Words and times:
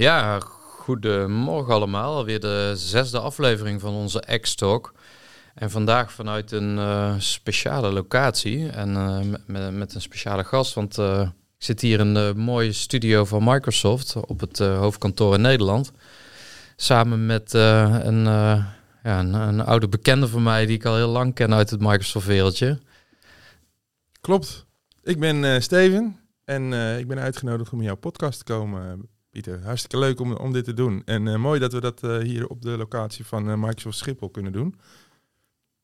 Ja, 0.00 0.38
goedemorgen 0.60 1.74
allemaal. 1.74 2.16
Alweer 2.16 2.40
de 2.40 2.72
zesde 2.76 3.18
aflevering 3.18 3.80
van 3.80 3.94
onze 3.94 4.38
X-Talk. 4.40 4.94
En 5.54 5.70
vandaag 5.70 6.12
vanuit 6.12 6.52
een 6.52 6.76
uh, 6.76 7.14
speciale 7.18 7.92
locatie 7.92 8.68
en 8.68 8.88
uh, 8.90 9.18
met, 9.46 9.72
met, 9.72 9.94
een 9.94 10.00
speciale 10.00 10.44
gast. 10.44 10.74
Want 10.74 10.98
uh, 10.98 11.20
ik 11.58 11.64
zit 11.64 11.80
hier 11.80 12.00
in 12.00 12.14
de 12.14 12.32
mooie 12.36 12.72
studio 12.72 13.24
van 13.24 13.44
Microsoft 13.44 14.16
op 14.26 14.40
het 14.40 14.58
hoofdkantoor 14.58 15.34
in 15.34 15.40
Nederland. 15.40 15.92
Samen 16.76 17.26
met 17.26 17.52
een, 17.52 18.24
ja, 18.24 18.74
een, 19.02 19.34
een, 19.34 19.60
oude 19.60 19.88
bekende 19.88 20.28
van 20.28 20.42
mij 20.42 20.66
die 20.66 20.76
ik 20.76 20.84
al 20.84 20.96
heel 20.96 21.08
lang 21.08 21.34
ken 21.34 21.54
uit 21.54 21.70
het 21.70 21.80
Microsoft-wereldje. 21.80 22.78
Klopt. 24.20 24.66
Ik 25.02 25.18
ben 25.18 25.62
Steven 25.62 26.20
en 26.44 26.72
ik 26.98 27.08
ben 27.08 27.18
uitgenodigd 27.18 27.72
om 27.72 27.78
in 27.78 27.84
jouw 27.84 27.96
podcast 27.96 28.38
te 28.38 28.44
komen, 28.44 29.08
Pieter. 29.30 29.60
Hartstikke 29.64 29.98
leuk 29.98 30.20
om, 30.20 30.32
om 30.32 30.52
dit 30.52 30.64
te 30.64 30.74
doen. 30.74 31.02
En 31.04 31.26
uh, 31.26 31.36
mooi 31.36 31.60
dat 31.60 31.72
we 31.72 31.80
dat 31.80 32.00
uh, 32.04 32.18
hier 32.18 32.46
op 32.46 32.62
de 32.62 32.70
locatie 32.70 33.26
van 33.26 33.50
uh, 33.50 33.54
Microsoft 33.56 33.96
Schiphol 33.98 34.28
kunnen 34.28 34.52
doen. 34.52 34.74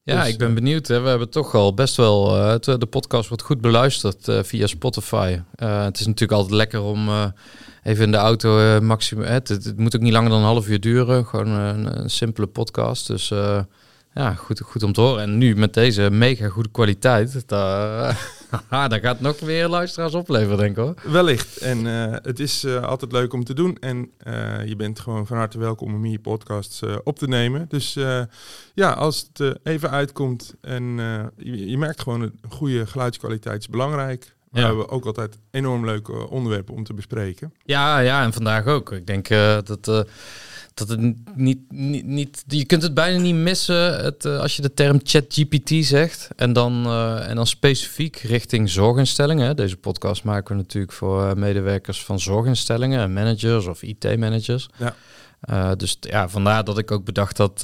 Ja, 0.03 0.21
dus, 0.21 0.33
ik 0.33 0.39
ben 0.39 0.55
benieuwd. 0.55 0.87
Hè. 0.87 1.01
We 1.01 1.09
hebben 1.09 1.31
toch 1.31 1.55
al 1.55 1.75
best 1.75 1.97
wel... 1.97 2.25
de 2.61 2.87
podcast 2.91 3.29
wordt 3.29 3.43
goed 3.43 3.61
beluisterd 3.61 4.47
via 4.47 4.67
Spotify. 4.67 5.41
het 5.57 6.01
is 6.01 6.07
natuurlijk 6.07 6.33
altijd 6.33 6.55
lekker 6.55 6.81
om 6.81 7.09
even 7.83 8.05
in 8.05 8.11
de 8.11 8.17
auto 8.17 8.81
maximum... 8.81 9.25
Het, 9.25 9.49
het, 9.49 9.77
moet 9.77 9.97
ook 9.97 10.03
niet 10.03 10.13
langer 10.13 10.31
dan 10.31 10.39
een 10.39 10.45
half 10.45 10.69
uur 10.69 10.81
duren. 10.81 11.27
Gewoon 11.27 11.49
een, 11.49 12.01
een 12.01 12.11
simpele 12.11 12.47
podcast. 12.47 13.07
Dus 13.07 13.29
ja, 14.15 14.35
goed, 14.35 14.61
goed 14.61 14.83
om 14.83 14.93
te 14.93 15.01
horen. 15.01 15.23
En 15.23 15.39
nu 15.39 15.57
met 15.57 15.75
deze 15.75 16.11
mega 16.11 16.49
goede 16.49 16.71
kwaliteit, 16.71 17.49
daar, 17.49 18.36
dat 18.89 19.01
gaat 19.01 19.21
nog 19.21 19.41
meer 19.41 19.69
luisteraars 19.69 20.15
opleveren, 20.15 20.59
denk 20.59 20.71
ik 20.71 20.77
hoor. 20.77 20.95
Wellicht. 21.13 21.57
En 21.57 21.87
uh, 21.87 22.15
het 22.23 22.41
is 22.41 22.65
uh, 22.65 22.83
altijd 22.83 23.13
leuk 23.13 23.33
om 23.33 23.45
te 23.45 23.55
doen. 23.55 23.77
En 23.79 24.11
uh, 24.27 24.67
je 24.67 24.77
bent 24.77 25.01
gewoon 25.01 25.27
van 25.27 25.37
harte 25.37 25.59
welkom 25.59 25.95
om 25.95 26.05
hier 26.05 26.19
podcasts 26.19 26.83
op 27.05 27.19
te 27.19 27.29
nemen. 27.29 27.67
Dus 27.69 27.99
ja, 28.75 28.91
als 28.93 29.29
het 29.33 29.59
even 29.63 29.91
uitkomt 29.91 30.55
en 30.61 30.97
je, 31.37 31.71
je, 31.71 31.79
merkt 31.79 32.03
gewoon 32.03 32.21
een 32.21 32.39
goede 32.49 32.87
geluidskwaliteit 32.87 33.61
is 33.61 33.69
belangrijk. 33.69 34.36
We 34.51 34.61
ja. 34.61 34.67
hebben 34.67 34.89
ook 34.89 35.07
altijd 35.07 35.39
enorm 35.51 35.85
leuke 35.85 36.29
onderwerpen 36.29 36.75
om 36.75 36.85
te 36.85 36.95
bespreken. 36.95 37.53
Ja, 37.65 37.99
ja, 37.99 38.23
en 38.23 38.33
vandaag 38.33 38.67
ook. 38.67 38.93
Ik 38.93 39.07
denk 39.07 39.29
dat 39.65 40.07
dat 40.77 40.89
het 40.89 41.01
niet, 41.35 41.59
niet, 41.69 42.07
niet, 42.07 42.45
je 42.47 42.65
kunt 42.65 42.83
het 42.83 42.95
bijna 42.95 43.21
niet 43.21 43.35
missen 43.35 44.05
het, 44.05 44.25
uh, 44.25 44.39
als 44.39 44.57
je 44.57 44.63
de 44.63 44.75
term 44.75 45.01
ChatGPT 45.03 45.85
zegt 45.85 46.29
en 46.37 46.53
dan, 46.53 46.93
en 47.23 47.37
dan 47.37 47.47
specifiek 47.47 48.17
richting 48.17 48.71
zorginstellingen. 48.71 49.57
Deze 49.57 49.77
podcast 49.77 50.25
maken 50.25 50.57
we 50.57 50.63
natuurlijk 50.63 50.93
voor 50.93 51.39
medewerkers 51.39 52.05
van 52.05 52.21
zorginstellingen 52.21 53.01
en 53.01 53.13
managers 53.13 53.67
of 53.67 53.83
IT-managers. 53.83 54.69
Ja. 54.77 55.75
dus 55.75 55.97
ja, 56.01 56.29
vandaar 56.29 56.65
dat 56.65 56.79
ik 56.79 56.91
ook 56.91 57.05
bedacht 57.05 57.37
dat, 57.37 57.61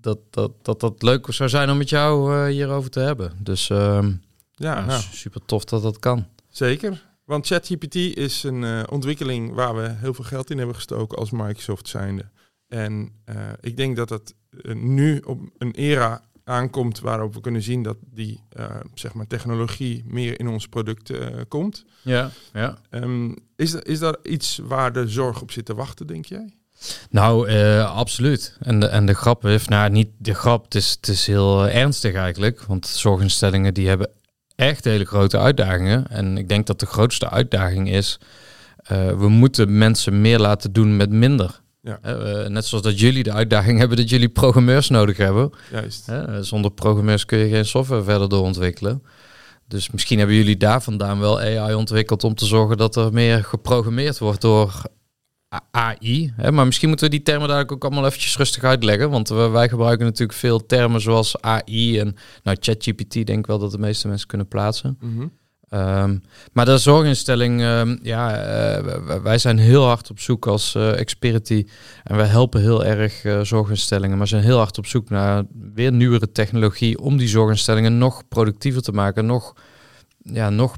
dat, 0.00 0.18
dat, 0.30 0.50
dat 0.62 0.80
dat 0.80 1.02
leuk 1.02 1.26
zou 1.30 1.48
zijn 1.48 1.70
om 1.70 1.76
met 1.78 1.88
jou 1.88 2.48
hierover 2.50 2.90
te 2.90 3.00
hebben. 3.00 3.32
Dus 3.38 3.70
ehm, 4.62 4.88
ja, 4.88 4.94
ja, 4.94 4.98
super 4.98 5.44
tof 5.44 5.64
dat 5.64 5.82
dat 5.82 5.98
kan. 5.98 6.26
Zeker. 6.48 7.10
Want 7.24 7.46
ChatGPT 7.46 7.94
is 7.94 8.42
een 8.42 8.62
uh, 8.62 8.82
ontwikkeling 8.90 9.54
waar 9.54 9.76
we 9.76 9.94
heel 9.96 10.14
veel 10.14 10.24
geld 10.24 10.50
in 10.50 10.58
hebben 10.58 10.74
gestoken 10.74 11.18
als 11.18 11.30
Microsoft 11.30 11.88
zijnde. 11.88 12.30
En 12.68 13.12
uh, 13.26 13.36
ik 13.60 13.76
denk 13.76 13.96
dat 13.96 14.08
het 14.08 14.34
uh, 14.50 14.74
nu 14.74 15.18
op 15.18 15.40
een 15.58 15.72
era 15.72 16.22
aankomt 16.44 17.00
waarop 17.00 17.34
we 17.34 17.40
kunnen 17.40 17.62
zien 17.62 17.82
dat 17.82 17.96
die 18.00 18.40
zeg 18.94 19.14
maar 19.14 19.26
technologie 19.26 20.02
meer 20.06 20.40
in 20.40 20.48
ons 20.48 20.68
product 20.68 21.12
komt. 21.48 21.84
Ja, 22.02 22.30
ja. 22.52 22.78
Um, 22.90 23.36
is, 23.56 23.74
is 23.74 23.98
daar 23.98 24.16
iets 24.22 24.60
waar 24.62 24.92
de 24.92 25.08
zorg 25.08 25.40
op 25.40 25.50
zit 25.50 25.64
te 25.64 25.74
wachten, 25.74 26.06
denk 26.06 26.24
jij? 26.24 26.54
Nou, 27.10 27.50
uh, 27.50 27.96
absoluut. 27.96 28.56
En 28.60 28.80
de, 28.80 28.86
en 28.86 29.06
de 29.06 29.14
grap 29.14 29.42
heeft, 29.42 29.68
nou 29.68 29.90
niet 29.90 30.08
de 30.18 30.34
grap, 30.34 30.64
het 30.64 30.74
is, 30.74 30.90
het 30.90 31.08
is 31.08 31.26
heel 31.26 31.68
ernstig 31.68 32.14
eigenlijk. 32.14 32.62
Want 32.62 32.86
zorginstellingen 32.86 33.74
die 33.74 33.88
hebben 33.88 34.10
echt 34.56 34.84
hele 34.84 35.04
grote 35.04 35.38
uitdagingen. 35.38 36.06
En 36.08 36.38
ik 36.38 36.48
denk 36.48 36.66
dat 36.66 36.80
de 36.80 36.86
grootste 36.86 37.30
uitdaging 37.30 37.90
is, 37.90 38.18
uh, 38.92 39.18
we 39.18 39.28
moeten 39.28 39.78
mensen 39.78 40.20
meer 40.20 40.38
laten 40.38 40.72
doen 40.72 40.96
met 40.96 41.10
minder. 41.10 41.60
Ja. 41.80 41.98
Uh, 42.06 42.46
net 42.46 42.64
zoals 42.64 42.84
dat 42.84 43.00
jullie 43.00 43.22
de 43.22 43.32
uitdaging 43.32 43.78
hebben 43.78 43.96
dat 43.96 44.08
jullie 44.08 44.28
programmeurs 44.28 44.88
nodig 44.88 45.16
hebben. 45.16 45.50
Juist. 45.70 46.08
Uh, 46.08 46.38
zonder 46.40 46.70
programmeurs 46.70 47.24
kun 47.24 47.38
je 47.38 47.48
geen 47.48 47.66
software 47.66 48.02
verder 48.02 48.28
doorontwikkelen. 48.28 49.02
Dus 49.68 49.90
misschien 49.90 50.18
hebben 50.18 50.36
jullie 50.36 50.56
daar 50.56 50.82
vandaan 50.82 51.20
wel 51.20 51.40
AI 51.40 51.74
ontwikkeld 51.74 52.24
om 52.24 52.34
te 52.34 52.46
zorgen 52.46 52.76
dat 52.76 52.96
er 52.96 53.12
meer 53.12 53.44
geprogrammeerd 53.44 54.18
wordt 54.18 54.40
door 54.40 54.82
AI. 55.70 56.32
Hè? 56.36 56.52
Maar 56.52 56.66
misschien 56.66 56.88
moeten 56.88 57.06
we 57.06 57.12
die 57.12 57.22
termen 57.22 57.48
daar 57.48 57.70
ook 57.70 57.84
allemaal 57.84 58.06
eventjes 58.06 58.36
rustig 58.36 58.62
uitleggen. 58.62 59.10
Want 59.10 59.28
wij 59.28 59.68
gebruiken 59.68 60.06
natuurlijk 60.06 60.38
veel 60.38 60.66
termen 60.66 61.00
zoals 61.00 61.40
AI 61.40 61.98
en 61.98 62.16
nou, 62.42 62.56
ChatGPT 62.60 63.12
denk 63.12 63.38
ik 63.38 63.46
wel 63.46 63.58
dat 63.58 63.70
de 63.70 63.78
meeste 63.78 64.08
mensen 64.08 64.28
kunnen 64.28 64.48
plaatsen. 64.48 64.98
Mm 65.00 65.32
um, 65.74 66.22
maar 66.52 66.64
de 66.64 66.78
zorginstelling, 66.78 67.60
um, 67.62 67.98
ja, 68.02 68.46
uh, 68.78 69.16
wij 69.22 69.38
zijn 69.38 69.58
heel 69.58 69.84
hard 69.84 70.10
op 70.10 70.20
zoek 70.20 70.46
als 70.46 70.74
uh, 70.74 70.98
Experity. 70.98 71.66
En 72.04 72.16
wij 72.16 72.26
helpen 72.26 72.60
heel 72.60 72.84
erg 72.84 73.24
uh, 73.24 73.40
zorginstellingen, 73.40 74.18
maar 74.18 74.26
zijn 74.26 74.42
heel 74.42 74.58
hard 74.58 74.78
op 74.78 74.86
zoek 74.86 75.10
naar 75.10 75.44
weer 75.74 75.92
nieuwere 75.92 76.32
technologie 76.32 76.98
om 76.98 77.16
die 77.16 77.28
zorginstellingen 77.28 77.98
nog 77.98 78.28
productiever 78.28 78.82
te 78.82 78.92
maken. 78.92 79.26
Nog, 79.26 79.56
ja, 80.18 80.50
nog, 80.50 80.76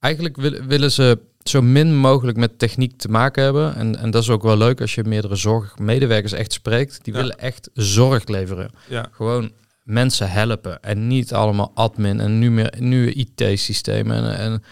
eigenlijk 0.00 0.36
willen 0.66 0.92
ze 0.92 1.18
zo 1.48 1.62
min 1.62 1.96
mogelijk 1.96 2.38
met 2.38 2.58
techniek 2.58 2.98
te 2.98 3.08
maken 3.08 3.42
hebben. 3.42 3.74
En, 3.74 3.98
en 3.98 4.10
dat 4.10 4.22
is 4.22 4.30
ook 4.30 4.42
wel 4.42 4.56
leuk 4.56 4.80
als 4.80 4.94
je 4.94 5.04
meerdere 5.04 5.36
zorgmedewerkers 5.36 6.32
echt 6.32 6.52
spreekt. 6.52 6.98
Die 7.02 7.12
willen 7.12 7.38
echt 7.38 7.70
zorg 7.74 8.26
leveren. 8.26 8.70
Ja. 8.88 9.08
Gewoon 9.10 9.50
mensen 9.82 10.30
helpen. 10.30 10.82
En 10.82 11.06
niet 11.06 11.32
allemaal 11.32 11.72
admin 11.74 12.20
en 12.20 12.38
nu 12.38 12.50
meer 12.50 12.74
nieuwe 12.78 13.12
IT-systemen. 13.12 14.16
En, 14.16 14.38
en 14.38 14.62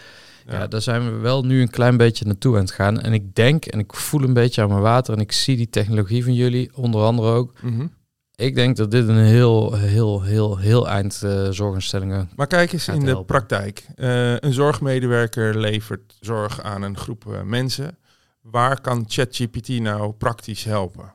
ja. 0.47 0.53
ja. 0.53 0.67
daar 0.67 0.81
zijn 0.81 1.05
we 1.05 1.17
wel 1.17 1.45
nu 1.45 1.61
een 1.61 1.69
klein 1.69 1.97
beetje 1.97 2.25
naartoe 2.25 2.55
aan 2.55 2.61
het 2.61 2.71
gaan. 2.71 3.01
En 3.01 3.13
ik 3.13 3.35
denk 3.35 3.65
en 3.65 3.79
ik 3.79 3.93
voel 3.93 4.23
een 4.23 4.33
beetje 4.33 4.61
aan 4.61 4.69
mijn 4.69 4.81
water. 4.81 5.13
En 5.13 5.19
ik 5.19 5.31
zie 5.31 5.57
die 5.57 5.69
technologie 5.69 6.23
van 6.23 6.33
jullie, 6.33 6.69
onder 6.73 7.01
andere 7.01 7.31
ook. 7.31 7.53
Mm 7.61 7.91
ik 8.35 8.55
denk 8.55 8.77
dat 8.77 8.91
dit 8.91 9.07
een 9.07 9.25
heel, 9.25 9.73
heel, 9.73 10.21
heel, 10.21 10.57
heel 10.57 10.87
eind 10.87 11.21
uh, 11.25 11.47
zorginstellingen. 11.49 12.29
Maar 12.35 12.47
kijk 12.47 12.73
eens 12.73 12.87
in 12.87 13.05
de 13.05 13.23
praktijk. 13.23 13.85
Uh, 13.95 14.37
een 14.37 14.53
zorgmedewerker 14.53 15.57
levert 15.57 16.15
zorg 16.19 16.61
aan 16.61 16.81
een 16.81 16.97
groep 16.97 17.25
uh, 17.27 17.41
mensen. 17.41 17.97
Waar 18.41 18.81
kan 18.81 19.05
ChatGPT 19.07 19.67
nou 19.67 20.11
praktisch 20.11 20.63
helpen? 20.63 21.13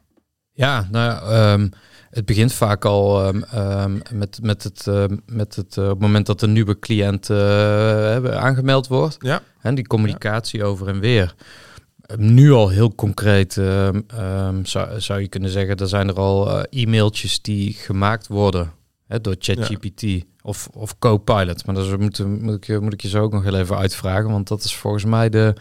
Ja, 0.52 0.88
nou, 0.90 1.34
um, 1.34 1.70
het 2.10 2.24
begint 2.24 2.52
vaak 2.52 2.84
al 2.84 3.26
um, 3.26 3.44
um, 3.54 4.00
met, 4.12 4.38
met 4.42 4.62
het, 4.62 4.86
met 5.26 5.56
het 5.56 5.78
op 5.78 5.88
het 5.88 5.98
moment 5.98 6.26
dat 6.26 6.42
een 6.42 6.52
nieuwe 6.52 6.78
cliënt 6.78 7.30
aangemeld 8.30 8.86
wordt. 8.86 9.16
Ja. 9.18 9.42
En 9.60 9.74
die 9.74 9.86
communicatie 9.86 10.58
ja. 10.58 10.64
over 10.64 10.88
en 10.88 11.00
weer 11.00 11.34
nu 12.16 12.52
al 12.52 12.68
heel 12.68 12.94
concreet 12.94 13.56
ehm, 13.56 14.00
ehm, 14.06 14.64
zou, 14.64 15.00
zou 15.00 15.20
je 15.20 15.28
kunnen 15.28 15.50
zeggen, 15.50 15.76
er 15.76 15.88
zijn 15.88 16.08
er 16.08 16.14
al 16.14 16.48
uh, 16.48 16.82
e-mailtjes 16.82 17.42
die 17.42 17.72
gemaakt 17.72 18.26
worden 18.26 18.72
hè, 19.06 19.20
door 19.20 19.36
ChatGPT 19.38 20.24
of, 20.42 20.68
of 20.72 20.98
Copilot. 20.98 21.66
Maar 21.66 21.74
dat 21.74 21.98
moet, 21.98 22.18
moet, 22.40 22.68
ik, 22.68 22.80
moet 22.80 22.92
ik 22.92 23.02
je 23.02 23.08
zo 23.08 23.22
ook 23.22 23.32
nog 23.32 23.42
heel 23.42 23.54
even 23.54 23.76
uitvragen, 23.76 24.30
want 24.30 24.48
dat 24.48 24.64
is 24.64 24.74
volgens 24.74 25.04
mij 25.04 25.28
de, 25.28 25.54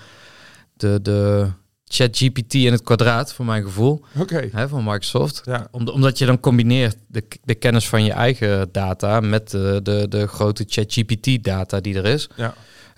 de, 0.73 0.99
de 1.01 1.47
ChatGPT 1.85 2.53
in 2.53 2.71
het 2.71 2.83
kwadraat, 2.83 3.33
voor 3.33 3.45
mijn 3.45 3.63
gevoel, 3.63 4.01
okay. 4.17 4.49
hè, 4.51 4.67
van 4.67 4.83
Microsoft. 4.83 5.41
Ja. 5.45 5.67
omdat 5.71 6.17
je 6.17 6.25
dan 6.25 6.39
combineert 6.39 6.97
de, 7.07 7.23
de 7.43 7.55
kennis 7.55 7.89
van 7.89 8.03
je 8.03 8.11
eigen 8.11 8.69
data 8.71 9.19
met 9.19 9.49
de, 9.49 9.79
de, 9.83 10.05
de 10.09 10.27
grote 10.27 10.63
ChatGPT-data 10.67 11.79
die 11.79 11.95
er 11.95 12.05
is. 12.05 12.29
Ja 12.35 12.53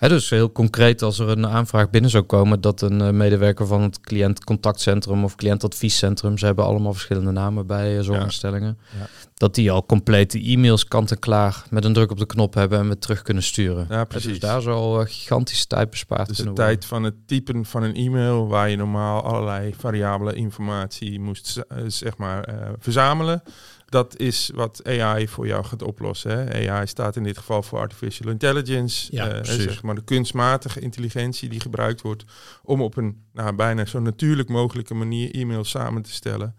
dus 0.08 0.30
heel 0.30 0.52
concreet, 0.52 1.02
als 1.02 1.18
er 1.18 1.28
een 1.28 1.46
aanvraag 1.46 1.90
binnen 1.90 2.10
zou 2.10 2.24
komen, 2.24 2.60
dat 2.60 2.80
een 2.80 3.00
uh, 3.00 3.10
medewerker 3.10 3.66
van 3.66 3.82
het 3.82 4.00
cliëntcontactcentrum 4.00 5.24
of 5.24 5.34
cliëntadviescentrum, 5.34 6.38
ze 6.38 6.46
hebben 6.46 6.64
allemaal 6.64 6.92
verschillende 6.92 7.30
namen 7.30 7.66
bij 7.66 7.96
uh, 7.96 8.02
zorginstellingen, 8.02 8.78
ja. 8.98 9.06
dat 9.34 9.54
die 9.54 9.70
al 9.70 9.86
complete 9.86 10.42
e-mails 10.42 10.84
kant 10.84 11.10
en 11.10 11.18
klaar 11.18 11.62
met 11.70 11.84
een 11.84 11.92
druk 11.92 12.10
op 12.10 12.18
de 12.18 12.26
knop 12.26 12.54
hebben 12.54 12.78
en 12.78 12.88
we 12.88 12.98
terug 12.98 13.22
kunnen 13.22 13.42
sturen. 13.42 13.86
Ja, 13.88 14.04
precies. 14.04 14.30
Dus 14.30 14.38
daar 14.38 14.60
zal 14.62 15.00
uh, 15.00 15.06
gigantische 15.06 15.66
tijd 15.66 15.90
bespaard 15.90 16.28
dus 16.28 16.36
de 16.36 16.52
tijd 16.52 16.84
van 16.84 17.02
het 17.02 17.14
typen 17.26 17.64
van 17.64 17.82
een 17.82 17.94
e-mail, 17.94 18.48
waar 18.48 18.70
je 18.70 18.76
normaal 18.76 19.22
allerlei 19.22 19.74
variabele 19.78 20.34
informatie 20.34 21.20
moest 21.20 21.60
zeg 21.86 22.16
maar 22.16 22.54
verzamelen 22.78 23.42
dat 23.92 24.18
is 24.18 24.50
wat 24.54 24.80
AI 24.84 25.28
voor 25.28 25.46
jou 25.46 25.64
gaat 25.64 25.82
oplossen. 25.82 26.30
Hè? 26.38 26.70
AI 26.70 26.86
staat 26.86 27.16
in 27.16 27.22
dit 27.22 27.38
geval 27.38 27.62
voor 27.62 27.78
artificial 27.78 28.30
intelligence, 28.30 29.08
ja, 29.10 29.34
uh, 29.34 29.40
zeg 29.42 29.82
maar 29.82 29.94
de 29.94 30.04
kunstmatige 30.04 30.80
intelligentie 30.80 31.48
die 31.48 31.60
gebruikt 31.60 32.00
wordt 32.00 32.24
om 32.62 32.82
op 32.82 32.96
een 32.96 33.24
nou, 33.32 33.54
bijna 33.54 33.84
zo 33.84 34.00
natuurlijk 34.00 34.48
mogelijke 34.48 34.94
manier 34.94 35.34
e-mails 35.34 35.70
samen 35.70 36.02
te 36.02 36.12
stellen. 36.12 36.54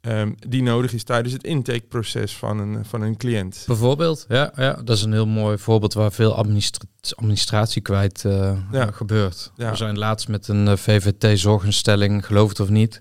ehm, 0.00 0.32
die 0.48 0.62
nodig 0.62 0.92
is 0.92 1.04
tijdens 1.04 1.32
het 1.34 1.44
intakeproces 1.44 2.36
van 2.36 2.58
een, 2.58 2.84
van 2.84 3.02
een 3.02 3.16
cliënt. 3.16 3.64
Bijvoorbeeld, 3.66 4.24
ja, 4.28 4.52
ja, 4.56 4.72
dat 4.84 4.96
is 4.96 5.02
een 5.02 5.12
heel 5.12 5.26
mooi 5.26 5.58
voorbeeld 5.58 5.94
waar 5.94 6.12
veel 6.12 6.34
administra 6.34 6.86
administratie 7.16 7.82
kwijt 7.82 8.24
uh, 8.26 8.58
Ja. 8.72 8.90
gebeurt. 8.90 9.52
Ja. 9.56 9.70
We 9.70 9.76
zijn 9.76 9.98
laatst 9.98 10.28
met 10.28 10.48
een 10.48 10.68
eh, 10.68 10.76
VVT-zorginstelling, 10.76 12.26
geloof 12.26 12.48
het 12.48 12.60
of 12.60 12.68
niet, 12.68 13.00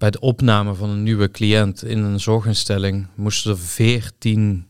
bij 0.00 0.10
de 0.10 0.20
opname 0.20 0.74
van 0.74 0.90
een 0.90 1.02
nieuwe 1.02 1.30
cliënt 1.30 1.84
in 1.84 1.98
een 2.02 2.20
zorginstelling 2.20 3.06
moesten 3.14 3.50
er 3.50 3.58
14 3.58 4.66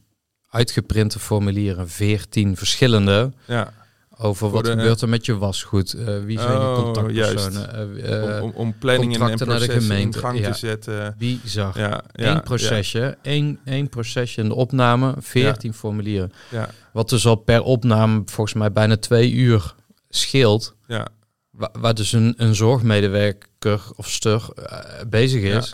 uitgeprinte 0.49 1.19
formulieren, 1.19 1.89
14 1.89 2.57
verschillende, 2.57 3.33
Ja, 3.47 3.73
over 4.17 4.37
Voor 4.37 4.51
wat 4.51 4.65
de- 4.65 4.71
gebeurt 4.71 5.01
er 5.01 5.09
met 5.09 5.27
je 5.27 5.37
wasgoed, 5.37 5.93
eh, 5.93 6.19
wie 6.25 6.39
zijn 6.39 6.59
Oh, 6.59 6.77
je 6.77 6.83
contactpersonen, 6.83 7.73
eh, 8.03 8.37
eh, 8.37 8.43
om, 8.43 8.51
om, 8.51 8.53
om 8.55 8.79
planningen 8.79 9.15
en 9.21 9.29
naar 9.29 9.37
de 9.37 9.45
processen 9.45 9.75
in 9.75 9.81
gemeente, 9.81 10.19
gang 10.19 10.39
ja. 10.39 10.51
te 10.53 10.59
zetten. 10.59 11.15
bizar. 11.19 11.79
Ja, 11.79 12.03
ja, 12.13 12.31
Eén 12.35 12.43
procesje, 12.43 13.19
één, 13.23 13.59
één 13.65 13.89
procesje 13.89 14.41
in 14.41 14.49
de 14.49 14.55
opname, 14.55 15.15
14 15.19 15.75
formulieren. 15.75 16.33
Ja, 16.51 16.69
Wat 16.93 17.09
dus 17.09 17.27
al 17.27 17.35
per 17.37 17.63
opname 17.63 18.23
volgens 18.25 18.55
mij 18.57 18.73
bijna 18.73 18.97
twee 18.97 19.33
uur 19.33 19.75
scheelt. 20.09 20.75
ja, 20.87 21.07
Wa- 21.51 21.71
Waar, 21.79 21.95
dus 21.95 22.13
een, 22.13 22.35
een 22.37 22.55
zorgmedewerker 22.55 23.49
of 23.97 24.09
stur 24.09 24.49
eh, 24.55 24.79
bezig 25.09 25.43
is. 25.43 25.73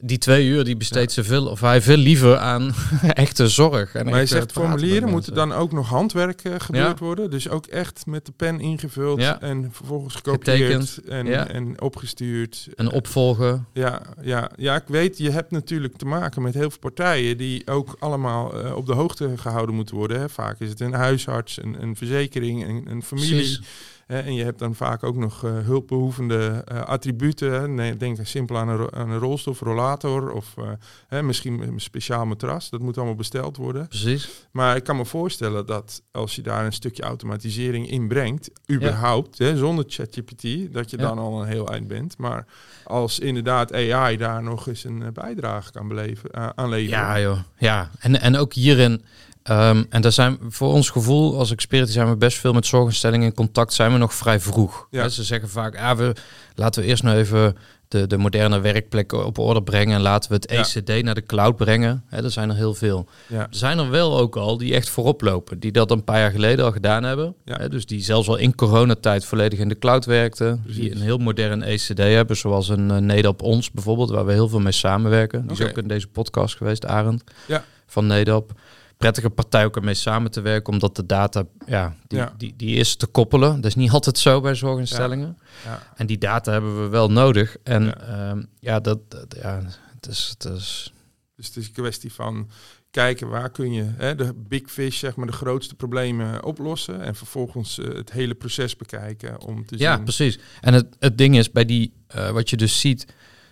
Die 0.00 0.18
twee 0.18 0.46
uur 0.46 0.64
die 0.64 0.76
besteedt 0.76 1.12
ze 1.12 1.24
veel, 1.24 1.46
of 1.46 1.60
hij 1.60 1.82
veel 1.82 1.96
liever 1.96 2.36
aan 2.36 2.74
echte 3.14 3.48
zorg. 3.48 3.94
En 3.94 4.04
Maar 4.10 4.20
je 4.20 4.26
zegt 4.26 4.52
formulieren 4.52 5.08
moeten 5.08 5.34
dan 5.34 5.52
ook 5.52 5.72
nog 5.72 5.88
handwerk 5.88 6.40
eh, 6.44 6.54
gebeurd 6.58 6.98
worden. 6.98 7.30
Dus 7.30 7.48
ook 7.48 7.66
echt 7.66 8.06
met 8.06 8.26
de 8.26 8.32
pen 8.32 8.60
ingevuld 8.60 9.20
Ja. 9.20 9.40
en 9.40 9.68
vervolgens 9.72 10.14
gekopieerd 10.14 11.00
en, 11.08 11.26
Ja. 11.26 11.46
en 11.48 11.80
opgestuurd. 11.80 12.68
En 12.76 12.90
opvolgen. 12.92 13.66
Ja, 13.72 14.02
ja, 14.22 14.50
ja, 14.56 14.74
ik 14.76 14.86
weet, 14.86 15.18
je 15.18 15.30
hebt 15.30 15.50
natuurlijk 15.50 15.96
te 15.96 16.04
maken 16.06 16.42
met 16.42 16.54
heel 16.54 16.70
veel 16.70 16.78
partijen 16.80 17.36
die 17.36 17.66
ook 17.66 17.96
allemaal 17.98 18.62
eh, 18.64 18.76
op 18.76 18.86
de 18.86 18.94
hoogte 18.94 19.30
gehouden 19.36 19.74
moeten 19.74 19.96
worden. 19.96 20.20
Hè. 20.20 20.28
Vaak 20.28 20.60
is 20.60 20.68
het 20.68 20.80
een 20.80 20.92
huisarts, 20.94 21.62
een, 21.62 21.82
een 21.82 21.96
verzekering, 21.96 22.68
een, 22.68 22.84
een 22.90 23.02
familie. 23.02 23.34
Precies. 23.34 23.60
En 24.08 24.34
je 24.34 24.44
hebt 24.44 24.58
dan 24.58 24.74
vaak 24.74 25.02
ook 25.02 25.16
nog 25.16 25.44
eh, 25.44 25.58
hulpbehoevende 25.58 26.62
eh, 26.64 26.82
attributen. 26.82 27.98
denk 27.98 28.18
simpel 28.22 28.56
aan 28.56 28.68
een, 28.68 28.92
aan 28.94 29.10
een 29.10 29.18
rolstoel 29.18 29.52
of 29.52 29.60
rollator 29.60 30.30
of 30.32 30.54
eh, 30.58 30.64
hè, 31.08 31.22
misschien 31.22 31.60
een 31.60 31.80
speciaal 31.80 32.26
matras. 32.26 32.70
Dat 32.70 32.80
moet 32.80 32.96
allemaal 32.96 33.14
besteld 33.14 33.56
worden. 33.56 33.88
Precies. 33.88 34.46
Maar 34.50 34.76
ik 34.76 34.84
kan 34.84 34.96
me 34.96 35.04
voorstellen 35.04 35.66
dat 35.66 36.02
als 36.10 36.36
je 36.36 36.42
daar 36.42 36.64
een 36.64 36.72
stukje 36.72 37.02
automatisering 37.02 37.90
in 37.90 38.08
brengt, 38.08 38.50
überhaupt, 38.70 39.38
hè, 39.38 39.56
zonder 39.56 39.84
ChatGPT, 39.88 40.72
dat 40.72 40.90
je 40.90 40.98
Ja. 40.98 41.02
dan 41.02 41.18
al 41.18 41.40
een 41.42 41.48
heel 41.48 41.68
eind 41.68 41.88
bent. 41.88 42.18
Maar 42.18 42.46
als 42.84 43.18
inderdaad 43.18 43.72
AI 43.74 44.16
daar 44.16 44.42
nog 44.42 44.66
eens 44.66 44.84
een 44.84 45.04
bijdrage 45.12 45.72
kan 45.72 45.88
beleven, 45.88 46.56
aan 46.56 46.68
leveren. 46.68 46.98
Ja, 47.00 47.20
joh. 47.20 47.38
Ja, 47.58 47.90
en, 47.98 48.20
en 48.20 48.36
ook 48.36 48.52
hierin. 48.52 49.02
Ehm, 49.48 49.84
en 49.90 50.02
daar 50.02 50.12
zijn 50.12 50.38
voor 50.48 50.72
ons 50.72 50.90
gevoel 50.90 51.38
als 51.38 51.50
experten 51.50 51.92
zijn 51.92 52.08
we 52.08 52.16
best 52.16 52.38
veel 52.38 52.52
met 52.52 52.66
zorginstellingen 52.66 53.26
in 53.26 53.34
contact. 53.34 53.72
Zijn 53.72 53.92
we 53.92 53.98
nog 53.98 54.14
vrij 54.14 54.40
vroeg. 54.40 54.86
Ja. 54.90 55.08
Ze 55.08 55.24
zeggen 55.24 55.48
vaak, 55.48 55.76
ah, 55.76 55.96
we, 55.98 56.12
laten 56.54 56.82
we 56.82 56.88
eerst 56.88 57.02
nou 57.02 57.16
even 57.16 57.56
de, 57.88 58.06
de 58.06 58.16
moderne 58.16 58.60
werkplekken 58.60 59.26
op 59.26 59.38
orde 59.38 59.62
brengen. 59.62 59.94
En 59.94 60.00
laten 60.02 60.30
we 60.30 60.36
het 60.36 60.50
Ja. 60.50 60.80
ECD 60.80 61.04
naar 61.04 61.14
de 61.14 61.26
cloud 61.26 61.56
brengen. 61.56 62.04
Hè, 62.06 62.24
er 62.24 62.30
zijn 62.30 62.50
er 62.50 62.56
heel 62.56 62.74
veel. 62.74 63.06
Ja. 63.26 63.40
Er 63.40 63.46
zijn 63.50 63.78
er 63.78 63.90
wel 63.90 64.18
ook 64.18 64.36
al 64.36 64.58
die 64.58 64.74
echt 64.74 64.88
voorop 64.90 65.20
lopen. 65.20 65.58
Die 65.58 65.72
dat 65.72 65.90
een 65.90 66.04
paar 66.04 66.18
jaar 66.18 66.30
geleden 66.30 66.64
al 66.64 66.72
gedaan 66.72 67.02
hebben. 67.02 67.34
Ja. 67.44 67.56
Hè, 67.56 67.68
dus 67.68 67.86
die 67.86 68.02
zelfs 68.02 68.28
al 68.28 68.36
in 68.36 68.54
coronatijd 68.54 69.24
volledig 69.24 69.58
in 69.58 69.68
de 69.68 69.78
cloud 69.78 70.04
werkten. 70.04 70.64
Die 70.66 70.90
een 70.90 71.00
heel 71.00 71.18
modern 71.18 71.62
ECD 71.62 71.98
hebben. 71.98 72.36
Zoals 72.36 72.68
een 72.68 72.88
uh, 72.90 72.96
Nedap 72.96 73.42
Ons 73.42 73.70
bijvoorbeeld. 73.70 74.10
Waar 74.10 74.26
we 74.26 74.32
heel 74.32 74.48
veel 74.48 74.60
mee 74.60 74.72
samenwerken. 74.72 75.46
Die 75.46 75.56
is 75.60 75.70
ook 75.70 75.78
in 75.78 75.88
deze 75.88 76.06
podcast 76.06 76.56
geweest, 76.56 76.86
Arend. 76.86 77.24
Ja. 77.46 77.64
Van 77.86 78.06
Nedap. 78.06 78.52
Prettige 78.98 79.30
partij 79.30 79.64
ook 79.64 79.76
om 79.76 79.84
mee 79.84 79.94
samen 79.94 80.30
te 80.30 80.40
werken. 80.40 80.72
Omdat 80.72 80.96
de 80.96 81.06
data, 81.06 81.44
ja, 81.66 81.96
die, 82.06 82.18
Ja. 82.18 82.34
Die, 82.36 82.54
die 82.56 82.76
is 82.76 82.96
te 82.96 83.06
koppelen. 83.06 83.54
Dat 83.54 83.64
is 83.64 83.74
niet 83.74 83.90
altijd 83.90 84.18
zo 84.18 84.40
bij 84.40 84.54
zorginstellingen. 84.54 85.38
Ja. 85.64 85.82
En 85.96 86.06
die 86.06 86.18
data 86.18 86.52
hebben 86.52 86.82
we 86.82 86.88
wel 86.88 87.10
nodig. 87.10 87.56
En 87.62 87.84
Ja. 87.84 87.94
ja, 88.06 88.36
ja 88.60 88.80
dat, 88.80 89.10
dat 89.10 89.36
ja, 89.42 89.62
het 89.94 90.06
is... 90.06 90.28
Het 90.38 90.44
is 90.44 90.92
Dus 91.36 91.46
het 91.46 91.56
is 91.56 91.66
een 91.66 91.72
kwestie 91.72 92.12
van 92.12 92.48
kijken 92.90 93.28
waar 93.28 93.50
kun 93.50 93.72
je 93.72 93.84
hè, 93.96 94.14
de 94.14 94.34
big 94.34 94.70
fish, 94.70 94.98
zeg 94.98 95.16
maar, 95.16 95.26
de 95.26 95.32
grootste 95.32 95.74
problemen 95.74 96.44
oplossen. 96.44 97.00
En 97.02 97.14
vervolgens 97.14 97.78
eh, 97.78 97.94
het 97.94 98.12
hele 98.12 98.34
proces 98.34 98.76
bekijken 98.76 99.40
om 99.40 99.66
te 99.66 99.78
Ja, 99.78 99.94
zien. 99.94 100.04
precies. 100.04 100.38
En 100.60 100.74
het, 100.74 100.86
het 100.98 101.18
ding 101.18 101.36
is, 101.38 101.50
bij 101.50 101.64
die, 101.64 101.92
eh, 102.06 102.30
wat 102.30 102.50
je 102.50 102.56
dus 102.56 102.80
ziet, 102.80 103.06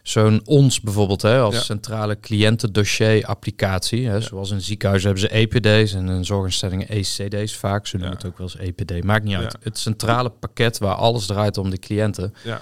zo'n 0.08 0.40
ons 0.44 0.80
bijvoorbeeld, 0.80 1.22
hè, 1.22 1.38
als 1.40 1.54
Ja. 1.54 1.60
centrale 1.60 2.20
cliëntendossier 2.20 3.24
applicatie, 3.24 4.06
hè, 4.08 4.20
zoals 4.20 4.50
in 4.50 4.60
ziekenhuizen 4.60 5.08
hebben 5.10 5.28
ze 5.28 5.34
EPD's 5.36 5.92
en 5.94 6.08
in 6.08 6.24
zorginstellingen 6.24 6.88
ECD's 6.88 7.56
vaak, 7.56 7.86
ze 7.86 7.96
noemen 7.96 8.16
Ja. 8.20 8.22
het 8.22 8.32
ook 8.32 8.38
wel 8.38 8.46
eens 8.46 8.68
EPD, 8.68 9.04
maakt 9.04 9.24
niet 9.24 9.34
uit. 9.34 9.56
Het 9.62 9.78
centrale 9.78 10.30
pakket 10.30 10.78
waar 10.78 10.94
alles 10.94 11.26
draait 11.26 11.58
om 11.58 11.70
de 11.70 11.78
cliënten, 11.78 12.34
Ja, 12.44 12.60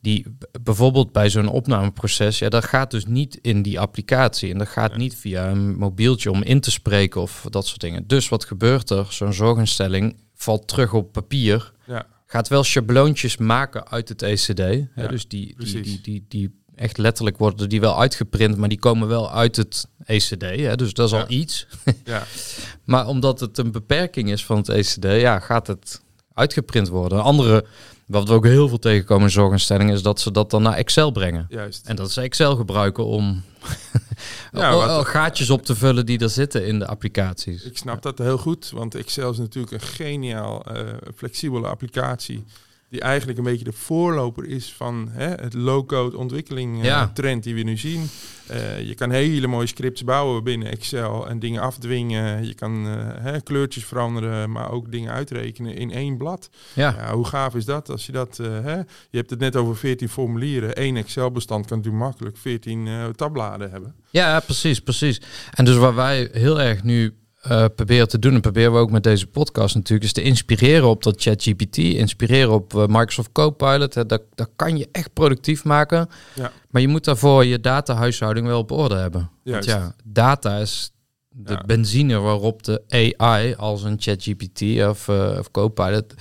die 0.00 0.26
bijvoorbeeld 0.62 1.12
bij 1.12 1.30
zo'n 1.30 1.48
opnameproces, 1.48 2.38
ja, 2.38 2.48
dat 2.48 2.64
gaat 2.64 2.90
dus 2.90 3.04
niet 3.06 3.38
in 3.42 3.62
die 3.62 3.80
applicatie 3.80 4.52
en 4.52 4.58
dat 4.58 4.68
gaat 4.68 4.96
niet 4.96 5.14
via 5.16 5.50
een 5.50 5.76
mobieltje 5.78 6.30
om 6.30 6.42
in 6.42 6.60
te 6.60 6.70
spreken 6.70 7.20
of 7.20 7.46
dat 7.50 7.66
soort 7.66 7.80
dingen. 7.80 8.06
Dus 8.06 8.28
wat 8.28 8.44
gebeurt 8.44 8.90
er? 8.90 9.06
Zo'n 9.10 9.32
zorginstelling 9.32 10.16
valt 10.34 10.68
terug 10.68 10.92
op 10.92 11.12
papier 11.12 11.72
ja, 11.86 12.06
gaat 12.26 12.48
wel 12.48 12.64
schabloontjes 12.64 13.36
maken 13.36 13.88
uit 13.88 14.08
het 14.08 14.22
ECD. 14.22 14.58
Hè, 14.94 15.08
dus 15.08 15.28
die, 15.28 15.54
die, 15.58 16.00
die, 16.02 16.24
die 16.28 16.64
echt 16.76 16.98
letterlijk 16.98 17.38
worden 17.38 17.68
die 17.68 17.80
wel 17.80 17.98
uitgeprint, 18.00 18.56
maar 18.56 18.68
die 18.68 18.78
komen 18.78 19.08
wel 19.08 19.32
uit 19.32 19.56
het 19.56 19.86
ECD. 20.04 20.40
Hè, 20.42 20.76
dus 20.76 20.92
dat 20.92 21.06
is 21.06 21.12
Ja. 21.12 21.20
al 21.20 21.30
iets. 21.30 21.66
ja, 22.04 22.22
Maar 22.84 23.06
omdat 23.06 23.40
het 23.40 23.58
een 23.58 23.72
beperking 23.72 24.30
is 24.30 24.44
van 24.44 24.56
het 24.56 24.68
ECD, 24.68 25.04
ja, 25.04 25.38
gaat 25.38 25.66
het 25.66 26.00
uitgeprint 26.34 26.88
worden. 26.88 27.18
Een 27.18 27.24
andere, 27.24 27.64
wat 28.06 28.28
we 28.28 28.34
ook 28.34 28.44
heel 28.44 28.68
veel 28.68 28.78
tegenkomen 28.78 29.24
in 29.24 29.30
zorginstellingen, 29.30 29.94
is 29.94 30.02
dat 30.02 30.20
ze 30.20 30.30
dat 30.30 30.50
dan 30.50 30.62
naar 30.62 30.74
Excel 30.76 31.10
brengen. 31.10 31.46
juist. 31.48 31.86
En 31.86 31.96
dat 31.96 32.12
ze 32.12 32.20
Excel 32.20 32.56
gebruiken 32.56 33.04
om 33.06 33.42
Ja, 34.52 34.70
o- 34.72 34.76
wat- 34.78 34.90
o- 34.90 35.02
gaatjes 35.02 35.50
op 35.50 35.64
te 35.64 35.74
vullen 35.76 36.06
die 36.06 36.18
er 36.18 36.30
zitten 36.30 36.66
in 36.66 36.78
de 36.78 36.86
applicaties. 36.86 37.62
Ik 37.62 37.76
snap 37.76 38.02
dat 38.02 38.18
heel 38.18 38.38
goed, 38.38 38.70
want 38.74 38.94
Excel 38.94 39.30
is 39.30 39.38
natuurlijk 39.38 39.72
een 39.72 39.88
geniaal 39.88 40.64
eh, 40.64 40.80
flexibele 41.16 41.66
applicatie. 41.68 42.44
Die 42.90 43.00
eigenlijk 43.00 43.38
een 43.38 43.44
beetje 43.44 43.64
de 43.64 43.72
voorloper 43.72 44.48
is 44.48 44.72
van 44.72 45.08
hè, 45.10 45.28
het 45.28 45.54
low-code 45.54 46.16
ontwikkeling 46.16 46.78
eh, 46.78 46.84
Ja. 46.84 47.10
trend 47.14 47.42
die 47.42 47.54
we 47.54 47.62
nu 47.62 47.76
zien. 47.76 48.06
Eh, 48.46 48.80
je 48.88 48.94
kan 48.94 49.10
hele 49.10 49.46
mooie 49.46 49.66
scripts 49.66 50.04
bouwen 50.04 50.44
binnen 50.44 50.70
Excel 50.70 51.28
en 51.28 51.38
dingen 51.38 51.62
afdwingen. 51.62 52.46
Je 52.46 52.54
kan 52.54 52.86
eh, 52.86 52.94
hè, 53.24 53.40
kleurtjes 53.40 53.84
veranderen, 53.84 54.50
maar 54.50 54.70
ook 54.70 54.90
dingen 54.90 55.12
uitrekenen 55.12 55.74
in 55.76 55.90
één 55.92 56.16
blad. 56.16 56.48
Ja, 56.74 56.94
Ja, 56.98 57.14
hoe 57.14 57.24
gaaf 57.26 57.54
is 57.54 57.64
dat 57.64 57.90
als 57.90 58.06
je 58.06 58.12
dat... 58.12 58.36
hè, 58.36 58.76
je 58.76 59.16
hebt 59.18 59.30
het 59.30 59.38
net 59.38 59.56
over 59.56 59.76
14 59.76 60.08
formulieren. 60.08 60.82
Eén 60.82 60.96
Excel-bestand 60.96 61.66
kan 61.66 61.76
natuurlijk 61.76 62.04
makkelijk 62.04 62.36
14 62.36 62.86
eh, 62.86 63.06
tabbladen 63.08 63.70
hebben. 63.70 63.94
Ja, 64.10 64.40
precies, 64.40 64.80
precies. 64.80 65.20
En 65.54 65.64
dus 65.64 65.76
wat 65.76 65.94
wij 65.94 66.28
heel 66.32 66.60
erg 66.60 66.82
nu 66.82 67.14
eh, 67.48 67.64
proberen 67.76 68.08
te 68.08 68.18
doen, 68.18 68.34
en 68.34 68.40
proberen 68.40 68.72
we 68.72 68.78
ook 68.78 68.90
met 68.90 69.02
deze 69.02 69.26
podcast 69.26 69.74
natuurlijk, 69.74 70.04
is 70.06 70.12
te 70.12 70.22
inspireren 70.22 70.88
op 70.88 71.02
dat 71.02 71.22
ChatGPT, 71.22 71.76
inspireren 71.76 72.52
op 72.52 72.74
eh, 72.74 72.86
Microsoft 72.86 73.32
Copilot. 73.32 73.94
Hè, 73.94 74.06
dat, 74.06 74.22
dat 74.34 74.48
kan 74.56 74.76
je 74.78 74.88
echt 74.92 75.12
productief 75.12 75.64
maken. 75.64 76.08
Ja. 76.34 76.52
Maar 76.70 76.82
je 76.82 76.88
moet 76.88 77.04
daarvoor 77.04 77.44
je 77.44 77.60
datahuishouding 77.60 78.46
wel 78.46 78.58
op 78.58 78.70
orde 78.70 78.94
hebben. 78.94 79.30
Juist. 79.42 79.70
Want 79.70 79.80
ja, 79.82 79.94
data 80.04 80.56
is 80.56 80.90
de 81.28 81.52
Ja. 81.52 81.62
benzine 81.66 82.18
waarop 82.18 82.62
de 82.62 82.82
AI, 83.18 83.54
als 83.54 83.82
een 83.82 83.96
ChatGPT 84.00 84.60
of, 84.88 85.08
eh, 85.08 85.36
of 85.38 85.50
Copilot, 85.50 86.14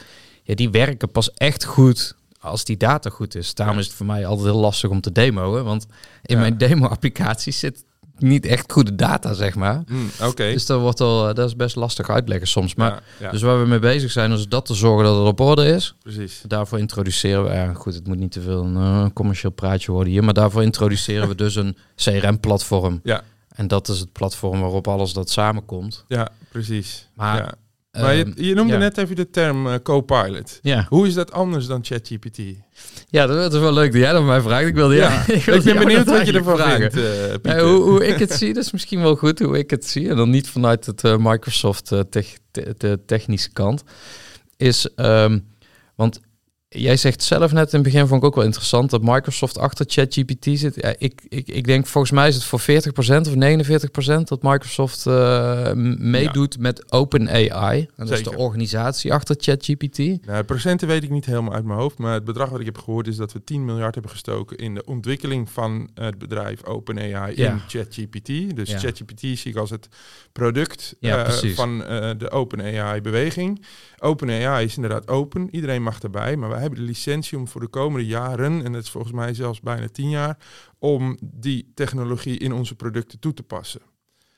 ja, 0.44 0.56
die 0.56 0.70
werken 0.70 1.12
pas 1.12 1.34
echt 1.34 1.64
goed 1.64 2.16
als 2.40 2.66
die 2.66 2.78
data 2.78 3.10
goed 3.10 3.36
is. 3.36 3.54
Daarom 3.54 3.76
Ja. 3.76 3.82
is 3.82 3.88
het 3.88 3.96
voor 3.96 4.06
mij 4.06 4.26
altijd 4.26 4.48
heel 4.48 4.60
lastig 4.60 4.90
om 4.90 5.02
te 5.02 5.12
demoen, 5.12 5.64
want 5.64 5.86
in 6.22 6.38
mijn 6.40 6.58
demo-applicatie 6.58 7.54
zit 7.54 7.84
niet 8.18 8.46
echt 8.46 8.72
goede 8.72 8.96
data, 8.96 9.34
zeg 9.34 9.56
maar. 9.56 9.84
Hmm, 9.88 10.10
Oké. 10.22 10.52
Dus 10.52 10.66
dat 10.66 10.80
wordt 10.82 11.02
al, 11.02 11.34
dat 11.34 11.48
is 11.48 11.56
best 11.56 11.76
lastig 11.76 12.10
uitleggen 12.10 12.48
soms. 12.48 12.76
Maar 12.76 12.92
Ja, 12.92 13.00
ja, 13.20 13.32
dus 13.32 13.42
waar 13.42 13.60
we 13.62 13.68
mee 13.68 13.80
bezig 13.80 14.12
zijn, 14.12 14.32
is 14.32 14.48
dat 14.48 14.66
te 14.66 14.74
zorgen 14.74 15.04
dat 15.06 15.18
het 15.18 15.28
op 15.28 15.40
orde 15.40 15.66
is. 15.66 15.96
precies. 16.04 16.42
Daarvoor 16.48 16.80
introduceren 16.80 17.44
we, 17.44 17.50
ja, 17.54 17.74
goed, 17.74 17.94
het 17.94 18.08
moet 18.08 18.18
niet 18.20 18.32
te 18.32 18.42
veel 18.42 18.64
een 18.64 18.76
eh, 18.76 19.06
commercieel 19.14 19.52
praatje 19.52 19.92
worden 19.92 20.14
hier, 20.14 20.24
maar 20.24 20.34
daarvoor 20.34 20.64
introduceren 20.64 21.28
we 21.28 21.36
dus 21.36 21.56
een 21.56 21.78
CRM-platform. 21.96 23.00
Ja. 23.04 23.22
En 23.56 23.68
dat 23.68 23.88
is 23.88 24.00
het 24.00 24.12
platform 24.12 24.60
waarop 24.60 24.88
alles 24.88 25.14
dat 25.14 25.30
samenkomt. 25.30 26.06
Ja, 26.08 26.30
precies. 26.52 27.08
Maar. 27.14 27.54
Maar 28.02 28.16
je, 28.16 28.24
Ehm, 28.24 28.44
je 28.44 28.54
noemde 28.56 28.74
ja. 28.74 28.80
net 28.80 28.98
even 28.98 29.16
de 29.16 29.30
term 29.30 29.68
eh, 29.68 29.74
co-pilot. 29.84 30.60
Ja. 30.62 30.86
Hoe 30.90 31.08
is 31.08 31.14
dat 31.14 31.32
anders 31.32 31.66
dan 31.66 31.80
ChatGPT? 31.86 32.40
ja, 33.10 33.28
dat 33.28 33.54
is 33.54 33.60
wel 33.60 33.74
leuk 33.74 33.92
dat 33.92 34.02
jij 34.02 34.12
dat 34.12 34.24
mij 34.26 34.42
vraagt. 34.42 34.68
Ik 34.68 34.76
wilde, 34.76 34.96
ja, 34.96 35.24
ik, 35.28 35.46
ben 35.64 35.78
benieuwd 35.78 36.06
wat 36.06 36.26
je 36.26 36.34
ervan 36.34 36.58
vragen. 36.58 36.92
vindt, 36.92 36.96
eh, 36.96 37.32
Pieter. 37.42 37.60
hoe, 37.62 37.82
hoe 37.82 38.08
ik 38.08 38.20
het 38.20 38.32
zie, 38.34 38.54
dat 38.54 38.64
is 38.64 38.72
misschien 38.72 39.02
wel 39.02 39.16
goed 39.16 39.40
hoe 39.40 39.58
ik 39.58 39.70
het 39.70 39.86
zie. 39.86 40.10
En 40.10 40.16
dan 40.16 40.30
niet 40.30 40.50
vanuit 40.50 40.86
het 40.86 41.04
eh, 41.04 41.16
Microsoft 41.20 41.92
eh, 41.92 42.00
tech- 42.00 42.38
te- 42.52 42.76
de 42.78 43.00
technische 43.06 43.52
kant. 43.54 43.84
Is, 44.58 44.88
ehm, 44.96 45.40
want 45.96 46.20
jij 46.68 46.98
zegt 46.98 47.24
zelf 47.24 47.52
net 47.52 47.74
in 47.74 47.80
het 47.80 47.92
begin, 47.92 48.08
vond 48.08 48.22
ik 48.22 48.28
ook 48.28 48.36
wel 48.36 48.44
interessant, 48.44 48.90
dat 48.90 49.02
Microsoft 49.02 49.58
achter 49.58 49.86
ChatGPT 49.90 50.60
zit. 50.60 50.76
Ja, 50.76 50.96
ik, 50.98 51.22
ik, 51.30 51.48
ik 51.48 51.66
denk, 51.66 51.88
volgens 51.88 52.14
mij 52.14 52.28
is 52.28 52.36
het 52.36 52.44
voor 52.44 52.62
40% 52.62 52.64
of 52.64 53.34
49% 54.20 54.24
dat 54.24 54.42
Microsoft 54.42 55.06
uh, 55.06 55.72
meedoet 55.98 56.60
met 56.60 56.92
OpenAI. 56.92 57.90
Dat 57.96 58.12
is 58.12 58.24
de 58.24 58.38
organisatie 58.38 59.14
achter 59.14 59.36
ChatGPT. 59.40 59.98
Nou, 60.26 60.44
procenten 60.44 60.88
weet 60.88 61.04
ik 61.04 61.10
niet 61.10 61.26
helemaal 61.26 61.54
uit 61.54 61.66
mijn 61.66 61.80
hoofd, 61.80 61.98
maar 61.98 62.14
het 62.14 62.24
bedrag 62.24 62.50
wat 62.50 62.60
ik 62.60 62.66
heb 62.66 62.78
gehoord 62.78 63.08
is 63.08 63.16
dat 63.16 63.34
we 63.34 63.44
10 63.44 63.66
miljard 63.66 63.94
hebben 63.94 64.12
gestoken 64.12 64.58
in 64.58 64.76
de 64.76 64.86
ontwikkeling 64.86 65.50
van 65.50 65.90
het 65.94 66.18
bedrijf 66.18 66.66
OpenAI 66.66 67.34
in 67.34 67.60
ChatGPT. 67.68 68.56
Dus 68.56 68.74
ChatGPT 68.74 69.20
zie 69.20 69.52
ik 69.52 69.56
als 69.56 69.70
het 69.70 69.88
product 70.32 70.96
uh, 71.00 71.30
van 71.30 71.82
uh, 71.82 72.10
de 72.18 72.32
OpenAI-beweging. 72.32 73.66
OpenAI 74.00 74.66
is 74.66 74.76
inderdaad 74.76 75.08
open, 75.08 75.48
iedereen 75.52 75.84
mag 75.84 76.00
erbij, 76.00 76.36
maar 76.36 76.50
wij 76.56 76.64
hebben 76.64 76.84
de 76.84 76.92
licentie 76.92 77.38
om 77.38 77.48
voor 77.48 77.62
de 77.62 77.68
komende 77.68 78.08
jaren, 78.08 78.66
en 78.66 78.72
dat 78.72 78.84
is 78.84 78.90
volgens 78.90 79.14
mij 79.14 79.34
zelfs 79.34 79.62
bijna 79.62 79.88
tien 79.88 80.10
jaar, 80.10 80.38
om 80.80 81.18
die 81.22 81.72
technologie 81.74 82.38
in 82.38 82.54
onze 82.54 82.76
producten 82.76 83.20
toe 83.20 83.34
te 83.34 83.44
passen. 83.44 83.82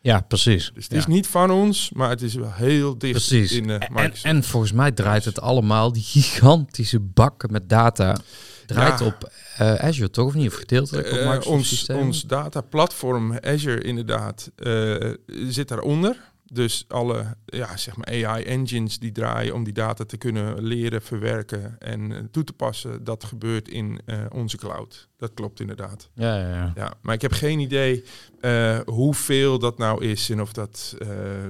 Ja, 0.01 0.21
precies. 0.21 0.71
Dus 0.73 0.83
het 0.83 0.93
is 0.93 1.05
niet 1.05 1.27
van 1.27 1.51
ons, 1.51 1.91
maar 1.93 2.09
het 2.09 2.21
is 2.21 2.33
wel 2.33 2.53
heel 2.53 2.97
dicht 2.97 3.11
precies. 3.13 3.51
in 3.51 3.67
de 3.67 3.73
en, 3.73 4.13
en, 4.21 4.43
volgens 4.43 4.71
mij 4.71 4.91
draait 4.91 5.25
het 5.25 5.41
allemaal, 5.41 5.91
die 5.91 6.03
gigantische 6.03 6.99
bakken 6.99 7.51
met 7.51 7.69
data, 7.69 8.17
draait 8.65 9.01
op 9.01 9.31
uh, 9.61 9.73
Azure 9.73 10.09
toch 10.09 10.27
of 10.27 10.33
niet? 10.33 10.47
Of 10.47 10.53
gedeeltelijk 10.53 11.11
op 11.11 11.17
eh, 11.17 11.29
Microsoft 11.29 11.89
uh, 11.89 11.95
ons, 11.95 12.05
ons 12.05 12.21
dataplatform 12.23 13.37
Azure 13.37 13.81
inderdaad 13.81 14.51
uh, 14.55 15.13
zit 15.27 15.67
daaronder. 15.67 16.31
Dus 16.51 16.85
alle 16.87 17.35
ja, 17.45 17.77
zeg 17.77 17.95
maar 17.95 18.07
AI-engines 18.07 18.99
die 18.99 19.11
draaien 19.11 19.53
om 19.53 19.63
die 19.63 19.73
data 19.73 20.05
te 20.05 20.17
kunnen 20.17 20.63
leren, 20.63 21.01
verwerken 21.01 21.79
en 21.79 22.11
uh, 22.11 22.17
toe 22.31 22.43
te 22.43 22.53
passen, 22.53 23.03
dat 23.03 23.23
gebeurt 23.23 23.67
in 23.67 23.99
uh, 24.05 24.19
onze 24.31 24.57
cloud. 24.57 25.07
Dat 25.17 25.33
klopt 25.33 25.59
inderdaad. 25.59 26.09
Ja, 26.13 26.37
ja, 26.37 26.49
ja. 26.49 26.71
ja 26.75 26.93
maar 27.01 27.13
ik 27.13 27.21
heb 27.21 27.31
geen 27.31 27.59
idee 27.59 28.03
uh, 28.41 28.79
hoeveel 28.85 29.59
dat 29.59 29.77
nou 29.77 30.05
is 30.05 30.29
en 30.29 30.41
of 30.41 30.53
dat 30.53 30.95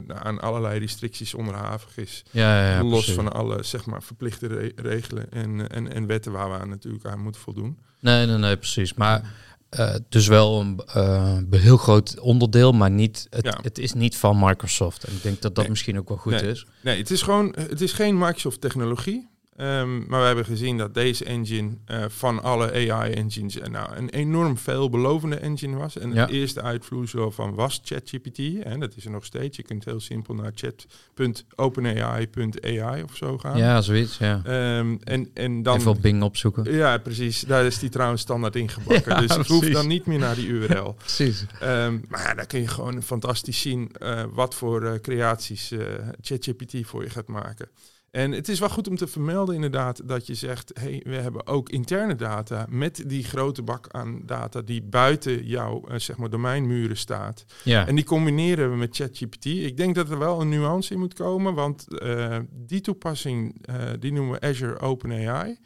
nou, 0.07 0.19
aan 0.23 0.39
allerlei 0.39 0.79
restricties 0.79 1.33
onderhavig 1.33 1.97
is. 1.97 2.23
Ja, 2.31 2.65
ja, 2.65 2.71
ja 2.71 2.83
Los 2.83 2.91
precies. 2.91 3.13
van 3.13 3.33
alle 3.33 3.63
zeg 3.63 3.85
maar, 3.85 4.03
verplichte 4.03 4.47
re 4.47 4.71
regelen 4.75 5.31
en, 5.31 5.69
en, 5.69 5.93
en 5.93 6.05
wetten 6.07 6.31
waar 6.31 6.51
we 6.51 6.57
aan 6.57 6.69
natuurlijk 6.69 7.05
aan 7.05 7.21
moeten 7.21 7.41
voldoen. 7.41 7.77
Nee, 7.99 8.25
nee, 8.25 8.37
nee, 8.37 8.57
precies. 8.57 8.93
Maar 8.93 9.33
uh, 9.79 9.95
dus 10.09 10.27
wel 10.27 10.59
een 10.59 10.81
uh, 10.97 11.37
heel 11.49 11.77
groot 11.77 12.19
onderdeel, 12.19 12.71
maar 12.71 12.91
niet, 12.91 13.27
het, 13.29 13.45
ja. 13.45 13.59
het, 13.61 13.77
is 13.77 13.93
niet 13.93 14.17
van 14.17 14.39
Microsoft. 14.39 15.03
En 15.03 15.13
ik 15.13 15.23
denk 15.23 15.41
dat 15.41 15.55
dat 15.55 15.63
nee. 15.63 15.69
misschien 15.69 15.97
ook 15.97 16.07
wel 16.07 16.17
goed 16.17 16.31
nee. 16.31 16.49
is. 16.49 16.65
Nee, 16.81 16.97
het 16.97 17.11
is 17.11 17.21
gewoon, 17.21 17.55
het 17.57 17.81
is 17.81 17.91
geen 17.93 18.17
Microsoft 18.17 18.61
technologie. 18.61 19.27
Um, 19.61 20.05
maar 20.07 20.19
we 20.19 20.25
hebben 20.25 20.45
gezien 20.45 20.77
dat 20.77 20.93
deze 20.93 21.25
engine 21.25 21.69
uh, 21.91 22.05
van 22.07 22.43
alle 22.43 22.91
AI-engines 22.91 23.57
nou, 23.71 23.95
een 23.95 24.09
enorm 24.09 24.57
veelbelovende 24.57 25.35
engine 25.35 25.77
was. 25.77 25.97
En 25.97 26.13
ja. 26.13 26.21
het 26.21 26.29
eerste 26.29 26.61
uitvloeisel 26.61 27.31
van 27.31 27.55
was 27.55 27.81
ChatGPT. 27.83 28.39
En 28.63 28.79
dat 28.79 28.95
is 28.95 29.05
er 29.05 29.11
nog 29.11 29.25
steeds. 29.25 29.57
Je 29.57 29.63
kunt 29.63 29.85
heel 29.85 29.99
simpel 29.99 30.33
naar 30.33 30.51
chat.openai.ai 30.55 33.03
of 33.03 33.15
zo 33.15 33.37
gaan. 33.37 33.57
Ja, 33.57 33.81
zoiets. 33.81 34.17
Ja. 34.17 34.41
Um, 34.77 34.99
en, 35.03 35.29
en 35.33 35.63
dan, 35.63 35.77
Even 35.77 35.91
op 35.91 36.01
Bing 36.01 36.23
opzoeken. 36.23 36.73
Ja, 36.73 36.97
precies. 36.97 37.41
Daar 37.41 37.65
is 37.65 37.79
die 37.79 37.89
trouwens 37.89 38.21
standaard 38.21 38.55
ingebakken. 38.55 39.11
ja, 39.13 39.19
dus 39.19 39.37
ik 39.37 39.45
hoef 39.45 39.69
dan 39.69 39.87
niet 39.87 40.05
meer 40.05 40.19
naar 40.19 40.35
die 40.35 40.47
URL. 40.47 40.93
precies. 41.03 41.45
Um, 41.63 42.05
maar 42.07 42.35
daar 42.35 42.47
kun 42.47 42.61
je 42.61 42.67
gewoon 42.67 43.03
fantastisch 43.03 43.61
zien 43.61 43.91
uh, 43.99 44.23
wat 44.33 44.55
voor 44.55 44.83
uh, 44.83 44.93
creaties 45.01 45.73
ChatGPT 46.21 46.75
voor 46.81 47.03
je 47.03 47.09
gaat 47.09 47.27
maken. 47.27 47.69
En 48.17 48.31
het 48.31 48.49
is 48.49 48.59
wel 48.59 48.69
goed 48.69 48.87
om 48.87 48.95
te 48.95 49.07
vermelden 49.07 49.55
inderdaad 49.55 50.07
dat 50.07 50.27
je 50.27 50.33
zegt, 50.33 50.71
hey, 50.79 51.01
we 51.03 51.15
hebben 51.15 51.47
ook 51.47 51.69
interne 51.69 52.15
data 52.15 52.65
met 52.69 53.03
die 53.07 53.23
grote 53.23 53.61
bak 53.61 53.87
aan 53.91 54.21
data 54.25 54.61
die 54.61 54.81
buiten 54.81 55.45
jouw 55.45 55.83
uh, 55.89 55.99
zeg 55.99 56.17
maar 56.17 56.29
domeinmuren 56.29 56.97
staat. 56.97 57.45
Ja. 57.63 57.87
En 57.87 57.95
die 57.95 58.03
combineren 58.03 58.69
we 58.69 58.75
met 58.75 58.95
ChatGPT. 58.95 59.45
Ik 59.45 59.77
denk 59.77 59.95
dat 59.95 60.09
er 60.09 60.19
wel 60.19 60.41
een 60.41 60.49
nuance 60.49 60.93
in 60.93 60.99
moet 60.99 61.13
komen, 61.13 61.53
want 61.53 61.85
uh, 61.89 62.37
die 62.51 62.81
toepassing 62.81 63.67
uh, 63.69 63.75
die 63.99 64.11
noemen 64.11 64.39
we 64.39 64.47
Azure 64.47 64.79
OpenAI. 64.79 65.57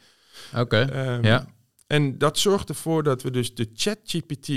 Oké. 0.50 0.60
Okay. 0.60 1.14
Um, 1.16 1.24
ja. 1.24 1.46
En 1.86 2.18
dat 2.18 2.38
zorgt 2.38 2.68
ervoor 2.68 3.02
dat 3.02 3.22
we 3.22 3.30
dus 3.30 3.54
de 3.54 3.70
ChatGPT 3.74 4.48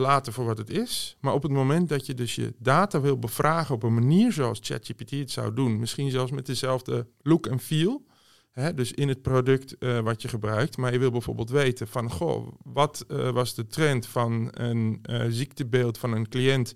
laten 0.00 0.32
voor 0.32 0.44
wat 0.44 0.58
het 0.58 0.70
is. 0.70 1.16
Maar 1.20 1.34
op 1.34 1.42
het 1.42 1.52
moment 1.52 1.88
dat 1.88 2.06
je 2.06 2.14
dus 2.14 2.34
je 2.34 2.54
data 2.58 3.00
wil 3.00 3.18
bevragen 3.18 3.74
op 3.74 3.82
een 3.82 3.94
manier 3.94 4.32
zoals 4.32 4.58
ChatGPT 4.62 5.10
het 5.10 5.30
zou 5.30 5.54
doen, 5.54 5.78
misschien 5.78 6.10
zelfs 6.10 6.30
met 6.32 6.46
dezelfde 6.46 7.06
look 7.22 7.46
en 7.46 7.60
feel, 7.60 8.06
hè, 8.50 8.74
dus 8.74 8.92
in 8.92 9.08
het 9.08 9.22
product 9.22 9.76
uh, 9.78 9.98
wat 9.98 10.22
je 10.22 10.28
gebruikt, 10.28 10.76
maar 10.76 10.92
je 10.92 10.98
wil 10.98 11.10
bijvoorbeeld 11.10 11.50
weten 11.50 11.88
van, 11.88 12.10
goh, 12.10 12.52
wat 12.62 13.04
uh, 13.08 13.30
was 13.30 13.54
de 13.54 13.66
trend 13.66 14.06
van 14.06 14.48
een 14.50 15.02
uh, 15.10 15.24
ziektebeeld 15.28 15.98
van 15.98 16.12
een 16.12 16.28
cliënt 16.28 16.74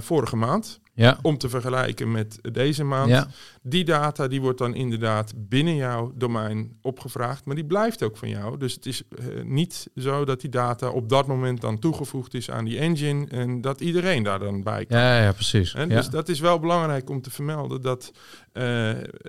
vorige 0.00 0.36
maand? 0.36 0.80
Ja. 0.98 1.18
Om 1.22 1.38
te 1.38 1.48
vergelijken 1.48 2.10
met 2.10 2.38
deze 2.52 2.84
maand. 2.84 3.08
Ja. 3.08 3.28
Die 3.62 3.84
data 3.84 4.28
die 4.28 4.40
wordt 4.40 4.58
dan 4.58 4.74
inderdaad 4.74 5.32
binnen 5.36 5.76
jouw 5.76 6.12
domein 6.14 6.78
opgevraagd, 6.82 7.44
maar 7.44 7.54
die 7.54 7.64
blijft 7.64 8.02
ook 8.02 8.16
van 8.16 8.28
jou. 8.28 8.58
Dus 8.58 8.74
het 8.74 8.86
is 8.86 9.02
uh, 9.08 9.42
niet 9.44 9.88
zo 9.96 10.24
dat 10.24 10.40
die 10.40 10.50
data 10.50 10.88
op 10.88 11.08
dat 11.08 11.26
moment 11.26 11.60
dan 11.60 11.78
toegevoegd 11.78 12.34
is 12.34 12.50
aan 12.50 12.64
die 12.64 12.78
engine 12.78 13.26
en 13.28 13.60
dat 13.60 13.80
iedereen 13.80 14.22
daar 14.22 14.38
dan 14.38 14.62
bij 14.62 14.86
kan. 14.86 14.98
Ja, 14.98 15.22
ja 15.22 15.32
precies. 15.32 15.74
En. 15.74 15.88
Dus 15.88 16.08
dat 16.08 16.28
is 16.28 16.40
wel 16.40 16.58
belangrijk 16.58 17.10
om 17.10 17.22
te 17.22 17.30
vermelden 17.30 17.82
dat 17.82 18.12
uh, 18.14 18.62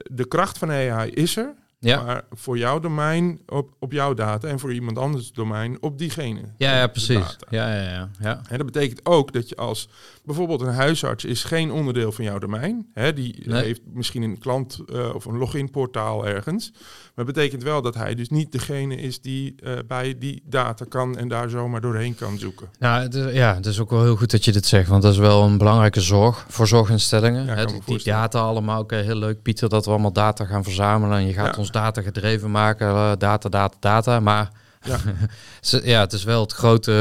de 0.03 0.25
kracht 0.27 0.57
van 0.57 0.71
AI 0.71 1.11
is 1.11 1.38
er. 1.38 1.55
Ja. 1.79 2.03
Maar 2.03 2.23
voor 2.31 2.57
jouw 2.57 2.79
domein 2.79 3.41
op, 3.47 3.73
op 3.79 3.91
jouw 3.91 4.13
data 4.13 4.47
en 4.47 4.59
voor 4.59 4.73
iemand 4.73 4.97
anders 4.97 5.31
domein 5.31 5.81
op 5.81 5.97
diegene. 5.97 6.41
Ja, 6.57 6.77
ja 6.77 6.88
precies. 6.88 7.35
Ja, 7.49 7.73
ja, 7.73 7.81
ja, 7.81 8.09
ja. 8.19 8.41
En 8.49 8.57
dat 8.57 8.65
betekent 8.65 9.05
ook 9.05 9.33
dat 9.33 9.49
je 9.49 9.55
als 9.55 9.89
bijvoorbeeld 10.29 10.62
een 10.62 10.74
huisarts 10.74 11.25
is 11.25 11.43
geen 11.43 11.71
onderdeel 11.71 12.12
van 12.12 12.24
jouw 12.25 12.38
domein. 12.39 12.86
Hè, 12.93 13.13
die 13.13 13.43
Nee. 13.45 13.63
heeft 13.63 13.81
misschien 13.93 14.21
een 14.21 14.38
klant 14.39 14.79
uh, 14.86 15.15
of 15.15 15.25
een 15.25 15.38
login-portaal 15.38 16.27
ergens. 16.27 16.71
Maar 17.15 17.25
het 17.25 17.36
betekent 17.36 17.63
wel 17.63 17.81
dat 17.81 17.95
hij 17.95 18.15
dus 18.15 18.29
niet 18.29 18.51
degene 18.51 18.95
is 18.95 19.21
die 19.21 19.55
uh, 19.63 19.74
bij 19.88 20.15
die 20.17 20.41
data 20.45 20.86
kan 20.89 21.17
en 21.17 21.27
daar 21.27 21.50
zomaar 21.50 21.81
doorheen 21.81 22.15
kan 22.15 22.38
zoeken. 22.38 22.67
Nou, 22.79 23.01
het 23.01 23.13
is, 23.13 23.33
ja, 23.33 23.55
het 23.55 23.65
is 23.65 23.79
ook 23.79 23.89
wel 23.89 24.03
heel 24.03 24.15
goed 24.15 24.31
dat 24.31 24.45
je 24.45 24.51
dit 24.51 24.65
zegt, 24.65 24.89
want 24.89 25.01
dat 25.01 25.12
is 25.12 25.17
wel 25.17 25.43
een 25.43 25.57
belangrijke 25.57 26.01
zorg 26.01 26.45
voor 26.48 26.67
zorginstellingen. 26.67 27.45
Ja, 27.45 27.53
Hè, 27.55 27.65
die, 27.65 27.81
die 27.86 28.03
data 28.03 28.39
allemaal, 28.39 28.81
oké, 28.81 28.95
heel 28.95 29.15
leuk 29.15 29.41
Pieter, 29.41 29.69
dat 29.69 29.86
we 29.86 29.91
allemaal 29.91 30.13
data 30.13 30.45
gaan 30.45 30.63
verzamelen 30.63 31.17
en 31.17 31.25
je 31.27 31.33
gaat 31.33 31.53
Ja. 31.55 31.59
ons 31.62 31.71
data 31.71 32.01
gedreven 32.01 32.51
maken, 32.51 32.88
uh, 32.88 33.12
data, 33.17 33.50
data, 33.50 33.77
data, 33.79 34.19
maar 34.19 34.51
Ja. 34.81 34.98
Ja, 35.83 36.00
het 36.00 36.13
is 36.13 36.24
wel 36.24 36.41
het 36.41 36.51
grote 36.53 36.91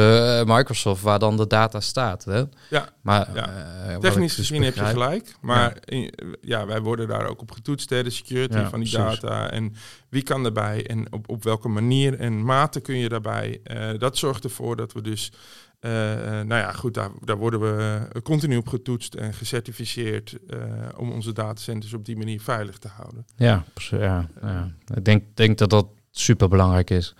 uh, 0.47 0.56
Microsoft 0.56 1.02
waar 1.02 1.18
dan 1.18 1.37
de 1.37 1.47
data 1.47 1.80
staat. 1.80 2.25
Hè? 2.25 2.42
Ja, 2.70 2.88
Maar 3.02 3.28
Ja. 3.35 3.49
uh, 3.87 3.94
ik 3.94 4.00
Technisch 4.00 4.35
dus 4.35 4.47
gezien 4.47 4.62
heb 4.62 4.75
je 4.75 4.85
gelijk, 4.85 5.35
maar 5.40 5.76
ja. 5.85 6.08
ja, 6.40 6.66
wij 6.66 6.80
worden 6.80 7.08
daar 7.08 7.26
ook 7.26 7.40
op 7.40 7.50
getoetst, 7.50 7.90
hè, 7.90 8.02
de 8.02 8.11
security 8.11 8.56
Ja, 8.56 8.68
van 8.68 8.80
die 8.80 8.90
precies. 8.92 9.20
data 9.20 9.50
en 9.50 9.75
wie 10.08 10.23
kan 10.23 10.42
daarbij 10.42 10.87
en 10.87 11.12
op, 11.12 11.28
op 11.28 11.44
welke 11.44 11.68
manier 11.68 12.18
en 12.18 12.44
mate 12.44 12.80
kun 12.80 12.97
je 12.99 13.08
daarbij. 13.08 13.61
Eh, 13.64 13.90
dat 13.99 14.16
zorgt 14.16 14.44
ervoor 14.44 14.76
dat 14.76 14.92
we 14.92 15.00
dus, 15.02 15.32
eh, 15.80 16.12
eh, 16.40 16.47
nou 16.47 16.61
ja, 16.61 16.73
goed, 16.73 16.94
daar, 16.94 17.11
daar 17.25 17.37
worden 17.37 17.61
we 17.61 17.99
eh, 18.12 18.23
continu 18.23 18.56
op 18.56 18.68
getoetst 18.68 19.14
en 19.14 19.35
gecertificeerd 19.35 20.38
eh, 20.49 20.58
om 20.97 21.12
onze 21.12 21.32
datacenters 21.32 21.92
op 21.94 22.04
die 22.04 22.16
manier 22.16 22.40
veilig 22.40 22.78
te 22.78 22.88
houden. 22.88 23.26
Ja, 23.37 23.64
ja, 23.90 24.28
ja. 24.42 24.73
ik 24.94 25.04
denk, 25.04 25.25
denk 25.35 25.58
dat 25.58 25.70
dat 25.70 25.87
super 26.20 26.48
belangrijk 26.48 26.90
is. 26.90 27.14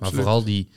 Maar 0.00 0.10
vooral 0.10 0.44
die 0.44 0.68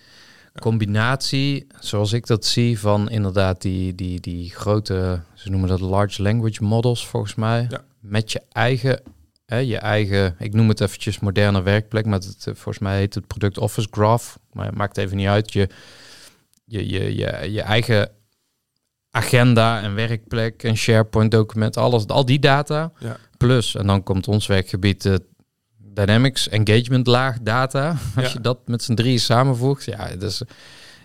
combinatie, 0.59 1.67
zoals 1.79 2.13
ik 2.13 2.27
dat 2.27 2.45
zie, 2.45 2.79
van 2.79 3.09
inderdaad 3.09 3.61
die, 3.61 3.95
die, 3.95 4.19
die 4.19 4.49
grote, 4.49 5.21
ze 5.33 5.49
noemen 5.49 5.69
dat 5.69 5.79
large 5.79 6.21
language 6.21 6.63
models 6.63 7.07
volgens 7.07 7.35
mij, 7.35 7.67
Ja. 7.69 7.83
met 7.99 8.31
je 8.31 8.41
eigen, 8.51 9.01
hè, 9.45 9.57
je 9.57 9.77
eigen, 9.77 10.35
ik 10.39 10.53
noem 10.53 10.69
het 10.69 10.81
eventjes 10.81 11.19
moderne 11.19 11.61
werkplek, 11.61 12.05
maar 12.05 12.19
het, 12.19 12.37
eh, 12.47 12.53
volgens 12.53 12.79
mij 12.79 12.97
heet 12.97 13.13
het 13.15 13.27
product 13.27 13.57
Office 13.57 13.87
Graph, 13.91 14.37
maar 14.53 14.65
het 14.65 14.75
maakt 14.75 14.97
even 14.97 15.17
niet 15.17 15.27
uit, 15.27 15.53
je, 15.53 15.69
je, 16.65 16.89
je, 16.89 17.15
je, 17.15 17.51
je 17.51 17.61
eigen 17.61 18.09
agenda 19.11 19.81
en 19.81 19.95
werkplek 19.95 20.63
en 20.63 20.77
SharePoint 20.77 21.31
document, 21.31 21.77
alles, 21.77 22.07
al 22.07 22.25
die 22.25 22.39
data, 22.39 22.91
Ja. 22.99 23.17
plus, 23.37 23.75
en 23.75 23.87
dan 23.87 24.03
komt 24.03 24.27
ons 24.27 24.47
werkgebied, 24.47 25.05
eh, 25.05 25.15
Dynamics 25.93 26.49
engagement 26.49 27.07
laag 27.07 27.37
data. 27.41 27.89
Als 28.15 28.25
Ja. 28.25 28.31
je 28.33 28.41
dat 28.41 28.59
met 28.67 28.83
z'n 28.83 28.93
drieën 28.93 29.19
samenvoegt. 29.19 29.83
Ja, 29.85 30.15
dus, 30.15 30.41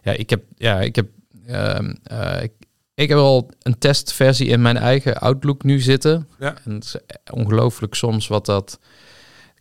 ja, 0.03 0.13
ik 0.13 0.31
heb, 0.31 0.43
ja, 0.57 0.81
ik 0.81 0.97
heb, 0.97 1.07
eh, 1.47 2.43
ik, 2.43 2.53
ik 2.95 3.09
heb 3.09 3.19
al 3.19 3.51
een 3.63 3.79
testversie 3.79 4.47
in 4.47 4.63
mijn 4.63 4.77
eigen 4.77 5.19
Outlook 5.19 5.65
nu 5.65 5.81
zitten. 5.81 6.29
Ja. 6.39 6.55
En 6.65 6.73
het 6.75 6.85
is 6.85 6.97
ongelooflijk 7.33 7.95
soms 7.95 8.27
wat 8.29 8.47
dat. 8.47 8.79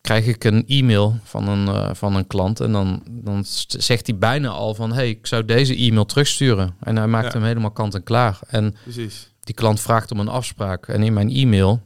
Krijg 0.01 0.25
ik 0.27 0.43
een 0.43 0.63
e-mail 0.67 1.19
van 1.23 1.47
een, 1.47 1.67
eh, 1.67 1.89
van 1.93 2.15
een 2.15 2.27
klant 2.27 2.59
en 2.59 2.71
dan, 2.71 3.03
dan 3.09 3.43
zegt 3.67 4.07
hij 4.07 4.17
bijna 4.17 4.49
al 4.49 4.75
van... 4.75 4.93
hey, 4.93 5.09
ik 5.09 5.27
zou 5.27 5.45
deze 5.45 5.75
e-mail 5.75 6.05
terugsturen. 6.05 6.75
En 6.79 6.95
hij 6.95 7.07
maakt 7.07 7.25
Ja. 7.33 7.39
hem 7.39 7.43
helemaal 7.47 7.71
kant 7.71 7.95
en 7.95 8.03
klaar. 8.03 8.39
En 8.47 8.75
Precies. 8.83 9.31
die 9.39 9.55
klant 9.55 9.79
vraagt 9.79 10.11
om 10.11 10.19
een 10.19 10.27
afspraak. 10.27 10.87
En 10.87 11.03
in 11.03 11.13
mijn 11.13 11.29
e-mail 11.31 11.81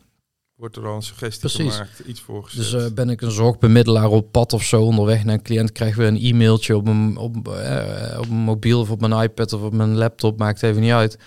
wordt 0.59 0.75
er 0.75 0.87
al 0.87 0.95
een 0.95 1.01
suggestie 1.01 1.39
Precies. 1.49 1.73
gemaakt, 1.73 1.99
iets 1.99 2.21
voor 2.21 2.49
Dus 2.55 2.73
eh, 2.73 2.85
ben 2.93 3.09
ik 3.09 3.21
een 3.21 3.31
zorgbemiddelaar 3.31 4.07
op 4.09 4.31
pad 4.31 4.53
of 4.53 4.63
zo 4.63 4.81
onderweg 4.81 5.23
naar 5.23 5.33
een 5.33 5.41
cliënt, 5.41 5.71
krijg 5.71 5.95
weer 5.95 6.07
een 6.07 6.21
e-mailtje 6.21 6.75
op 6.75 6.83
mijn, 6.83 7.17
op, 7.17 7.47
eh, 7.47 8.19
op 8.19 8.27
mijn 8.27 8.41
mobiel 8.41 8.79
of 8.79 8.89
op 8.91 9.01
mijn 9.01 9.21
iPad 9.23 9.53
of 9.53 9.61
op 9.61 9.73
mijn 9.73 9.95
laptop, 9.97 10.37
maakt 10.37 10.63
even 10.63 10.81
niet 10.81 10.91
uit. 10.91 11.17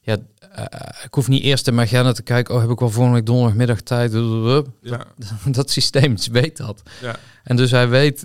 Ja, 0.00 0.16
eh, 0.52 0.64
ik 1.04 1.14
hoef 1.14 1.28
niet 1.28 1.42
eerst 1.42 1.66
in 1.66 1.74
mijn 1.74 1.86
agenda 1.86 2.12
te 2.12 2.22
kijken, 2.22 2.54
oh 2.54 2.60
heb 2.60 2.70
ik 2.70 2.78
wel 2.78 2.90
volgende 2.90 3.16
week 3.16 3.26
donderdagmiddag 3.26 3.80
tijd. 3.80 4.12
ja, 4.82 5.04
Dat 5.50 5.70
systeem 5.70 6.14
weet 6.32 6.56
dat. 6.56 6.82
ja, 7.02 7.16
En 7.44 7.56
dus 7.56 7.70
hij 7.70 7.88
weet 7.88 8.24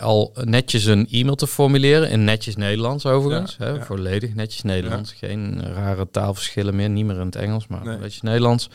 al 0.00 0.32
netjes 0.44 0.84
een 0.84 1.08
e-mail 1.10 1.34
te 1.34 1.46
formuleren, 1.46 2.10
in 2.10 2.24
netjes 2.24 2.56
Nederlands 2.56 3.06
overigens. 3.06 3.56
Ja, 3.58 3.64
hè. 3.64 3.84
Volledig 3.84 4.34
netjes 4.34 4.62
Nederlands. 4.62 5.12
Geen 5.12 5.62
rare 5.74 6.08
taalverschillen 6.10 6.76
meer, 6.76 6.90
niet 6.90 7.04
meer 7.06 7.18
in 7.20 7.26
het 7.26 7.36
Engels, 7.36 7.66
maar 7.66 7.84
Nee. 7.84 7.98
netjes 7.98 8.20
Nederlands. 8.22 8.68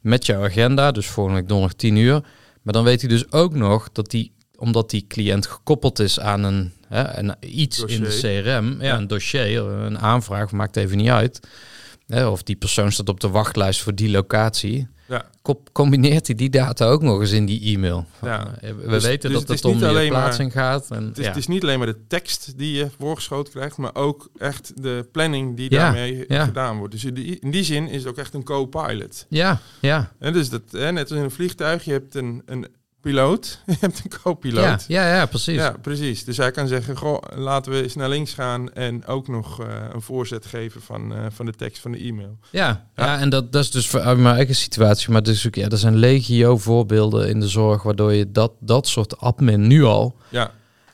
Met 0.00 0.26
jouw 0.26 0.44
agenda, 0.44 0.92
dus 0.92 1.06
volgende 1.06 1.38
week 1.40 1.48
donderdag 1.48 1.76
10 1.76 1.96
uur. 1.96 2.20
Maar 2.62 2.72
dan 2.72 2.84
weet 2.84 3.00
hij 3.00 3.10
dus 3.10 3.32
ook 3.32 3.54
nog 3.54 3.92
dat 3.92 4.10
die, 4.10 4.32
omdat 4.56 4.90
die 4.90 5.04
cliënt 5.08 5.46
gekoppeld 5.46 5.98
is 5.98 6.20
aan 6.20 6.42
een, 6.44 6.72
hè, 6.88 7.18
een 7.18 7.34
iets 7.40 7.84
in 7.84 8.02
de. 8.02 8.18
CRM, 8.20 8.80
ja, 8.80 8.84
Ja. 8.86 8.96
een 8.96 9.06
dossier, 9.06 9.62
een 9.62 9.98
aanvraag, 9.98 10.52
maakt 10.52 10.76
even 10.76 10.96
niet 10.96 11.08
uit. 11.08 11.40
Hè, 12.06 12.26
of 12.26 12.42
die 12.42 12.56
persoon 12.56 12.92
staat 12.92 13.08
op 13.08 13.20
de 13.20 13.28
wachtlijst 13.28 13.80
voor 13.80 13.94
die 13.94 14.10
locatie. 14.10 14.88
Ja. 15.08 15.24
Co- 15.42 15.62
combineert 15.72 16.26
hij 16.26 16.36
die 16.36 16.50
data 16.50 16.86
ook 16.86 17.02
nog 17.02 17.20
eens 17.20 17.30
in 17.32 17.46
die 17.46 17.74
e-mail. 17.74 18.06
Ja. 18.22 18.54
eh, 18.60 18.70
we 18.82 18.88
Dus- 18.88 19.04
weten 19.04 19.30
dus 19.30 19.38
dat 19.38 19.48
het 19.48 19.64
om 19.64 19.78
maar- 19.78 20.06
plaatsing 20.06 20.52
gaat. 20.52 20.90
En, 20.90 21.04
Het 21.06 21.18
is, 21.18 21.22
ja. 21.24 21.28
het 21.30 21.38
is 21.38 21.46
niet 21.46 21.62
alleen 21.62 21.78
maar 21.78 21.86
de 21.86 22.06
tekst 22.08 22.52
die 22.56 22.72
je 22.76 22.88
voorgeschoten 22.98 23.52
krijgt, 23.52 23.76
maar 23.76 23.94
ook 23.94 24.28
echt 24.38 24.82
de 24.82 25.06
planning 25.12 25.56
die 25.56 25.68
daarmee 25.68 26.24
gedaan 26.28 26.78
wordt. 26.78 26.92
Dus 26.92 27.04
in 27.04 27.14
die, 27.14 27.38
in 27.40 27.50
die 27.50 27.64
zin 27.64 27.88
is 27.88 27.98
het 28.02 28.06
ook 28.10 28.18
echt 28.18 28.34
een 28.34 28.44
co-pilot. 28.44 29.26
ja, 29.28 29.60
ja. 29.80 30.12
En 30.18 30.32
dus 30.32 30.48
dat, 30.48 30.62
hè, 30.70 30.92
net 30.92 31.08
als 31.10 31.18
in 31.18 31.24
een 31.24 31.30
vliegtuig, 31.30 31.84
je 31.84 31.92
hebt 31.92 32.14
een, 32.14 32.42
een 32.46 32.66
piloot, 33.08 33.58
je 33.66 33.76
hebt 33.80 34.00
een 34.04 34.10
co-piloot. 34.22 34.84
Ja, 34.88 35.04
ja, 35.06 35.14
ja, 35.14 35.26
precies. 35.26 35.54
Ja, 35.54 35.74
precies. 35.82 36.24
Dus 36.24 36.36
hij 36.36 36.50
kan 36.50 36.68
zeggen, 36.68 36.96
goh, 36.96 37.22
laten 37.36 37.72
we 37.72 37.82
eens 37.82 37.94
naar 37.94 38.08
links 38.08 38.34
gaan 38.34 38.72
en 38.72 39.06
ook 39.06 39.28
nog 39.28 39.60
eh, 39.60 39.66
een 39.92 40.02
voorzet 40.02 40.46
geven 40.46 40.80
van, 40.82 41.14
eh, 41.14 41.18
van 41.30 41.46
de 41.46 41.52
tekst 41.52 41.82
van 41.82 41.92
de 41.92 41.98
e-mail. 41.98 42.38
Ja, 42.50 42.66
Ja. 42.96 43.04
ja. 43.04 43.18
en 43.18 43.30
dat, 43.30 43.52
dat 43.52 43.62
is 43.62 43.70
dus 43.70 43.96
uit 43.96 44.18
mijn 44.18 44.34
eigen 44.34 44.54
situatie. 44.54 45.10
Maar 45.10 45.22
dus 45.22 45.46
ook, 45.46 45.54
ja, 45.54 45.68
er 45.68 45.78
zijn 45.78 45.96
legio 45.96 46.56
voorbeelden 46.58 47.28
in 47.28 47.40
de 47.40 47.48
zorg 47.48 47.82
waardoor 47.82 48.12
je 48.12 48.32
dat, 48.32 48.52
dat 48.60 48.86
soort 48.86 49.18
admin 49.18 49.66
nu 49.66 49.84
al. 49.84 50.16
Ja, 50.28 50.50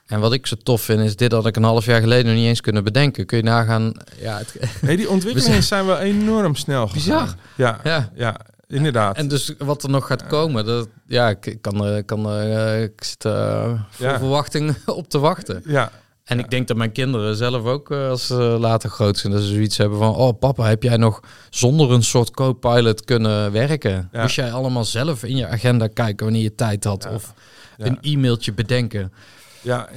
En 0.06 0.20
wat 0.20 0.32
ik 0.32 0.46
zo 0.46 0.56
tof 0.62 0.82
vind, 0.82 1.00
is 1.00 1.16
dit 1.16 1.32
had 1.32 1.46
ik 1.46 1.56
een 1.56 1.62
half 1.62 1.84
jaar 1.84 2.00
geleden 2.00 2.26
nog 2.26 2.34
niet 2.34 2.46
eens 2.46 2.60
kunnen 2.60 2.84
bedenken. 2.84 3.26
Kun 3.26 3.36
je 3.38 3.44
nagaan. 3.44 3.92
Ja, 4.20 4.38
het, 4.38 4.56
nee, 4.82 4.96
die 4.96 5.10
ontwikkelingen 5.16 5.62
zijn 5.62 5.86
wel 5.86 5.98
enorm 5.98 6.54
snel 6.54 6.88
gegaan. 6.88 7.24
Bizar. 7.24 7.34
Ja, 7.56 7.80
ja. 7.84 8.10
ja, 8.14 8.36
inderdaad. 8.68 9.16
En 9.16 9.28
dus 9.28 9.54
wat 9.58 9.82
er 9.82 9.90
nog 9.90 10.06
gaat 10.06 10.26
komen, 10.26 10.64
dat, 10.64 10.88
ja, 11.06 11.28
ik 11.28 11.58
kan, 11.60 11.86
eh, 11.86 12.02
kan, 12.06 12.30
eh, 12.30 12.82
ik 12.82 13.04
zit 13.04 13.24
eh, 13.24 13.80
vol 13.90 14.06
Ja. 14.06 14.18
verwachting 14.18 14.76
op 14.86 15.08
te 15.08 15.18
wachten. 15.18 15.62
ja, 15.66 15.90
En 16.24 16.36
Ja. 16.38 16.44
ik 16.44 16.50
denk 16.50 16.68
dat 16.68 16.76
mijn 16.76 16.92
kinderen 16.92 17.36
zelf 17.36 17.64
ook, 17.64 17.90
als 17.90 18.26
ze 18.26 18.34
later 18.34 18.90
groot 18.90 19.18
zijn, 19.18 19.32
dat 19.32 19.42
ze 19.42 19.48
zoiets 19.48 19.76
hebben 19.76 19.98
van... 19.98 20.14
Oh 20.14 20.38
papa, 20.38 20.64
heb 20.68 20.82
jij 20.82 20.96
nog 20.96 21.20
zonder 21.50 21.90
een 21.90 22.02
soort 22.02 22.30
co-pilot 22.30 23.04
kunnen 23.04 23.52
werken? 23.52 24.08
Ja. 24.12 24.20
Moest 24.22 24.34
jij 24.34 24.52
allemaal 24.52 24.84
zelf 24.84 25.24
in 25.24 25.36
je 25.36 25.46
agenda 25.46 25.86
kijken 25.86 26.24
wanneer 26.24 26.42
je 26.42 26.54
tijd 26.54 26.84
had? 26.84 27.08
Of 27.12 27.34
een 27.76 27.98
e-mailtje 28.00 28.52
bedenken? 28.52 29.12
Ja, 29.60 29.88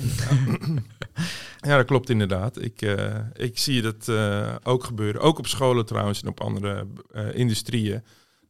ja, 1.59 1.77
dat 1.77 1.85
klopt 1.85 2.09
inderdaad. 2.09 2.61
Ik, 2.61 2.81
eh, 2.81 3.15
ik 3.33 3.57
zie 3.59 3.81
dat 3.81 4.09
ook 4.63 4.83
gebeuren. 4.83 5.21
Ook 5.21 5.37
op 5.37 5.47
scholen 5.47 5.85
trouwens 5.85 6.21
en 6.21 6.27
op 6.27 6.41
andere 6.41 6.87
industrieën. 7.33 8.03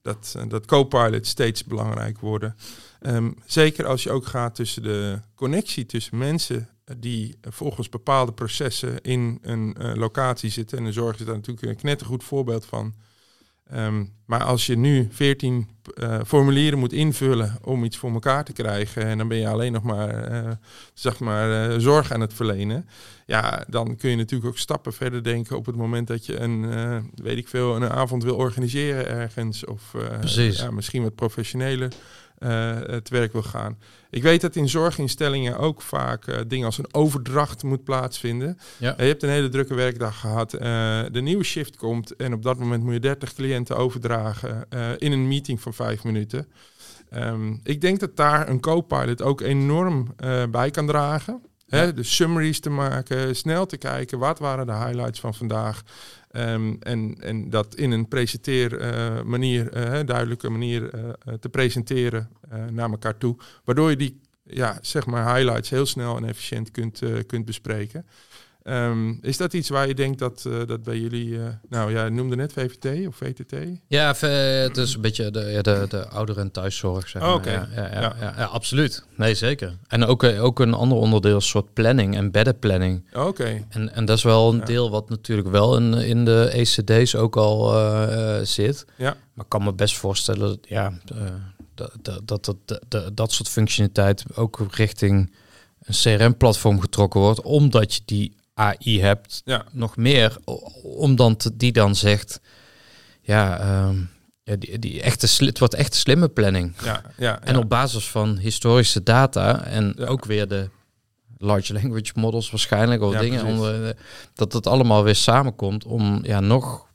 Dat, 0.07 0.33
eh, 0.37 0.43
dat 0.47 0.65
co-pilots 0.65 1.29
steeds 1.29 1.63
belangrijk 1.63 2.19
worden. 2.19 2.55
Ehm, 3.01 3.31
zeker 3.45 3.85
als 3.85 4.03
je 4.03 4.11
ook 4.11 4.25
gaat 4.25 4.55
tussen 4.55 4.83
de 4.83 5.19
connectie 5.35 5.85
tussen 5.85 6.17
mensen 6.17 6.69
die 6.97 7.37
volgens 7.41 7.89
bepaalde 7.89 8.31
processen 8.33 9.01
in 9.01 9.39
een 9.41 9.75
eh, 9.75 9.95
locatie 9.95 10.49
zitten. 10.49 10.77
En 10.77 10.83
de 10.83 10.91
zorg 10.91 11.19
is 11.19 11.25
daar 11.25 11.35
natuurlijk 11.35 11.67
een 11.67 11.75
knettergoed 11.75 12.23
voorbeeld 12.23 12.65
van. 12.65 12.93
Ehm, 13.69 14.03
maar 14.25 14.43
als 14.43 14.65
je 14.65 14.77
nu 14.77 15.07
14 15.11 15.69
eh, 15.95 16.19
formulieren 16.25 16.79
moet 16.79 16.93
invullen 16.93 17.57
om 17.63 17.83
iets 17.83 17.97
voor 17.97 18.11
elkaar 18.11 18.43
te 18.43 18.53
krijgen 18.53 19.03
en 19.03 19.17
dan 19.17 19.27
ben 19.27 19.37
je 19.37 19.47
alleen 19.47 19.71
nog 19.71 19.83
maar, 19.83 20.23
eh, 20.23 20.51
zeg 20.93 21.19
maar 21.19 21.69
eh, 21.69 21.79
zorg 21.79 22.11
aan 22.11 22.21
het 22.21 22.33
verlenen, 22.33 22.87
ja, 23.27 23.63
dan 23.67 23.95
kun 23.95 24.09
je 24.09 24.15
natuurlijk 24.15 24.49
ook 24.49 24.57
stappen 24.57 24.93
verder 24.93 25.23
denken 25.23 25.57
op 25.57 25.65
het 25.65 25.75
moment 25.75 26.07
dat 26.07 26.25
je 26.25 26.39
een, 26.39 26.71
eh, 26.71 26.97
weet 27.15 27.37
ik 27.37 27.47
veel, 27.47 27.75
een 27.75 27.89
avond 27.89 28.23
wil 28.23 28.35
organiseren 28.35 29.07
ergens 29.07 29.65
of 29.65 29.93
eh, 29.93 30.51
ja, 30.51 30.71
misschien 30.71 31.03
wat 31.03 31.15
professioneler 31.15 31.91
eh, 32.37 32.75
het 32.81 33.09
werk 33.09 33.31
wil 33.31 33.43
gaan. 33.43 33.77
Ik 34.09 34.23
weet 34.23 34.41
dat 34.41 34.55
in 34.55 34.69
zorginstellingen 34.69 35.57
ook 35.57 35.81
vaak 35.81 36.49
dingen 36.49 36.65
als 36.65 36.77
een 36.77 36.93
overdracht 36.93 37.63
moet 37.63 37.83
plaatsvinden. 37.83 38.57
Ja. 38.77 38.93
Je 38.97 39.03
hebt 39.03 39.23
een 39.23 39.29
hele 39.29 39.49
drukke 39.49 39.73
werkdag 39.73 40.19
gehad. 40.19 40.53
eh, 40.53 40.59
de 41.11 41.21
nieuwe 41.21 41.43
shift 41.43 41.75
komt 41.75 42.15
en 42.15 42.33
op 42.33 42.43
dat 42.43 42.59
moment 42.59 42.83
moet 42.83 42.93
je 42.93 42.99
30 42.99 43.33
cliënten 43.33 43.77
overdragen 43.77 44.65
in 44.97 45.11
een 45.11 45.27
meeting 45.27 45.61
van 45.61 45.73
vijf 45.73 46.03
minuten. 46.03 46.47
Ehm, 47.09 47.55
ik 47.63 47.81
denk 47.81 47.99
dat 47.99 48.15
daar 48.15 48.49
een 48.49 48.59
co-pilot 48.59 49.21
ook 49.21 49.41
enorm 49.41 50.15
bij 50.51 50.71
kan 50.71 50.87
dragen. 50.87 51.41
Hè, 51.67 51.81
Ja. 51.83 51.91
de 51.91 52.03
summaries 52.03 52.59
te 52.59 52.69
maken, 52.69 53.35
snel 53.35 53.65
te 53.65 53.77
kijken, 53.77 54.19
wat 54.19 54.39
waren 54.39 54.65
de 54.65 54.73
highlights 54.73 55.19
van 55.19 55.33
vandaag. 55.33 55.81
Ehm, 56.31 56.75
en, 56.79 57.15
en 57.19 57.49
dat 57.49 57.75
in 57.75 57.91
een 57.91 58.07
presenteer 58.07 58.79
eh, 58.79 59.21
manier, 59.21 59.71
eh, 59.71 60.05
duidelijke 60.05 60.49
manier 60.49 60.89
eh, 60.93 61.33
te 61.33 61.49
presenteren 61.49 62.29
naar 62.71 62.89
elkaar 62.89 63.17
toe. 63.17 63.35
Waardoor 63.63 63.89
je 63.89 63.95
die 63.95 64.21
ja, 64.43 64.77
zeg 64.81 65.05
maar 65.05 65.35
highlights 65.35 65.69
heel 65.69 65.85
snel 65.85 66.17
en 66.17 66.25
efficiënt 66.25 66.71
kunt, 66.71 67.01
kunt 67.25 67.45
bespreken. 67.45 68.05
Ehm, 68.67 69.13
is 69.21 69.37
dat 69.37 69.53
iets 69.53 69.69
waar 69.69 69.87
je 69.87 69.93
denkt 69.95 70.19
dat, 70.19 70.45
eh, 70.47 70.53
dat 70.65 70.83
bij 70.83 70.97
jullie, 70.97 71.37
eh, 71.37 71.43
nou 71.69 71.91
ja, 71.91 72.09
noemde 72.09 72.35
net 72.35 72.53
VVT 72.53 73.07
of 73.07 73.15
VTT? 73.15 73.53
Ja, 73.87 74.07
het 74.19 74.77
is 74.77 74.93
een 74.95 75.01
beetje 75.01 75.31
de, 75.31 75.59
de, 75.61 75.85
de 75.89 76.07
ouder- 76.07 76.37
en 76.37 76.51
thuiszorg, 76.51 77.07
zeg 77.09 77.21
Oh, 77.21 77.35
maar. 77.35 77.51
Ja, 77.51 77.67
ja, 77.75 78.15
ja, 78.19 78.33
Ja. 78.37 78.43
absoluut. 78.43 79.05
Nee, 79.15 79.35
zeker. 79.35 79.77
En 79.87 80.05
ook, 80.05 80.23
eh, 80.23 80.43
ook 80.43 80.59
een 80.59 80.73
ander 80.73 80.97
onderdeel, 80.97 81.37
is 81.37 81.43
een 81.43 81.49
soort 81.49 81.73
planning, 81.73 82.15
embedded 82.15 82.59
planning. 82.59 83.03
Oké, 83.13 83.65
En, 83.69 83.93
en 83.93 84.05
dat 84.05 84.17
is 84.17 84.23
wel 84.23 84.53
een 84.53 84.63
deel 84.65 84.89
wat 84.89 85.09
natuurlijk 85.09 85.49
wel 85.49 85.77
in, 85.77 85.93
in 85.93 86.25
de 86.25 86.49
ECD's 86.53 87.15
ook 87.15 87.35
al 87.35 87.71
zit. 88.45 88.85
ja, 88.97 89.15
Maar 89.33 89.43
ik 89.45 89.49
kan 89.51 89.63
me 89.63 89.73
best 89.73 89.97
voorstellen 89.97 90.47
dat, 90.47 90.59
ja, 90.61 90.93
dat, 91.75 91.91
dat, 92.01 92.21
dat, 92.27 92.45
dat, 92.65 92.81
dat, 92.87 93.17
dat 93.17 93.31
soort 93.31 93.49
functionaliteit 93.49 94.23
ook 94.35 94.59
richting 94.71 95.33
een 95.83 95.93
CRM-platform 96.17 96.79
getrokken 96.79 97.19
wordt, 97.19 97.41
omdat 97.41 97.93
je 97.93 98.01
die 98.05 98.35
AI 98.57 99.01
hebt, 99.01 99.41
ja, 99.45 99.63
nog 99.71 99.97
meer, 99.97 100.37
om 100.83 101.15
dan 101.15 101.35
te, 101.35 101.57
die 101.57 101.71
dan 101.71 101.95
zegt, 101.95 102.39
ja, 103.21 103.59
ehm, 103.59 103.95
ja 104.43 104.55
die, 104.55 104.79
die 104.79 105.01
echte, 105.01 105.45
het 105.45 105.59
wordt 105.59 105.73
echt 105.73 105.93
slimme 105.95 106.27
planning. 106.29 106.73
ja, 106.83 107.01
ja. 107.17 107.41
En 107.41 107.53
ja. 107.53 107.59
op 107.59 107.69
basis 107.69 108.07
van 108.09 108.37
historische 108.37 109.03
data 109.03 109.63
en 109.63 109.93
Ja. 109.97 110.05
ook 110.05 110.25
weer 110.25 110.47
de 110.47 110.69
large 111.37 111.73
language 111.73 112.11
models 112.15 112.49
waarschijnlijk, 112.51 113.01
of 113.01 113.15
dingen, 113.17 113.45
onder, 113.45 113.95
dat 114.33 114.53
het 114.53 114.67
allemaal 114.67 115.03
weer 115.03 115.15
samenkomt 115.15 115.85
om 115.85 116.19
ja, 116.23 116.39
nog 116.39 116.85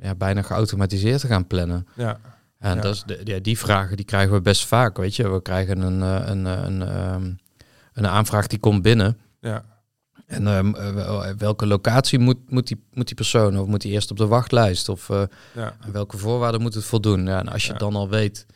ja, 0.00 0.14
bijna 0.14 0.42
geautomatiseerd 0.42 1.20
te 1.20 1.26
gaan 1.26 1.46
plannen. 1.46 1.86
ja, 1.96 2.20
En 2.58 2.80
dat 2.80 2.94
is 2.94 3.02
de, 3.06 3.20
ja, 3.24 3.38
die 3.38 3.58
vragen 3.58 3.96
die 3.96 4.04
krijgen 4.04 4.32
we 4.34 4.40
best 4.40 4.66
vaak, 4.66 4.96
weet 4.96 5.16
je. 5.16 5.28
We 5.30 5.42
krijgen 5.42 5.80
een, 5.80 6.02
eh, 6.02 6.28
een, 6.28 6.46
eh, 6.46 6.62
een, 6.64 6.82
ehm, 6.82 7.30
een 7.92 8.06
aanvraag 8.06 8.46
die 8.46 8.58
komt 8.58 8.82
binnen. 8.82 9.18
ja, 9.40 9.64
En 10.28 10.46
ehm, 10.46 10.74
eh, 10.74 10.94
wel- 10.94 11.34
welke 11.38 11.66
locatie 11.66 12.18
moet, 12.18 12.36
moet, 12.50 12.66
die, 12.66 12.84
moet 12.92 13.06
die 13.06 13.16
persoon? 13.16 13.58
Of 13.58 13.66
moet 13.66 13.80
die 13.80 13.92
eerst 13.92 14.10
op 14.10 14.16
de 14.16 14.26
wachtlijst? 14.26 14.88
Of 14.88 15.10
eh, 15.10 15.22
ja, 15.54 15.74
aan 15.80 15.92
welke 15.92 16.18
voorwaarden 16.18 16.60
moet 16.60 16.74
het 16.74 16.84
voldoen? 16.84 17.26
Ja, 17.26 17.38
en 17.38 17.48
als 17.48 17.66
je 17.66 17.72
Ja. 17.72 17.78
dan 17.78 17.94
al 17.96 18.08
weet... 18.08 18.46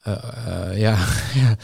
eh, 0.00 0.12
eh, 0.70 0.78
ja, 0.78 0.96
ja, 1.42 1.56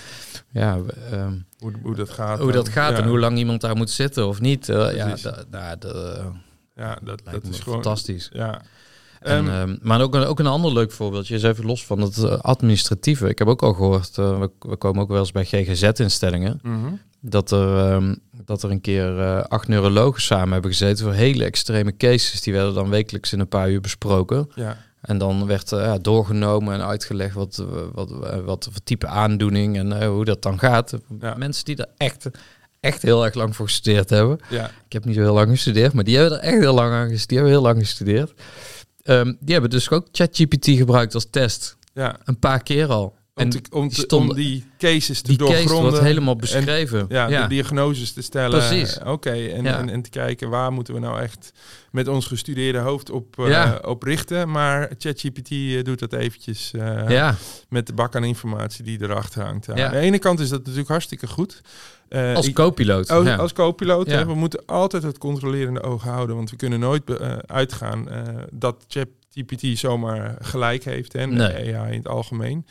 ja 0.51 0.79
ehm, 1.11 1.33
hoe, 1.59 1.73
hoe 1.83 1.95
dat 1.95 2.11
gaat. 2.11 2.39
hoe 2.39 2.53
dat 2.53 2.69
gaat 2.69 2.99
en 2.99 3.09
hoe 3.09 3.19
lang 3.19 3.39
iemand 3.39 3.61
daar 3.61 3.77
moet 3.77 3.91
zitten 3.91 4.27
of 4.29 4.41
niet. 4.41 4.69
eh, 4.69 4.95
ja, 4.95 5.05
Precies. 5.07 5.23
da, 5.23 5.45
da, 5.51 5.77
da- 5.77 6.33
Ja, 6.77 6.95
dat, 7.03 7.21
lijkt 7.25 7.33
dat 7.33 7.43
me 7.43 7.51
is 7.51 7.59
gewoon... 7.59 7.83
fantastisch. 7.83 8.29
Ja. 8.33 8.63
En, 9.21 9.49
Ehm, 9.49 9.49
ehm, 9.49 9.77
maar 9.83 10.01
ook 10.01 10.15
een, 10.15 10.25
ook 10.25 10.39
een 10.39 10.47
ander 10.47 10.73
leuk 10.73 10.93
voorbeeldje 10.93 11.35
is 11.35 11.43
even 11.43 11.67
los 11.67 11.87
van 11.87 12.01
het 12.01 12.19
eh, 12.19 12.39
administratieve. 12.39 13.29
Ik 13.29 13.39
heb 13.39 13.49
ook 13.49 13.63
al 13.63 13.73
gehoord, 13.73 14.19
eh, 14.19 14.39
we, 14.39 14.51
we 14.59 14.77
komen 14.77 15.03
ook 15.03 15.09
wel 15.09 15.19
eens 15.19 15.33
bij 15.33 15.45
GGZ-instellingen, 15.45 16.61
mhm. 16.63 16.93
dat 17.21 17.51
er, 17.51 17.77
ehm, 17.77 18.15
dat 18.45 18.63
er 18.63 18.71
een 18.71 18.81
keer 18.81 19.21
eh, 19.21 19.41
acht 19.41 19.69
neurologen 19.69 20.23
samen 20.23 20.53
hebben 20.53 20.71
gezeten 20.71 21.05
voor 21.05 21.15
hele 21.15 21.45
extreme 21.45 21.97
cases. 21.97 22.41
Die 22.41 22.53
werden 22.53 22.75
dan 22.75 22.89
wekelijks 22.89 23.33
in 23.33 23.41
een 23.41 23.49
paar 23.49 23.71
uur 23.71 23.81
besproken. 23.81 24.51
Ja, 24.55 24.77
En 25.01 25.19
dan 25.19 25.47
werd 25.47 25.75
doorgenomen 26.05 26.75
en 26.75 26.87
uitgelegd 26.87 27.35
wat, 27.35 27.65
wat, 27.93 28.11
wat, 28.45 28.69
voor 28.71 28.83
type 28.85 29.07
aandoening 29.07 29.79
en 29.79 30.07
hoe 30.07 30.25
dat 30.25 30.43
dan 30.43 30.59
gaat. 30.59 30.99
Ja. 31.21 31.35
Mensen 31.35 31.65
die 31.65 31.77
er 31.77 31.89
echt, 31.97 32.27
echt 32.81 33.03
heel 33.03 33.25
erg 33.25 33.35
lang 33.35 33.57
voor 33.57 33.67
gestudeerd 33.67 34.11
hebben. 34.11 34.39
ja, 34.49 34.71
Ik 34.87 34.93
heb 34.93 35.05
niet 35.05 35.15
zo 35.15 35.21
heel 35.21 35.35
lang 35.35 35.51
gestudeerd, 35.51 35.93
maar 35.93 36.05
die 36.05 36.17
hebben 36.17 36.39
er 36.39 36.45
echt 36.45 36.59
heel 36.59 36.75
lang 36.75 36.93
aan 36.93 37.09
gestudeerd. 37.09 37.29
Die 37.29 37.39
hebben 37.39 37.55
heel 37.55 37.63
lang 37.63 37.79
gestudeerd. 37.79 38.33
Ehm, 39.03 39.33
die 39.41 39.53
hebben 39.53 39.71
dus 39.71 39.91
ook 39.91 40.07
ChatGPT 40.13 40.65
gebruikt 40.67 41.15
als 41.15 41.27
test. 41.31 41.77
Ja. 41.95 42.17
Een 42.25 42.39
paar 42.39 42.63
keer 42.63 42.87
al. 42.89 43.19
Om, 43.35 43.51
te- 43.51 43.61
om, 43.71 43.89
die 43.89 43.97
te- 43.97 44.01
stonden- 44.01 44.31
om 44.31 44.37
die 44.37 44.65
cases 44.79 45.21
te 45.21 45.29
die 45.29 45.37
case 45.39 45.53
doorgronden. 45.53 45.91
wordt 45.91 46.05
helemaal 46.07 46.37
beschreven. 46.37 47.07
Ja, 47.09 47.29
ja. 47.29 47.43
de 47.43 47.49
diagnoses 47.49 48.13
te 48.13 48.23
stellen. 48.23 48.59
Precies. 48.59 48.99
Oké, 49.05 49.31
en, 49.31 49.63
Ja. 49.65 49.79
en, 49.79 49.89
en 49.89 50.03
te 50.03 50.11
kijken 50.11 50.49
waar 50.49 50.73
moeten 50.73 50.95
we 50.95 51.01
nou 51.01 51.21
echt 51.21 51.53
met 51.91 52.09
ons 52.09 52.27
gestudeerde 52.27 52.79
hoofd 52.79 53.11
op, 53.11 53.39
eh, 53.39 53.75
op 53.83 54.03
richten. 54.03 54.51
Maar 54.51 54.91
ChatGPT 54.99 55.51
eh, 55.51 55.83
doet 55.85 55.99
dat 55.99 56.13
eventjes 56.13 56.71
eh, 56.73 57.33
met 57.69 57.87
de 57.87 57.93
bak 57.93 58.17
aan 58.17 58.25
informatie 58.25 58.85
die 58.85 59.03
erachter 59.03 59.43
hangt. 59.45 59.69
Aan 59.71 59.91
de 59.91 59.99
ene 59.99 60.19
kant 60.19 60.41
is 60.41 60.49
dat 60.49 60.59
natuurlijk 60.61 60.89
hartstikke 60.89 61.27
goed. 61.27 61.61
Eh, 62.11 62.35
als 62.35 62.53
co-piloot. 62.53 63.11
als, 63.11 63.27
ja. 63.27 63.37
als 63.37 63.53
co-piloot, 63.53 64.07
Ja. 64.11 64.27
we 64.27 64.35
moeten 64.35 64.63
altijd 64.67 65.03
het 65.03 65.19
controlerende 65.19 65.83
oog 65.83 66.03
houden. 66.03 66.37
Want 66.37 66.51
we 66.51 66.57
kunnen 66.57 66.81
nooit 66.81 67.11
eh, 67.11 67.37
uitgaan 67.47 68.09
eh, 68.09 68.23
dat 68.53 68.85
ChatGPT 68.89 69.79
zomaar 69.79 70.37
gelijk 70.41 70.85
heeft. 70.85 71.15
En 71.15 71.35
Nee. 71.35 71.77
AI 71.77 71.91
in 71.93 71.99
het 71.99 72.09
algemeen. 72.09 72.67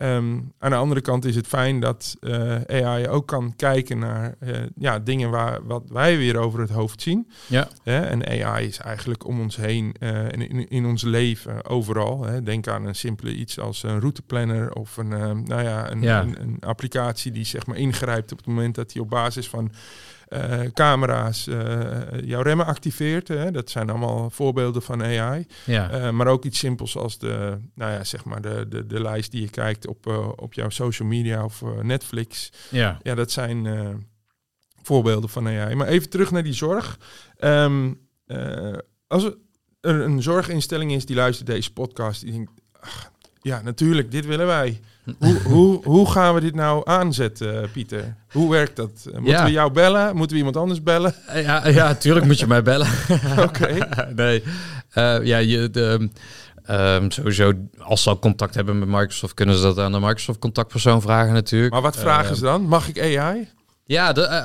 Ehm, 0.00 0.38
aan 0.58 0.70
de 0.70 0.76
andere 0.76 1.00
kant 1.00 1.24
is 1.24 1.36
het 1.36 1.46
fijn 1.46 1.80
dat 1.80 2.16
eh, 2.20 2.84
AI 2.84 3.08
ook 3.08 3.26
kan 3.26 3.56
kijken 3.56 3.98
naar 3.98 4.34
eh, 4.38 4.56
ja, 4.76 4.98
dingen 4.98 5.30
waar 5.30 5.66
wat 5.66 5.82
wij 5.90 6.16
weer 6.16 6.36
over 6.36 6.60
het 6.60 6.70
hoofd 6.70 7.02
zien. 7.02 7.30
Ja. 7.46 7.68
En 7.84 8.26
AI 8.26 8.66
is 8.66 8.78
eigenlijk 8.78 9.26
om 9.26 9.40
ons 9.40 9.56
heen 9.56 9.94
eh, 9.98 10.28
in, 10.28 10.68
in, 10.68 10.86
ons 10.86 11.02
leven 11.02 11.64
overal. 11.64 12.24
Hè? 12.24 12.42
Denk 12.42 12.68
aan 12.68 12.84
een 12.84 12.94
simpele 12.94 13.34
iets 13.34 13.58
als 13.58 13.82
een 13.82 14.00
routeplanner 14.00 14.72
of 14.72 14.96
een, 14.96 15.08
nou 15.44 15.62
ja, 15.62 15.90
een, 15.90 16.02
Ja. 16.02 16.20
Een, 16.20 16.40
een 16.40 16.56
applicatie 16.60 17.32
die 17.32 17.44
zeg 17.44 17.66
maar 17.66 17.76
ingrijpt 17.76 18.32
op 18.32 18.38
het 18.38 18.46
moment 18.46 18.74
dat 18.74 18.92
hij 18.92 19.02
op 19.02 19.10
basis 19.10 19.48
van 19.48 19.72
eh, 20.30 20.60
camera's 20.74 21.46
eh, 21.46 22.00
jouw 22.24 22.42
remmen 22.42 22.66
activeert. 22.66 23.28
Hè? 23.28 23.50
Dat 23.50 23.70
zijn 23.70 23.90
allemaal 23.90 24.30
voorbeelden 24.30 24.82
van 24.82 25.02
AI. 25.02 25.46
ja. 25.64 25.90
Eh, 25.90 26.10
maar 26.10 26.26
ook 26.26 26.44
iets 26.44 26.58
simpels 26.58 26.96
als 26.96 27.18
de, 27.18 27.58
nou 27.74 27.92
ja, 27.92 28.04
zeg 28.04 28.24
maar 28.24 28.42
de, 28.42 28.66
de, 28.68 28.86
de 28.86 29.00
lijst 29.00 29.30
die 29.30 29.40
je 29.40 29.50
kijkt 29.50 29.86
op, 29.86 30.06
op 30.36 30.54
jouw 30.54 30.68
social 30.68 31.08
media 31.08 31.44
of 31.44 31.62
Netflix. 31.82 32.52
ja. 32.70 32.98
Ja, 33.02 33.14
dat 33.14 33.30
zijn 33.30 33.66
voorbeelden 34.82 35.30
van 35.30 35.46
AI. 35.46 35.74
Maar 35.74 35.86
even 35.86 36.10
terug 36.10 36.30
naar 36.30 36.42
die 36.42 36.52
zorg. 36.52 36.98
Ehm, 37.36 37.92
eh, 38.26 38.78
als 39.06 39.24
er 39.24 39.36
een, 39.80 40.00
een 40.00 40.22
zorginstelling 40.22 40.92
is 40.92 41.06
die 41.06 41.16
luistert 41.16 41.46
deze 41.46 41.72
podcast, 41.72 42.20
die 42.20 42.32
denkt, 42.32 42.50
ach, 42.80 43.12
ja, 43.42 43.62
natuurlijk, 43.62 44.10
dit 44.10 44.26
willen 44.26 44.46
wij. 44.46 44.80
Hoe, 45.18 45.38
hoe, 45.42 45.84
hoe 45.84 46.10
gaan 46.10 46.34
we 46.34 46.40
dit 46.40 46.54
nou 46.54 46.82
aanzetten, 46.84 47.62
eh, 47.62 47.68
Pieter? 47.72 48.14
Hoe 48.32 48.50
werkt 48.50 48.76
dat? 48.76 48.90
Eh, 49.06 49.12
Moeten 49.12 49.32
Ja. 49.32 49.44
we 49.44 49.50
jou 49.50 49.72
bellen? 49.72 50.16
Moeten 50.16 50.30
we 50.30 50.36
iemand 50.36 50.56
anders 50.56 50.82
bellen? 50.82 51.14
Ja, 51.34 51.68
ja, 51.68 51.94
tuurlijk 51.94 52.26
moet 52.26 52.38
je 52.38 52.46
mij 52.46 52.62
bellen. 52.62 52.88
Oké. 53.48 53.78
nee. 54.16 54.42
Eh, 54.90 55.24
ja, 55.24 55.38
je, 55.38 55.70
de, 55.70 56.08
ehm, 56.64 57.10
sowieso, 57.10 57.52
als 57.78 58.02
ze 58.02 58.08
al 58.08 58.18
contact 58.18 58.54
hebben 58.54 58.78
met 58.78 58.88
Microsoft, 58.88 59.34
kunnen 59.34 59.54
ze 59.56 59.62
dat 59.62 59.78
aan 59.78 59.92
de 59.92 60.00
Microsoft 60.00 60.38
contactpersoon 60.38 61.02
vragen 61.02 61.32
natuurlijk. 61.32 61.72
Maar 61.72 61.82
wat 61.82 61.96
vragen 61.96 62.30
Eh, 62.30 62.36
ze 62.36 62.42
dan? 62.42 62.62
Mag 62.62 62.88
ik 62.88 63.00
AI? 63.18 63.48
Ja, 63.84 64.12
de, 64.12 64.22
eh, 64.22 64.38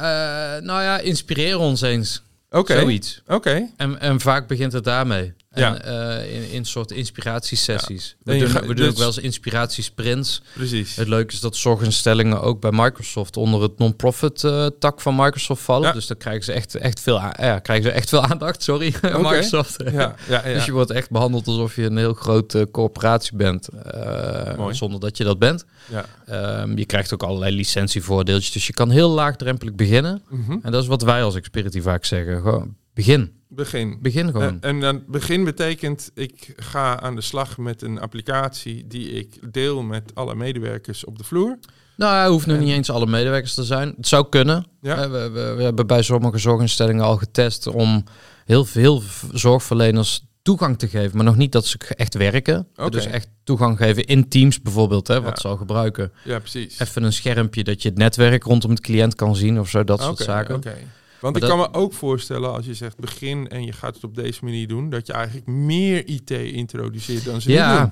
eh, 0.58 0.64
nou 0.64 0.82
ja, 0.84 0.98
inspireer 1.00 1.58
ons 1.58 1.82
eens. 1.82 2.24
Oké. 2.50 2.80
Zoiets. 2.80 3.22
Oké. 3.28 3.70
En, 3.78 4.00
en 4.00 4.20
vaak 4.20 4.48
begint 4.48 4.74
het 4.74 4.84
daarmee. 4.84 5.34
Ja. 5.56 5.82
Eh, 5.82 6.36
in, 6.36 6.52
in 6.52 6.66
soort 6.66 6.92
inspiratiesessies. 6.92 8.16
We 8.24 8.38
doen, 8.38 8.52
we 8.54 8.60
doen 8.66 8.76
dus- 8.76 8.90
ook 8.90 8.98
wel 8.98 9.08
eens 9.08 9.18
inspiratiesprints. 9.18 10.42
Precies. 10.54 10.96
Het 10.96 11.08
leuke 11.08 11.34
is 11.34 11.40
dat 11.40 11.56
zorginstellingen 11.56 12.42
ook 12.42 12.60
bij 12.62 12.72
Microsoft 12.74 13.38
onder 13.38 13.62
het 13.62 13.78
non-profit 13.78 14.44
eh, 14.44 14.66
tak 14.80 15.02
van 15.02 15.16
Microsoft 15.16 15.62
vallen. 15.64 15.88
Ja. 15.88 15.94
Dus 15.94 16.08
dan 16.08 16.18
krijgen 16.18 16.44
ze 16.44 16.52
echt, 16.52 16.76
echt, 16.76 17.00
veel, 17.00 17.16
ja, 17.20 17.60
krijgen 17.60 17.86
ze 17.86 17.92
echt 17.92 18.10
veel 18.10 18.22
aandacht. 18.32 18.64
Sorry, 18.64 18.94
Microsoft. 19.02 19.76
Ja, 19.84 19.92
ja, 19.92 20.16
ja. 20.30 20.42
Dus 20.54 20.66
je 20.66 20.72
wordt 20.72 20.92
echt 20.92 21.10
behandeld 21.10 21.48
alsof 21.48 21.76
je 21.76 21.84
een 21.84 21.98
heel 21.98 22.14
grote 22.14 22.68
corporatie 22.72 23.36
bent. 23.36 23.68
eh, 23.68 24.68
zonder 24.72 25.00
dat 25.00 25.18
je 25.18 25.24
dat 25.24 25.40
bent. 25.40 25.66
ja. 25.90 26.06
Ehm, 26.26 26.78
je 26.78 26.86
krijgt 26.86 27.14
ook 27.14 27.24
allerlei 27.24 27.56
licentievoordeeltjes. 27.56 28.52
Dus 28.52 28.68
je 28.68 28.74
kan 28.74 28.90
heel 28.90 29.10
laagdrempelig 29.10 29.74
beginnen. 29.76 30.22
Mhm. 30.30 30.58
En 30.62 30.72
dat 30.72 30.82
is 30.82 30.88
wat 30.88 31.02
wij 31.02 31.24
als 31.24 31.36
Experity 31.36 31.82
vaak 31.82 32.06
zeggen. 32.06 32.42
Gewoon, 32.42 32.76
begin. 32.94 33.32
Begin. 33.56 33.98
Begin 34.02 34.32
gewoon. 34.32 34.48
En, 34.48 34.60
en 34.62 34.80
dan 34.80 35.04
begin 35.08 35.44
betekent, 35.44 36.12
ik 36.14 36.54
ga 36.56 37.00
aan 37.02 37.16
de 37.16 37.22
slag 37.22 37.58
met 37.58 37.82
een 37.82 38.00
applicatie 38.00 38.88
die 38.88 39.10
ik 39.10 39.54
deel 39.54 39.82
met 39.84 40.12
alle 40.14 40.36
medewerkers 40.36 41.06
op 41.06 41.18
de 41.18 41.24
vloer. 41.24 41.58
Nou, 41.98 42.16
hij 42.16 42.28
hoeft 42.28 42.46
nog 42.46 42.58
En- 42.58 42.64
niet 42.64 42.74
eens 42.74 42.90
alle 42.90 43.06
medewerkers 43.08 43.54
te 43.54 43.64
zijn. 43.64 43.94
Het 43.98 44.08
zou 44.08 44.30
kunnen. 44.30 44.66
Ja. 44.82 44.96
Eh, 45.04 45.12
We, 45.12 45.30
we, 45.30 45.54
we 45.58 45.64
hebben 45.64 45.88
bij 45.88 46.02
sommige 46.02 46.38
zorginstellingen 46.38 47.04
al 47.04 47.18
getest 47.18 47.68
om 47.68 48.04
heel 48.46 48.66
veel 48.66 49.02
zorgverleners 49.32 50.24
toegang 50.42 50.78
te 50.80 50.88
geven, 50.88 51.16
maar 51.16 51.26
nog 51.26 51.36
niet 51.36 51.52
dat 51.52 51.66
ze 51.66 51.78
echt 51.96 52.14
werken. 52.14 52.68
Oké. 52.76 52.90
Dus 52.90 53.06
echt 53.06 53.28
toegang 53.44 53.78
geven 53.78 54.06
in 54.06 54.28
Teams 54.30 54.62
bijvoorbeeld, 54.62 55.08
hè, 55.08 55.22
wat 55.22 55.36
Ja. 55.36 55.42
ze 55.42 55.48
al 55.48 55.58
gebruiken. 55.58 56.12
Ja, 56.24 56.40
precies. 56.40 56.80
Even 56.80 57.04
een 57.04 57.14
schermpje 57.14 57.64
dat 57.64 57.82
je 57.82 57.90
het 57.90 57.98
netwerk 57.98 58.44
rondom 58.44 58.70
het 58.72 58.80
cliënt 58.80 59.16
kan 59.16 59.36
zien 59.36 59.60
of 59.60 59.70
zo, 59.70 59.84
dat 59.84 60.02
soort 60.02 60.18
zaken. 60.18 60.56
oké. 60.56 60.74
Want 61.26 61.40
Maar 61.40 61.50
ik 61.50 61.58
dat- 61.58 61.68
kan 61.68 61.80
me 61.82 61.86
ook 61.86 61.94
voorstellen, 61.94 62.54
als 62.54 62.66
je 62.66 62.74
zegt 62.74 62.98
begin 63.00 63.48
en 63.50 63.64
je 63.66 63.72
gaat 63.72 63.96
het 63.96 64.04
op 64.04 64.16
deze 64.16 64.40
manier 64.44 64.68
doen, 64.68 64.90
dat 64.90 65.08
je 65.08 65.14
eigenlijk 65.14 65.48
meer 65.48 66.08
IT 66.08 66.32
introduceert 66.32 67.26
dan 67.26 67.42
ze 67.42 67.52
Ja, 67.52 67.80
doen. 67.82 67.92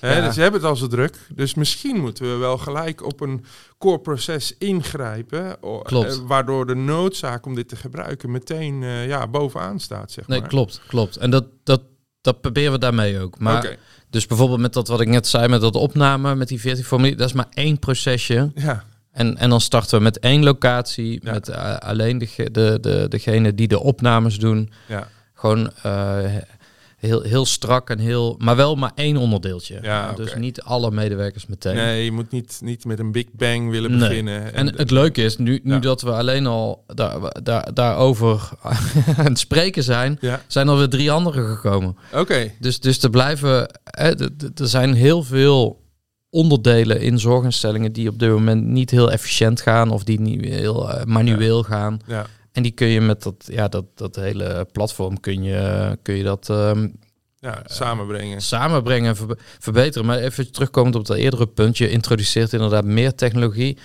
Hè, 0.00 0.16
Ja. 0.16 0.24
Dus 0.26 0.34
ze 0.34 0.40
hebben 0.40 0.60
het 0.60 0.68
al 0.70 0.76
zo 0.76 0.86
druk. 0.86 1.18
Dus 1.34 1.54
misschien 1.54 2.00
moeten 2.00 2.30
we 2.32 2.36
wel 2.36 2.58
gelijk 2.58 3.04
op 3.06 3.20
een 3.20 3.44
core 3.78 3.98
proces 3.98 4.54
ingrijpen. 4.58 5.56
Klopt. 5.82 6.18
eh, 6.18 6.26
waardoor 6.26 6.66
de 6.66 6.74
noodzaak 6.74 7.46
om 7.46 7.54
dit 7.54 7.68
te 7.68 7.76
gebruiken 7.76 8.30
meteen 8.30 8.82
eh, 8.82 9.06
ja, 9.06 9.26
bovenaan 9.28 9.80
staat. 9.80 10.12
Zeg 10.12 10.26
nee, 10.26 10.40
maar. 10.40 10.48
klopt, 10.48 10.80
klopt. 10.86 11.16
En 11.16 11.30
dat, 11.30 11.44
dat, 11.64 11.82
dat 12.20 12.40
proberen 12.40 12.72
we 12.72 12.78
daarmee 12.78 13.20
ook. 13.20 13.38
Maar 13.38 13.76
dus 14.10 14.26
bijvoorbeeld 14.26 14.60
met 14.60 14.72
dat 14.72 14.88
wat 14.88 15.00
ik 15.00 15.08
net 15.08 15.26
zei, 15.26 15.48
met 15.48 15.60
dat 15.60 15.74
opname, 15.74 16.34
met 16.34 16.48
die 16.48 16.60
14 16.60 16.84
formulieren, 16.84 17.20
dat 17.20 17.28
is 17.28 17.34
maar 17.34 17.48
één 17.50 17.78
procesje. 17.78 18.50
ja. 18.54 18.84
En, 19.14 19.36
en 19.38 19.50
dan 19.50 19.60
starten 19.60 19.98
we 19.98 20.02
met 20.04 20.18
één 20.18 20.44
locatie, 20.44 21.20
Ja. 21.22 21.32
met 21.32 21.48
eh, 21.48 21.76
alleen 21.78 22.18
de, 22.18 22.28
de, 22.52 22.78
de, 22.80 23.06
degene 23.08 23.54
die 23.54 23.68
de 23.68 23.80
opnames 23.80 24.38
doen. 24.38 24.70
ja. 24.88 25.08
Gewoon 25.34 25.70
eh, 25.82 26.18
heel, 26.96 27.22
heel 27.22 27.46
strak 27.46 27.90
en 27.90 27.98
heel, 27.98 28.34
maar 28.38 28.56
wel 28.56 28.74
maar 28.74 28.92
één 28.94 29.16
onderdeeltje. 29.16 29.78
Ja, 29.82 30.12
Dus 30.12 30.30
oké. 30.30 30.38
niet 30.38 30.62
alle 30.62 30.90
medewerkers 30.90 31.46
meteen. 31.46 31.74
Nee, 31.74 32.04
je 32.04 32.12
moet 32.12 32.30
niet, 32.30 32.58
niet 32.62 32.84
met 32.84 32.98
een 32.98 33.12
big 33.12 33.24
bang 33.32 33.70
willen 33.70 33.90
Nee. 33.96 34.08
beginnen. 34.08 34.54
En 34.54 34.76
het 34.76 34.90
leuke 34.90 35.22
is, 35.22 35.36
nu, 35.36 35.60
nu 35.62 35.72
Ja. 35.72 35.78
dat 35.78 36.02
we 36.02 36.10
alleen 36.10 36.46
al 36.46 36.84
daar, 36.86 37.42
daar, 37.42 37.74
daarover 37.74 38.50
aan 39.16 39.24
het 39.24 39.38
spreken 39.38 39.82
zijn, 39.82 40.18
Ja, 40.20 40.40
zijn 40.46 40.68
er 40.68 40.76
weer 40.78 40.88
drie 40.88 41.10
anderen 41.10 41.56
gekomen. 41.56 41.96
oké. 42.12 42.50
Dus, 42.60 42.80
dus 42.80 43.02
er 43.02 43.10
blijven, 43.10 43.68
er 43.94 44.16
zijn 44.54 44.94
heel 44.94 45.22
veel 45.22 45.82
onderdelen 46.34 47.00
in 47.00 47.18
zorginstellingen 47.18 47.92
die 47.92 48.08
op 48.08 48.18
dit 48.18 48.30
moment 48.30 48.64
niet 48.66 48.90
heel 48.90 49.12
efficiënt 49.12 49.60
gaan 49.60 49.90
of 49.90 50.04
die 50.04 50.20
niet 50.20 50.44
heel 50.44 50.90
eh, 50.90 51.04
manueel 51.04 51.62
gaan. 51.62 51.98
Ja, 52.06 52.26
En 52.52 52.62
die 52.62 52.72
kun 52.72 52.86
je 52.86 53.00
met 53.00 53.22
dat, 53.22 53.34
ja, 53.46 53.68
dat, 53.68 53.84
dat 53.94 54.16
hele 54.16 54.66
platform 54.72 55.20
kun 55.20 55.42
je, 55.42 55.98
kun 56.02 56.14
je 56.14 56.22
dat 56.22 56.48
ehm, 56.50 56.88
ja 57.38 57.62
samenbrengen. 57.64 58.40
samenbrengen 58.42 59.08
en 59.08 59.16
verbe- 59.16 59.38
verbeteren. 59.58 60.06
Maar 60.06 60.18
even 60.18 60.52
terugkomend 60.52 60.94
op 60.94 61.06
dat 61.06 61.16
eerdere 61.16 61.46
punt, 61.46 61.78
je 61.78 61.90
introduceert 61.90 62.52
inderdaad 62.52 62.84
meer 62.84 63.14
technologie. 63.14 63.78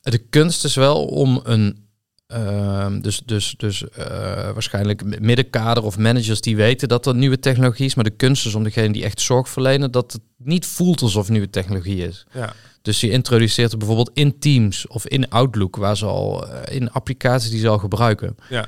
De 0.00 0.18
kunst 0.18 0.64
is 0.64 0.74
wel 0.74 1.04
om 1.06 1.40
een, 1.44 1.86
ehm, 2.32 3.00
dus, 3.00 3.22
dus, 3.24 3.54
dus 3.56 3.88
eh, 3.88 4.06
waarschijnlijk 4.52 5.20
middenkader 5.20 5.84
of 5.84 5.98
managers 5.98 6.40
die 6.40 6.56
weten 6.56 6.88
dat 6.88 7.06
er 7.06 7.14
nieuwe 7.14 7.38
technologie 7.38 7.86
is, 7.86 7.94
maar 7.94 8.04
de 8.04 8.10
kunst 8.10 8.46
is 8.46 8.54
om 8.54 8.64
degene 8.64 8.92
die 8.92 9.04
echt 9.04 9.20
zorg 9.20 9.48
verlenen, 9.48 9.90
dat 9.90 10.12
het 10.12 10.22
niet 10.36 10.66
voelt 10.66 11.02
alsof 11.02 11.28
nieuwe 11.28 11.50
technologie 11.50 12.06
is. 12.06 12.26
Ja, 12.32 12.52
Dus 12.82 13.00
je 13.00 13.10
introduceert 13.10 13.70
het 13.70 13.78
bijvoorbeeld 13.78 14.10
in 14.14 14.38
Teams 14.38 14.86
of 14.86 15.06
in 15.06 15.28
Outlook, 15.30 15.76
waar 15.76 15.96
ze 15.96 16.06
al 16.06 16.48
eh, 16.48 16.74
in 16.74 16.90
applicaties 16.90 17.50
die 17.50 17.60
ze 17.60 17.68
al 17.68 17.78
gebruiken. 17.78 18.36
ja. 18.48 18.66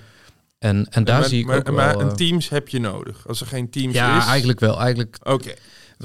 En, 0.59 0.87
en 0.91 1.05
daar 1.05 1.19
maar, 1.21 1.29
zie 1.29 1.39
ik 1.39 1.47
maar, 1.47 1.57
ook 1.57 1.71
maar 1.71 1.93
wel... 1.97 2.01
een 2.01 2.09
eh, 2.09 2.15
Teams 2.15 2.49
heb 2.49 2.69
je 2.69 2.79
nodig. 2.79 3.29
Als 3.29 3.41
er 3.41 3.47
geen 3.47 3.71
Teams 3.71 3.95
ja, 3.95 4.19
is... 4.19 4.27
eigenlijk 4.27 4.61
wel. 4.61 4.81
Eigenlijk 4.81 5.17
Oké. 5.23 5.55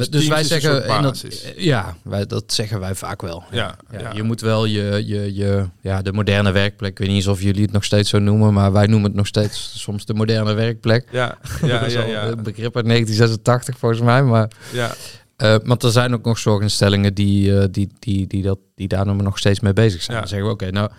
Dus, 0.07 0.09
Dus 0.09 0.27
wij 0.27 0.43
zeggen 0.43 1.01
dat, 1.01 1.25
ja, 1.55 1.95
wij, 2.03 2.25
dat 2.25 2.53
zeggen 2.53 2.79
wij 2.79 2.95
vaak 2.95 3.21
wel. 3.21 3.43
Ja, 3.51 3.75
Ja, 3.91 3.99
ja. 3.99 4.11
Je 4.13 4.23
moet 4.23 4.41
wel 4.41 4.65
je, 4.65 5.03
je, 5.05 5.35
je, 5.35 5.65
ja, 5.81 6.01
de 6.01 6.13
moderne 6.13 6.51
werkplek. 6.51 6.91
Ik 6.91 6.97
weet 6.97 7.07
niet 7.07 7.15
eens 7.15 7.27
of 7.27 7.41
jullie 7.41 7.61
het 7.61 7.71
nog 7.71 7.83
steeds 7.83 8.09
zo 8.09 8.19
noemen, 8.19 8.53
maar 8.53 8.71
wij 8.71 8.85
noemen 8.85 9.07
het 9.07 9.15
nog 9.15 9.27
steeds 9.27 9.71
soms 9.83 10.05
de 10.05 10.13
moderne 10.13 10.53
werkplek. 10.53 11.07
Ja, 11.11 11.37
ja, 11.61 11.67
dat 11.79 11.87
is 11.87 11.93
ja, 11.93 12.03
ja. 12.03 12.25
een 12.27 12.43
begrip 12.43 12.75
uit 12.75 12.85
1986 12.85 13.77
volgens 13.77 14.01
mij. 14.01 14.23
Maar, 14.23 14.51
ja. 14.71 14.91
eh 15.35 15.55
want 15.63 15.83
er 15.83 15.91
zijn 15.91 16.13
ook 16.13 16.25
nog 16.25 16.37
zorginstellingen 16.37 17.13
die, 17.13 17.59
eh, 17.59 17.65
die, 17.71 17.89
die, 17.99 18.27
die, 18.27 18.43
dat, 18.43 18.59
die 18.75 18.87
daar 18.87 19.15
nog 19.15 19.37
steeds 19.37 19.59
mee 19.59 19.73
bezig 19.73 20.01
zijn. 20.01 20.15
Ja. 20.15 20.19
Dan 20.23 20.29
zeggen 20.29 20.47
we, 20.47 20.53
oké, 20.53 20.71
nou, 20.71 20.89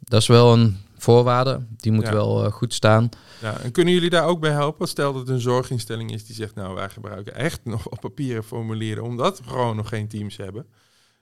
dat 0.00 0.20
is 0.20 0.26
wel 0.26 0.52
een 0.52 0.76
voorwaarde. 1.02 1.66
Die 1.76 1.92
moet 1.92 2.06
Ja. 2.06 2.12
wel 2.12 2.44
eh, 2.44 2.52
goed 2.52 2.74
staan. 2.74 3.08
Ja, 3.40 3.58
en 3.60 3.72
kunnen 3.72 3.94
jullie 3.94 4.10
daar 4.10 4.24
ook 4.26 4.40
bij 4.40 4.50
helpen? 4.50 4.88
Stel 4.88 5.12
dat 5.12 5.20
het 5.20 5.30
een 5.30 5.40
zorginstelling 5.40 6.12
is 6.12 6.26
die 6.26 6.34
zegt, 6.34 6.54
nou 6.54 6.74
wij 6.74 6.88
gebruiken 6.88 7.34
echt 7.34 7.60
nog 7.64 7.88
op 7.88 8.00
papieren 8.00 8.44
formulieren, 8.44 9.04
omdat 9.04 9.38
we 9.38 9.48
gewoon 9.50 9.76
nog 9.76 9.88
geen 9.88 10.08
teams 10.08 10.36
hebben. 10.36 10.66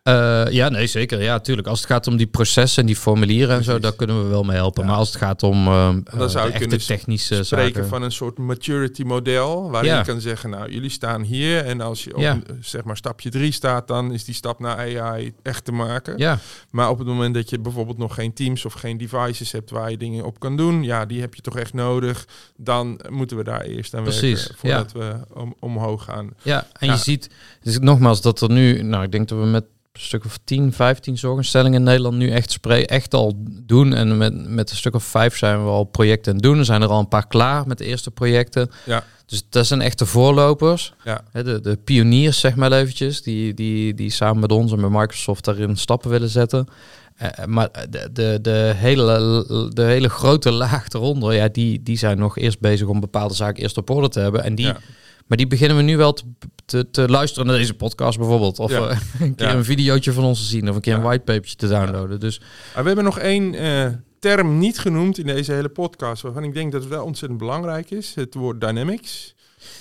Uh, 0.08 0.44
ja, 0.52 0.68
nee, 0.68 0.86
zeker. 0.86 1.22
Ja, 1.22 1.38
tuurlijk. 1.40 1.66
Als 1.68 1.78
het 1.78 1.88
gaat 1.88 2.06
om 2.06 2.16
die 2.16 2.26
processen 2.26 2.80
en 2.80 2.86
die 2.86 2.96
formulieren 2.96 3.56
en 3.56 3.64
zo, 3.64 3.78
daar 3.78 3.94
kunnen 3.94 4.22
we 4.22 4.28
wel 4.28 4.42
mee 4.44 4.56
helpen. 4.56 4.82
Ja. 4.82 4.88
Maar 4.88 4.98
als 4.98 5.08
het 5.08 5.16
gaat 5.16 5.42
om 5.42 5.66
uh, 5.66 5.88
Dan 6.18 6.30
zou 6.30 6.46
je 6.46 6.52
echte 6.52 6.66
kunnen 6.66 6.86
technische 6.86 7.44
spreken 7.44 7.72
zaken... 7.74 7.88
van 7.88 8.02
een 8.02 8.12
soort 8.12 8.38
maturity 8.38 9.02
model. 9.02 9.70
Waar 9.70 9.84
Ja. 9.84 9.98
je 9.98 10.04
kan 10.04 10.20
zeggen, 10.20 10.50
nou, 10.50 10.70
jullie 10.72 10.90
staan 10.90 11.22
hier. 11.22 11.64
En 11.64 11.80
als 11.80 12.04
je 12.04 12.14
op 12.14 12.20
Ja. 12.20 12.38
zeg 12.60 12.84
maar 12.84 12.96
stapje 12.96 13.30
drie 13.30 13.52
staat, 13.52 13.88
dan 13.88 14.12
is 14.12 14.24
die 14.24 14.34
stap 14.34 14.58
naar 14.60 14.76
AI 14.76 15.32
echt 15.42 15.64
te 15.64 15.72
maken. 15.72 16.18
Ja, 16.18 16.38
Maar 16.70 16.90
op 16.90 16.98
het 16.98 17.06
moment 17.06 17.34
dat 17.34 17.50
je 17.50 17.58
bijvoorbeeld 17.58 17.98
nog 17.98 18.14
geen 18.14 18.32
teams 18.32 18.64
of 18.64 18.72
geen 18.72 18.98
devices 18.98 19.52
hebt 19.52 19.70
waar 19.70 19.90
je 19.90 19.96
dingen 19.96 20.24
op 20.24 20.40
kan 20.40 20.56
doen, 20.56 20.82
ja, 20.82 21.06
die 21.06 21.20
heb 21.20 21.34
je 21.34 21.42
toch 21.42 21.56
echt 21.56 21.72
nodig. 21.74 22.26
Dan 22.56 23.00
moeten 23.08 23.36
we 23.36 23.44
daar 23.44 23.60
eerst 23.62 23.94
aan 23.94 24.02
Precies, 24.02 24.38
werken 24.46 24.56
voordat 24.58 24.92
we 24.92 25.14
om, 25.40 25.54
omhoog 25.60 26.04
gaan. 26.04 26.30
ja, 26.42 26.66
en 26.78 26.88
je 26.88 26.96
ziet, 26.96 27.30
dus 27.62 27.78
nogmaals, 27.78 28.20
dat 28.22 28.40
er 28.40 28.50
nu, 28.50 28.82
nou, 28.82 29.04
ik 29.04 29.12
denk 29.12 29.28
dat 29.28 29.38
we 29.38 29.44
met 29.44 29.64
een 29.98 30.04
stuk 30.04 30.24
of 30.24 30.38
10, 30.44 30.72
15 30.72 31.18
zorginstellingen 31.18 31.78
in 31.78 31.84
Nederland 31.84 32.16
nu 32.16 32.30
echt 32.30 32.50
spray, 32.50 32.82
echt 32.82 33.14
al 33.14 33.32
doen. 33.46 33.94
En 33.94 34.16
met, 34.16 34.48
met 34.48 34.70
een 34.70 34.76
stuk 34.76 34.94
of 34.94 35.04
vijf 35.04 35.36
zijn 35.36 35.64
we 35.64 35.70
al 35.70 35.84
projecten 35.84 36.32
aan 36.32 36.38
het 36.38 36.46
doen. 36.46 36.58
Er 36.58 36.64
zijn 36.64 36.82
er 36.82 36.88
al 36.88 36.98
een 36.98 37.08
paar 37.08 37.26
klaar 37.26 37.66
met 37.66 37.78
de 37.78 37.84
eerste 37.84 38.10
projecten. 38.10 38.70
Ja. 38.84 39.04
Dus 39.26 39.42
dat 39.50 39.66
zijn 39.66 39.80
echte 39.80 40.06
voorlopers. 40.06 40.94
Ja. 41.04 41.24
Hè, 41.30 41.44
de, 41.44 41.60
de 41.60 41.76
pioniers, 41.76 42.40
zeg 42.40 42.56
maar 42.56 42.72
eventjes, 42.72 43.22
die, 43.22 43.54
die, 43.54 43.94
die 43.94 44.10
samen 44.10 44.40
met 44.40 44.52
ons 44.52 44.72
en 44.72 44.80
met 44.80 44.90
Microsoft 44.90 45.44
daarin 45.44 45.76
stappen 45.76 46.10
willen 46.10 46.28
zetten. 46.28 46.68
Eh, 47.18 47.44
maar 47.44 47.68
de, 47.90 48.08
de, 48.12 48.38
de, 48.42 48.72
hele, 48.76 49.44
de 49.74 49.82
hele 49.82 50.08
grote 50.08 50.50
laag 50.50 50.88
eronder, 50.88 51.34
ja, 51.34 51.48
die, 51.48 51.82
die 51.82 51.98
zijn 51.98 52.18
nog 52.18 52.38
eerst 52.38 52.60
bezig 52.60 52.86
om 52.86 53.00
bepaalde 53.00 53.34
zaken 53.34 53.62
eerst 53.62 53.76
op 53.76 53.90
orde 53.90 54.08
te 54.08 54.20
hebben. 54.20 54.44
En 54.44 54.54
die, 54.54 54.66
Ja. 54.66 54.76
Maar 55.26 55.36
die 55.36 55.46
beginnen 55.46 55.76
we 55.76 55.82
nu 55.82 55.96
wel 55.96 56.12
te, 56.12 56.22
te, 56.64 56.90
te 56.90 57.08
luisteren 57.08 57.46
naar 57.46 57.56
deze 57.56 57.74
podcast 57.74 58.18
bijvoorbeeld. 58.18 58.58
Of 58.58 58.70
Ja. 58.70 58.88
eh, 58.88 58.98
een 59.20 59.34
keer 59.34 59.46
Ja. 59.46 59.54
een 59.54 59.64
videootje 59.64 60.12
van 60.12 60.24
ons 60.24 60.38
te 60.38 60.44
zien. 60.46 60.68
Of 60.68 60.74
een 60.74 60.80
keer 60.80 60.94
een 60.94 61.02
whitepapertje 61.02 61.56
te 61.56 61.68
downloaden. 61.68 62.20
Dus 62.20 62.38
we 62.74 62.82
hebben 62.82 63.04
nog 63.04 63.18
één 63.18 63.54
eh, 63.54 63.86
term 64.18 64.58
niet 64.58 64.78
genoemd 64.78 65.18
in 65.18 65.26
deze 65.26 65.52
hele 65.52 65.68
podcast, 65.68 66.22
waarvan 66.22 66.44
ik 66.44 66.54
denk 66.54 66.72
dat 66.72 66.80
het 66.80 66.90
wel 66.90 67.04
ontzettend 67.04 67.40
belangrijk 67.40 67.90
is. 67.90 68.14
Het 68.14 68.34
woord 68.34 68.60
dynamics. 68.60 69.34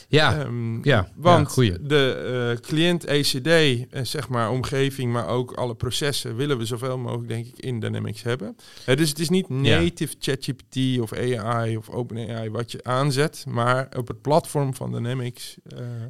Ja, 0.07 0.39
Ehm, 0.39 0.83
ja, 0.87 1.07
Want 1.15 1.47
ja, 1.47 1.53
goeie. 1.53 1.77
de 1.81 2.51
eh, 2.55 2.61
cliënt 2.67 3.05
ECD, 3.05 3.47
eh, 3.47 4.03
zeg 4.03 4.29
maar 4.29 4.49
omgeving, 4.51 5.11
maar 5.11 5.27
ook 5.27 5.51
alle 5.51 5.75
processen 5.75 6.35
willen 6.35 6.57
we 6.57 6.65
zoveel 6.65 6.97
mogelijk 6.97 7.27
denk 7.27 7.45
ik 7.45 7.59
in 7.59 7.79
Dynamics 7.79 8.23
hebben. 8.23 8.55
Eh, 8.85 8.97
dus 8.97 9.09
het 9.09 9.19
is 9.19 9.29
niet 9.29 9.45
Ja. 9.49 9.79
native 9.79 10.15
ChatGPT 10.19 10.99
of 10.99 11.13
AI 11.13 11.77
of 11.77 11.89
OpenAI 11.89 12.49
wat 12.49 12.71
je 12.71 12.79
aanzet, 12.83 13.45
maar 13.47 13.87
op 13.97 14.07
het 14.07 14.21
platform 14.21 14.73
van 14.75 14.91
Dynamics. 14.91 15.55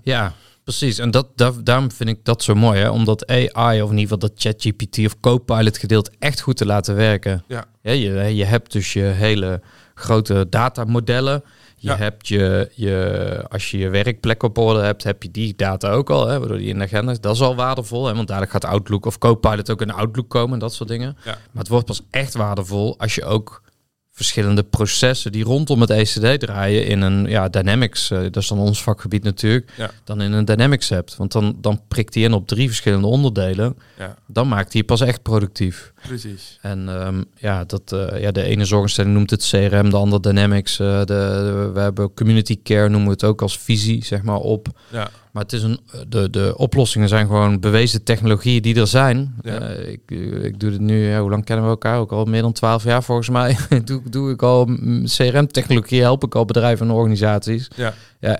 Ja, 0.03 0.33
precies. 0.63 0.97
En 0.99 1.11
dat, 1.11 1.27
dat, 1.35 1.65
daarom 1.65 1.91
vind 1.91 2.09
ik 2.09 2.19
dat 2.23 2.43
zo 2.43 2.55
mooi. 2.55 2.79
Hè? 2.79 2.89
Omdat 2.89 3.27
AI, 3.27 3.81
of 3.81 3.89
in 3.91 3.97
ieder 3.97 4.13
geval 4.13 4.17
dat 4.17 4.31
ChatGPT 4.35 4.97
of 5.05 5.19
Copilot 5.19 5.77
gedeelte 5.77 6.11
echt 6.19 6.39
goed 6.41 6.57
te 6.57 6.65
laten 6.65 6.95
werken. 6.95 7.43
Ja. 7.47 7.65
je, 7.81 7.95
je 8.35 8.43
hebt 8.45 8.71
dus 8.71 8.93
je 8.93 9.01
hele 9.01 9.61
grote 9.93 10.47
datamodellen. 10.49 11.43
Je 11.79 11.87
Ja. 11.87 11.95
hebt 11.95 12.27
je, 12.27 12.71
je, 12.73 13.43
als 13.49 13.71
je 13.71 13.77
je 13.77 13.89
werkplek 13.89 14.43
op 14.43 14.57
orde 14.57 14.79
hebt, 14.79 15.03
heb 15.03 15.23
je 15.23 15.31
die 15.31 15.53
data 15.55 15.91
ook 15.91 16.09
al, 16.09 16.27
hè, 16.27 16.39
waardoor 16.39 16.57
die 16.57 16.67
in 16.67 16.77
de 16.77 16.83
agenda 16.83 17.11
is. 17.11 17.19
Dat 17.19 17.35
is 17.35 17.41
al 17.41 17.55
waardevol, 17.55 18.05
hè, 18.07 18.15
want 18.15 18.27
dadelijk 18.27 18.51
gaat 18.51 18.65
Outlook 18.65 19.05
of 19.05 19.17
Copilot 19.17 19.69
ook 19.71 19.81
in 19.81 19.91
Outlook 19.91 20.29
komen 20.29 20.53
en 20.53 20.59
dat 20.59 20.73
soort 20.73 20.89
dingen. 20.89 21.17
Ja. 21.25 21.31
Maar 21.31 21.37
het 21.63 21.67
wordt 21.67 21.85
pas 21.85 22.01
echt 22.09 22.33
waardevol 22.33 22.99
als 22.99 23.15
je 23.15 23.25
ook 23.25 23.61
verschillende 24.17 24.63
processen 24.63 25.31
die 25.31 25.43
rondom 25.43 25.81
het 25.81 25.89
ECD 25.89 26.39
draaien 26.39 26.85
in 26.85 27.01
een 27.01 27.25
ja, 27.29 27.49
Dynamics, 27.49 28.11
eh, 28.11 28.19
dat 28.21 28.35
is 28.35 28.47
dan 28.47 28.57
ons 28.59 28.83
vakgebied 28.83 29.23
natuurlijk, 29.23 29.71
Ja. 29.77 29.91
dan 30.03 30.21
in 30.21 30.31
een 30.31 30.45
Dynamics 30.45 30.89
hebt. 30.89 31.15
Want 31.15 31.31
dan, 31.31 31.57
dan 31.61 31.81
prikt 31.87 32.13
hij 32.13 32.23
in 32.23 32.33
op 32.33 32.47
drie 32.47 32.67
verschillende 32.67 33.07
onderdelen. 33.07 33.75
ja, 33.97 34.15
Dan 34.27 34.47
maakt 34.47 34.73
hij 34.73 34.83
pas 34.83 35.01
echt 35.01 35.21
productief. 35.21 35.93
precies. 36.07 36.57
En 36.61 36.89
ehm, 36.89 37.23
ja, 37.35 37.63
dat, 37.65 37.91
eh, 37.91 38.21
ja, 38.21 38.31
de 38.31 38.43
ene 38.43 38.65
zorginstelling 38.65 39.13
noemt 39.13 39.29
het 39.29 39.47
CRM, 39.49 39.89
de 39.89 39.97
andere 39.97 40.21
Dynamics. 40.21 40.79
eh, 40.79 40.99
de, 40.99 41.05
de- 41.05 41.69
we 41.73 41.79
hebben 41.79 42.13
community 42.13 42.59
care, 42.63 42.89
noemen 42.89 43.07
we 43.07 43.13
het 43.13 43.23
ook 43.23 43.41
als 43.41 43.59
visie, 43.59 44.05
zeg 44.05 44.21
maar, 44.23 44.37
op. 44.39 44.67
Ja, 44.91 45.09
Maar 45.37 45.45
het 45.45 45.55
is 45.55 45.63
een, 45.63 45.79
de, 46.07 46.29
de 46.29 46.53
oplossingen 46.57 47.09
zijn 47.09 47.27
gewoon 47.27 47.59
bewezen 47.59 48.03
technologieën 48.03 48.61
die 48.61 48.75
er 48.75 48.87
zijn. 48.87 49.35
Ja. 49.41 49.59
Eh, 49.59 49.91
ik, 49.91 50.01
ik 50.43 50.59
doe 50.59 50.71
dit 50.71 50.79
nu, 50.79 51.09
ja, 51.09 51.19
hoe 51.21 51.29
lang 51.29 51.45
kennen 51.45 51.65
we 51.65 51.71
elkaar? 51.71 51.99
Ook 51.99 52.11
al 52.11 52.25
meer 52.25 52.41
dan 52.41 52.51
twaalf 52.51 52.83
jaar 52.83 53.03
volgens 53.03 53.29
mij. 53.29 53.57
doe, 53.85 54.01
doe 54.09 54.31
ik 54.31 54.41
al 54.41 54.65
mm, 54.65 55.05
CRM-technologie, 55.05 56.01
help 56.01 56.23
ik 56.23 56.35
al 56.35 56.45
bedrijven 56.45 56.87
en 56.87 56.93
organisaties. 56.93 57.67
ja, 57.75 57.93
Ja, 58.19 58.39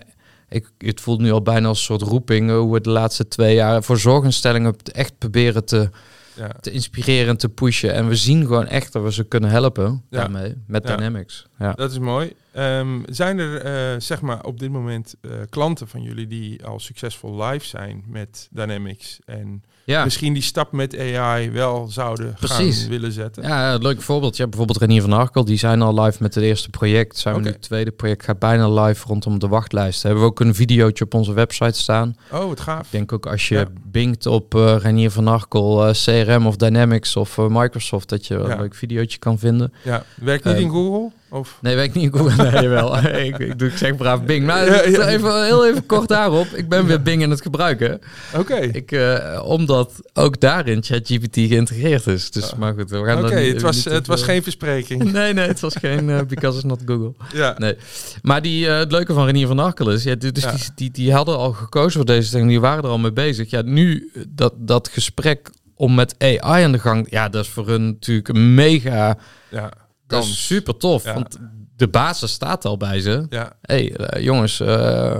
ik, 0.50 0.70
het 0.78 1.02
voelt 1.02 1.20
nu 1.20 1.32
al 1.32 1.42
bijna 1.42 1.68
als 1.68 1.78
een 1.78 1.84
soort 1.84 2.02
roeping 2.02 2.50
eh, 2.50 2.58
hoe 2.58 2.74
we 2.74 2.82
de 2.82 2.90
laatste 2.90 3.28
twee 3.28 3.56
jaar 3.56 3.84
voor 3.84 3.98
zorginstellingen 3.98 4.76
echt 4.94 5.18
proberen 5.18 5.66
te, 5.66 5.90
ja. 6.38 6.52
te 6.62 6.72
inspireren 6.72 7.30
en 7.30 7.38
te 7.38 7.50
pushen. 7.50 7.94
En 7.94 8.08
we 8.08 8.16
zien 8.16 8.46
gewoon 8.46 8.68
echt 8.68 8.94
dat 8.94 9.04
we 9.04 9.12
ze 9.14 9.24
kunnen 9.24 9.50
helpen 9.50 10.04
Ja. 10.10 10.20
daarmee, 10.20 10.54
met 10.68 10.88
Ja. 10.88 10.96
Dynamics. 10.96 11.46
Ja. 11.60 11.72
Dat 11.74 11.92
is 11.92 12.00
mooi. 12.00 12.34
Ehm, 12.52 13.00
zijn 13.06 13.40
er, 13.40 13.62
eh, 13.62 14.00
zeg 14.00 14.22
maar, 14.22 14.44
op 14.44 14.60
dit 14.60 14.72
moment 14.72 15.16
eh, 15.22 15.32
klanten 15.50 15.88
van 15.88 16.02
jullie 16.02 16.28
die 16.28 16.66
al 16.66 16.80
succesvol 16.80 17.44
live 17.44 17.66
zijn 17.66 18.04
met 18.08 18.48
Dynamics 18.52 19.20
en 19.26 19.64
Ja. 19.94 20.04
misschien 20.04 20.34
die 20.34 20.42
stap 20.44 20.72
met 20.72 20.98
AI 21.00 21.52
wel 21.52 21.88
zouden 21.90 22.34
Precies. 22.40 22.80
gaan 22.82 22.90
willen 22.90 23.12
zetten? 23.12 23.44
Ja, 23.44 23.74
een 23.74 23.82
leuk 23.82 24.02
voorbeeld. 24.02 24.36
Je 24.36 24.44
hebt 24.44 24.56
bijvoorbeeld 24.56 24.80
Renier 24.90 25.02
van 25.02 25.14
Arkel. 25.14 25.46
Die 25.46 25.58
zijn 25.58 25.82
al 25.82 26.02
live 26.02 26.18
met 26.24 26.36
het 26.36 26.44
eerste 26.44 26.70
project. 26.70 27.18
Zijn 27.18 27.36
we 27.36 27.42
nu 27.42 27.48
het 27.48 27.62
tweede 27.62 27.92
project 27.92 28.24
gaat 28.24 28.40
bijna 28.40 28.70
live 28.70 29.08
rondom 29.08 29.40
de 29.40 29.48
wachtlijst. 29.48 30.04
Hebben 30.04 30.22
we 30.22 30.28
ook 30.30 30.40
een 30.40 30.56
videootje 30.56 31.04
op 31.06 31.14
onze 31.14 31.34
website 31.34 31.80
staan. 31.80 32.16
Oh, 32.32 32.46
wat 32.48 32.60
gaaf. 32.60 32.80
Ik 32.86 32.92
denk 32.92 33.12
ook 33.14 33.26
als 33.26 33.48
je 33.48 33.56
Ja. 33.56 33.66
bingt 33.86 34.26
op 34.26 34.56
eh 34.56 34.76
Renier 34.80 35.12
van 35.12 35.28
Arkel, 35.28 35.88
eh, 35.88 35.94
CRM 35.94 36.48
of 36.48 36.56
Dynamics 36.56 37.16
of 37.16 37.38
eh, 37.38 37.46
Microsoft, 37.50 38.10
dat 38.10 38.28
je 38.28 38.34
Ja. 38.34 38.40
een 38.50 38.58
leuk 38.60 38.76
videootje 38.76 39.18
kan 39.20 39.40
vinden. 39.40 39.74
Ja, 39.84 40.04
werkt 40.16 40.44
niet 40.44 40.56
in 40.58 40.70
Google? 40.70 41.12
Of? 41.30 41.58
Nee, 41.62 41.76
weet 41.76 41.86
ik 41.88 41.94
niet 41.94 42.12
goed. 42.16 42.36
Nee, 42.52 42.68
wel. 42.68 42.98
ik, 43.28 43.38
ik, 43.38 43.60
doe, 43.60 43.68
ik 43.70 43.78
zeg 43.78 43.96
braaf 43.96 44.24
Bing. 44.24 44.46
Maar 44.46 44.66
Ja, 44.66 44.84
ja. 44.88 45.08
Even, 45.08 45.46
heel 45.46 45.68
even 45.68 45.86
kort 45.86 46.08
daarop. 46.08 46.48
Ik 46.48 46.70
ben 46.70 46.86
weer 46.86 47.02
Bing 47.02 47.24
aan 47.24 47.30
het 47.30 47.42
gebruiken. 47.42 48.00
Oké. 48.36 48.56
Ik, 48.56 48.92
eh, 48.92 49.42
omdat 49.46 49.94
ook 50.14 50.40
daarin 50.40 50.84
ChatGPT 50.84 51.34
geïntegreerd 51.36 52.08
is. 52.08 52.32
Dus, 52.32 52.52
Ah. 52.54 52.60
maar 52.60 52.74
goed, 52.74 52.90
we 52.90 53.04
gaan 53.06 53.26
Oké, 53.26 53.36
het 53.36 53.62
was, 53.62 53.84
het 53.86 54.08
was 54.08 54.20
veel- 54.24 54.34
geen 54.34 54.44
verspreking. 54.44 55.04
Nee, 55.12 55.34
nee, 55.34 55.48
het 55.48 55.60
was 55.60 55.76
geen 55.76 56.10
eh, 56.10 56.22
because 56.28 56.56
it's 56.58 56.66
not 56.68 56.82
Google. 56.86 57.14
Ja, 57.34 57.56
Nee. 57.58 57.76
Maar 58.22 58.42
die, 58.42 58.68
eh, 58.68 58.78
het 58.78 58.92
leuke 58.92 59.14
van 59.14 59.26
Renier 59.26 59.48
van 59.48 59.60
Arkel 59.60 59.92
is, 59.92 60.04
ja, 60.04 60.16
dus 60.16 60.32
Ja. 60.44 60.52
Die, 60.52 60.62
die, 60.76 60.92
die 60.92 61.14
hadden 61.14 61.38
al 61.38 61.52
gekozen 61.52 61.92
voor 61.92 62.06
deze 62.06 62.32
dingen, 62.32 62.48
die 62.48 62.60
waren 62.60 62.84
er 62.84 62.90
al 62.90 62.98
mee 63.00 63.12
bezig. 63.14 63.50
Ja, 63.50 63.62
nu 63.62 64.10
eh, 64.14 64.22
dat, 64.30 64.54
dat 64.58 64.88
gesprek 64.88 65.50
om 65.76 65.96
met 65.96 66.16
AI 66.18 66.64
aan 66.64 66.72
de 66.72 66.80
gang, 66.80 67.08
ja, 67.10 67.30
dat 67.30 67.44
is 67.44 67.50
voor 67.50 67.68
hun 67.68 67.86
natuurlijk 67.86 68.28
een 68.28 68.54
mega, 68.54 69.18
ja. 69.50 69.72
Dat 70.08 70.20
Kans. 70.20 70.32
is 70.32 70.46
super 70.46 70.78
tof. 70.78 71.04
Ja. 71.04 71.14
Want 71.14 71.38
de 71.76 71.88
basis 71.88 72.32
staat 72.32 72.66
al 72.66 72.78
bij 72.78 73.00
ze. 73.00 73.26
Ja, 73.30 73.52
hey, 73.62 73.96
eh, 73.96 74.24
jongens, 74.24 74.60
eh, 74.60 75.20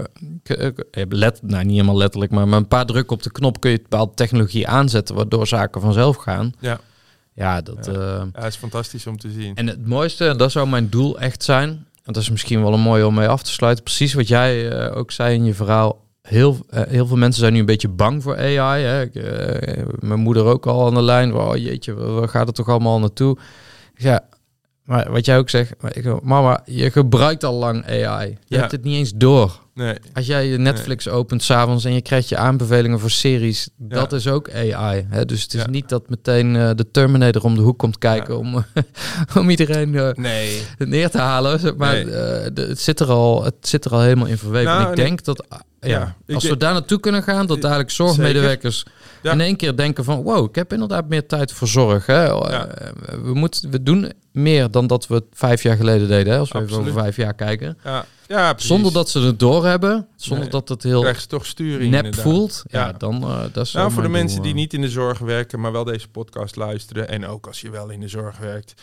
let, 1.10 1.42
nou 1.42 1.64
niet 1.64 1.72
helemaal 1.74 1.98
letterlijk, 1.98 2.32
maar 2.32 2.48
met 2.48 2.60
een 2.60 2.68
paar 2.68 2.86
drukken 2.86 3.16
op 3.16 3.24
de 3.24 3.32
knop 3.32 3.60
kun 3.60 3.72
je 3.72 3.82
bepaalde 3.82 4.14
technologie 4.14 4.68
aanzetten, 4.68 5.16
waardoor 5.16 5.48
zaken 5.48 5.82
vanzelf 5.82 6.16
gaan. 6.16 6.54
ja. 6.60 6.80
Ja, 7.34 7.62
dat. 7.62 7.86
Ja. 7.86 7.92
ja, 7.94 8.30
het 8.32 8.46
is 8.46 8.56
fantastisch 8.56 9.08
om 9.08 9.18
te 9.18 9.32
zien. 9.32 9.56
en 9.56 9.68
het 9.68 9.88
mooiste, 9.88 10.36
dat 10.36 10.52
zou 10.52 10.68
mijn 10.68 10.90
doel 10.90 11.20
echt 11.20 11.44
zijn, 11.44 11.70
en 12.04 12.14
dat 12.14 12.22
is 12.22 12.30
misschien 12.30 12.62
wel 12.62 12.74
een 12.74 12.80
mooie 12.80 13.08
om 13.08 13.14
mee 13.14 13.28
af 13.28 13.44
te 13.44 13.52
sluiten, 13.52 13.84
precies 13.84 14.14
wat 14.14 14.28
jij 14.28 14.92
ook 14.92 15.12
zei 15.12 15.36
in 15.36 15.46
je 15.46 15.54
verhaal. 15.54 16.06
Heel, 16.22 16.66
heel 16.70 17.08
veel 17.08 17.18
mensen 17.18 17.42
zijn 17.42 17.54
nu 17.54 17.60
een 17.60 17.66
beetje 17.66 17.88
bang 17.88 18.24
voor 18.24 18.38
AI. 18.38 18.84
Hè. 18.84 19.02
Ik, 19.02 19.14
mijn 20.02 20.20
moeder 20.20 20.44
ook 20.44 20.66
al 20.66 20.86
aan 20.86 20.94
de 20.94 21.02
lijn. 21.02 21.34
Oh 21.34 21.56
jeetje, 21.56 21.94
waar 21.94 22.30
gaat 22.30 22.48
het 22.48 22.56
toch 22.56 22.70
allemaal 22.70 23.00
naartoe? 23.00 23.38
Ja, 23.96 24.24
maar 24.88 25.12
wat 25.12 25.26
jij 25.26 25.38
ook 25.38 25.50
zegt, 25.50 25.74
mama, 26.24 26.62
je 26.66 26.92
gebruikt 26.92 27.44
al 27.44 27.54
lang 27.54 27.86
AI. 27.86 28.30
Je 28.30 28.36
Ja. 28.48 28.60
hebt 28.60 28.72
het 28.72 28.84
niet 28.84 28.96
eens 28.96 29.12
door. 29.16 29.60
Nee, 29.74 29.96
Als 30.14 30.26
jij 30.26 30.48
je 30.48 30.58
Netflix 30.58 31.08
opent 31.10 31.44
s'avonds 31.44 31.86
en 31.86 31.94
je 31.94 32.02
krijgt 32.02 32.30
je 32.30 32.38
aanbevelingen 32.38 33.00
voor 33.00 33.10
series, 33.10 33.70
dat 33.78 34.14
is 34.14 34.28
ook 34.28 34.50
AI. 34.54 35.06
Hè? 35.10 35.26
Dus 35.26 35.42
het 35.44 35.54
is 35.54 35.62
Ja. 35.62 35.70
niet 35.70 35.90
dat 35.90 36.10
meteen 36.10 36.56
eh, 36.56 36.70
de 36.76 36.92
Terminator 36.92 37.44
om 37.44 37.56
de 37.56 37.62
hoek 37.62 37.78
komt 37.80 37.98
kijken 37.98 38.38
om, 38.38 38.66
om 39.40 39.50
iedereen 39.50 39.96
eh, 39.96 40.10
nee. 40.14 40.62
neer 40.78 41.10
te 41.10 41.18
halen. 41.20 41.74
Maar 41.78 41.94
Nee. 41.94 42.04
eh, 42.16 42.50
de- 42.54 42.62
het, 42.68 42.80
zit 42.80 43.00
er 43.00 43.08
al, 43.10 43.44
het 43.44 43.56
zit 43.62 43.86
er 43.86 43.92
al 43.92 44.02
helemaal 44.02 44.28
in 44.28 44.38
verweven. 44.38 44.72
Nou, 44.72 44.82
ik 44.84 44.88
en 44.90 44.96
denk 44.96 45.24
dat, 45.24 45.50
ah, 45.50 45.60
ja, 45.80 46.16
als 46.34 46.48
we 46.50 46.58
daar 46.58 46.74
naartoe 46.74 47.00
kunnen 47.00 47.24
gaan, 47.24 47.46
dat 47.46 47.62
dadelijk 47.62 47.92
zorgmedewerkers 47.92 48.86
in 49.22 49.42
één 49.42 49.56
keer 49.56 49.76
denken 49.76 50.04
van, 50.04 50.22
wow, 50.24 50.46
ik 50.50 50.56
heb 50.56 50.74
inderdaad 50.74 51.10
meer 51.10 51.26
tijd 51.26 51.52
voor 51.52 51.68
zorg. 51.68 52.06
Hè? 52.06 52.28
We, 53.24 53.34
moeten, 53.34 53.70
we 53.72 53.84
doen 53.84 54.12
meer 54.38 54.72
dan 54.72 54.88
dat 54.88 55.08
we 55.08 55.24
vijf 55.34 55.64
jaar 55.64 55.76
geleden 55.78 56.08
deden, 56.08 56.34
hè? 56.34 56.40
als 56.40 56.52
we 56.52 56.56
even 56.58 56.68
Absoluut. 56.70 56.90
over 56.92 57.02
vijf 57.02 57.16
jaar 57.16 57.34
kijken. 57.34 57.78
Ja, 57.84 58.06
ja 58.28 58.52
precies. 58.52 58.70
Zonder 58.70 58.94
dat 58.94 59.10
ze 59.10 59.20
het 59.20 59.40
doorhebben, 59.40 60.08
zonder 60.16 60.40
Nee. 60.44 60.52
dat 60.52 60.70
het 60.70 60.84
heel 60.84 61.02
krijg 61.02 61.22
je 61.22 61.28
toch 61.28 61.46
sturing 61.46 61.92
nep 61.92 62.04
inderdaad. 62.06 62.22
voelt. 62.32 62.64
Ja, 62.68 62.86
Ja. 62.86 62.92
dan 62.92 63.24
eh, 63.24 63.40
dat 63.52 63.66
is 63.66 63.72
Nou, 63.74 63.92
voor 63.92 64.04
de 64.04 64.10
mensen 64.10 64.42
die 64.42 64.52
eh. 64.52 64.58
niet 64.58 64.74
in 64.74 64.82
de 64.82 64.90
zorg 64.90 65.20
werken, 65.20 65.60
maar 65.60 65.72
wel 65.72 65.84
deze 65.84 66.08
podcast 66.08 66.56
luisteren. 66.56 67.08
En 67.10 67.26
ook 67.28 67.48
als 67.48 67.62
je 67.62 67.70
wel 67.70 67.90
in 67.90 68.00
de 68.00 68.08
zorg 68.08 68.38
werkt. 68.38 68.74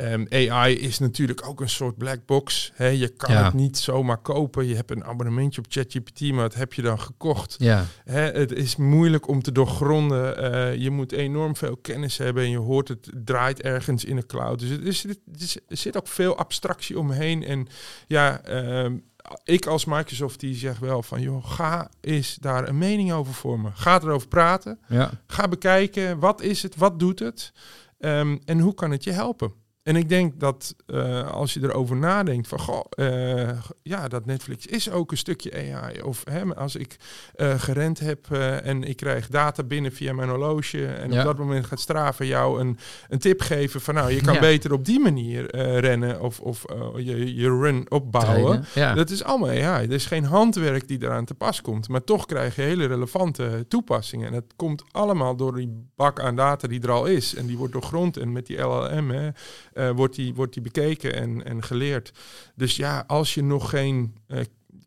Um, 0.00 0.26
AI 0.30 0.78
is 0.78 0.98
natuurlijk 0.98 1.46
ook 1.48 1.60
een 1.60 1.68
soort 1.68 1.96
black 1.96 2.26
box. 2.26 2.72
Je 2.78 3.12
kan 3.16 3.34
Ja. 3.34 3.44
het 3.44 3.54
niet 3.54 3.78
zomaar 3.78 4.18
kopen. 4.18 4.66
Je 4.66 4.74
hebt 4.74 4.90
een 4.90 5.04
abonnementje 5.04 5.60
op 5.60 5.66
ChatGPT, 5.68 6.20
maar 6.20 6.42
wat 6.42 6.54
heb 6.54 6.72
je 6.72 6.82
dan 6.82 7.00
gekocht? 7.00 7.54
Ja, 7.58 7.84
het 8.04 8.52
is 8.52 8.76
moeilijk 8.76 9.28
om 9.28 9.42
te 9.42 9.52
doorgronden. 9.52 10.36
Eh, 10.52 10.76
je 10.76 10.90
moet 10.90 11.12
enorm 11.12 11.56
veel 11.56 11.76
kennis 11.76 12.16
hebben 12.18 12.42
en 12.42 12.50
je 12.50 12.58
hoort 12.58 12.88
het 12.88 13.10
draait 13.24 13.60
ergens 13.62 14.04
in 14.04 14.16
de 14.16 14.26
cloud. 14.26 14.58
Dus 14.58 14.68
het 14.70 14.84
is, 14.84 15.02
het 15.02 15.18
is- 15.36 15.56
er 15.68 15.76
zit 15.76 15.96
ook 15.96 16.08
veel 16.08 16.36
abstractie 16.38 16.98
omheen. 16.98 17.42
En 17.44 17.66
ja, 18.06 18.40
ehm, 18.40 18.96
ik 19.44 19.66
als 19.66 19.84
Microsoft 19.84 20.40
die 20.40 20.54
zeg 20.54 20.78
wel 20.78 21.02
van, 21.02 21.20
joh, 21.20 21.44
ga 21.46 21.90
eens 22.00 22.36
daar 22.40 22.68
een 22.68 22.78
mening 22.78 23.12
over 23.12 23.34
vormen. 23.34 23.72
Ga 23.74 24.00
erover 24.02 24.28
praten. 24.28 24.78
ja. 24.88 25.10
Ga 25.26 25.48
bekijken, 25.48 26.18
wat 26.18 26.42
is 26.42 26.62
het, 26.62 26.76
wat 26.76 26.98
doet 26.98 27.18
het 27.18 27.52
Ehm, 28.00 28.36
en 28.44 28.60
hoe 28.60 28.74
kan 28.74 28.90
het 28.90 29.04
je 29.04 29.10
helpen? 29.12 29.52
En 29.82 29.96
ik 29.96 30.08
denk 30.08 30.40
dat 30.40 30.74
eh, 30.86 31.30
als 31.30 31.54
je 31.54 31.60
erover 31.62 31.96
nadenkt 31.96 32.48
van, 32.48 32.58
goh, 32.60 32.84
eh, 32.90 33.48
ja, 33.82 34.08
dat 34.08 34.26
Netflix 34.26 34.66
is 34.66 34.90
ook 34.90 35.10
een 35.10 35.16
stukje 35.16 35.52
AI. 35.74 36.02
Of 36.02 36.24
hè, 36.30 36.54
als 36.56 36.76
ik 36.76 36.96
eh, 37.34 37.60
gerend 37.60 37.98
heb 37.98 38.30
en 38.62 38.82
ik 38.82 38.96
krijg 38.96 39.28
data 39.28 39.62
binnen 39.62 39.92
via 39.92 40.12
mijn 40.12 40.28
horloge 40.28 40.86
en 40.86 41.12
Ja. 41.12 41.18
op 41.18 41.24
dat 41.24 41.38
moment 41.38 41.66
gaat 41.66 41.80
Strava 41.80 42.24
jou 42.24 42.60
een, 42.60 42.78
een 43.08 43.18
tip 43.18 43.40
geven 43.40 43.80
van, 43.80 43.94
nou, 43.94 44.12
je 44.12 44.20
kan 44.22 44.34
Ja. 44.34 44.40
beter 44.40 44.72
op 44.72 44.84
die 44.84 45.00
manier 45.00 45.56
rennen 45.80 46.20
of, 46.20 46.40
of 46.40 46.64
je, 46.96 47.34
je 47.34 47.48
run 47.48 47.86
opbouwen. 47.90 48.64
Ja. 48.74 48.94
Dat 48.94 49.10
is 49.10 49.24
allemaal 49.24 49.48
AI. 49.48 49.86
Er 49.86 49.92
is 49.92 50.06
geen 50.06 50.24
handwerk 50.24 50.88
die 50.88 51.02
eraan 51.02 51.24
te 51.24 51.34
pas 51.34 51.60
komt. 51.62 51.88
Maar 51.88 52.04
toch 52.04 52.26
krijg 52.26 52.56
je 52.56 52.62
hele 52.62 52.86
relevante 52.86 53.64
toepassingen. 53.68 54.26
En 54.26 54.32
dat 54.32 54.44
komt 54.56 54.84
allemaal 54.90 55.36
door 55.36 55.54
die 55.56 55.86
bak 55.96 56.20
aan 56.20 56.36
data 56.36 56.68
die 56.68 56.82
er 56.82 56.90
al 56.90 57.06
is. 57.06 57.34
En 57.34 57.46
die 57.46 57.58
wordt 57.58 57.72
doorgrond. 57.72 58.16
En 58.16 58.32
met 58.32 58.46
die 58.46 58.58
LLM 58.58 59.10
hè, 59.10 59.28
eh, 59.72 59.90
wordt, 59.90 60.14
die, 60.14 60.34
wordt 60.34 60.52
die 60.52 60.62
bekeken 60.62 61.14
en, 61.14 61.44
en 61.44 61.62
geleerd. 61.62 62.12
Dus 62.54 62.76
ja, 62.76 63.04
als 63.06 63.34
je 63.34 63.42
nog 63.42 63.70
geen 63.70 64.14
eh, 64.26 64.40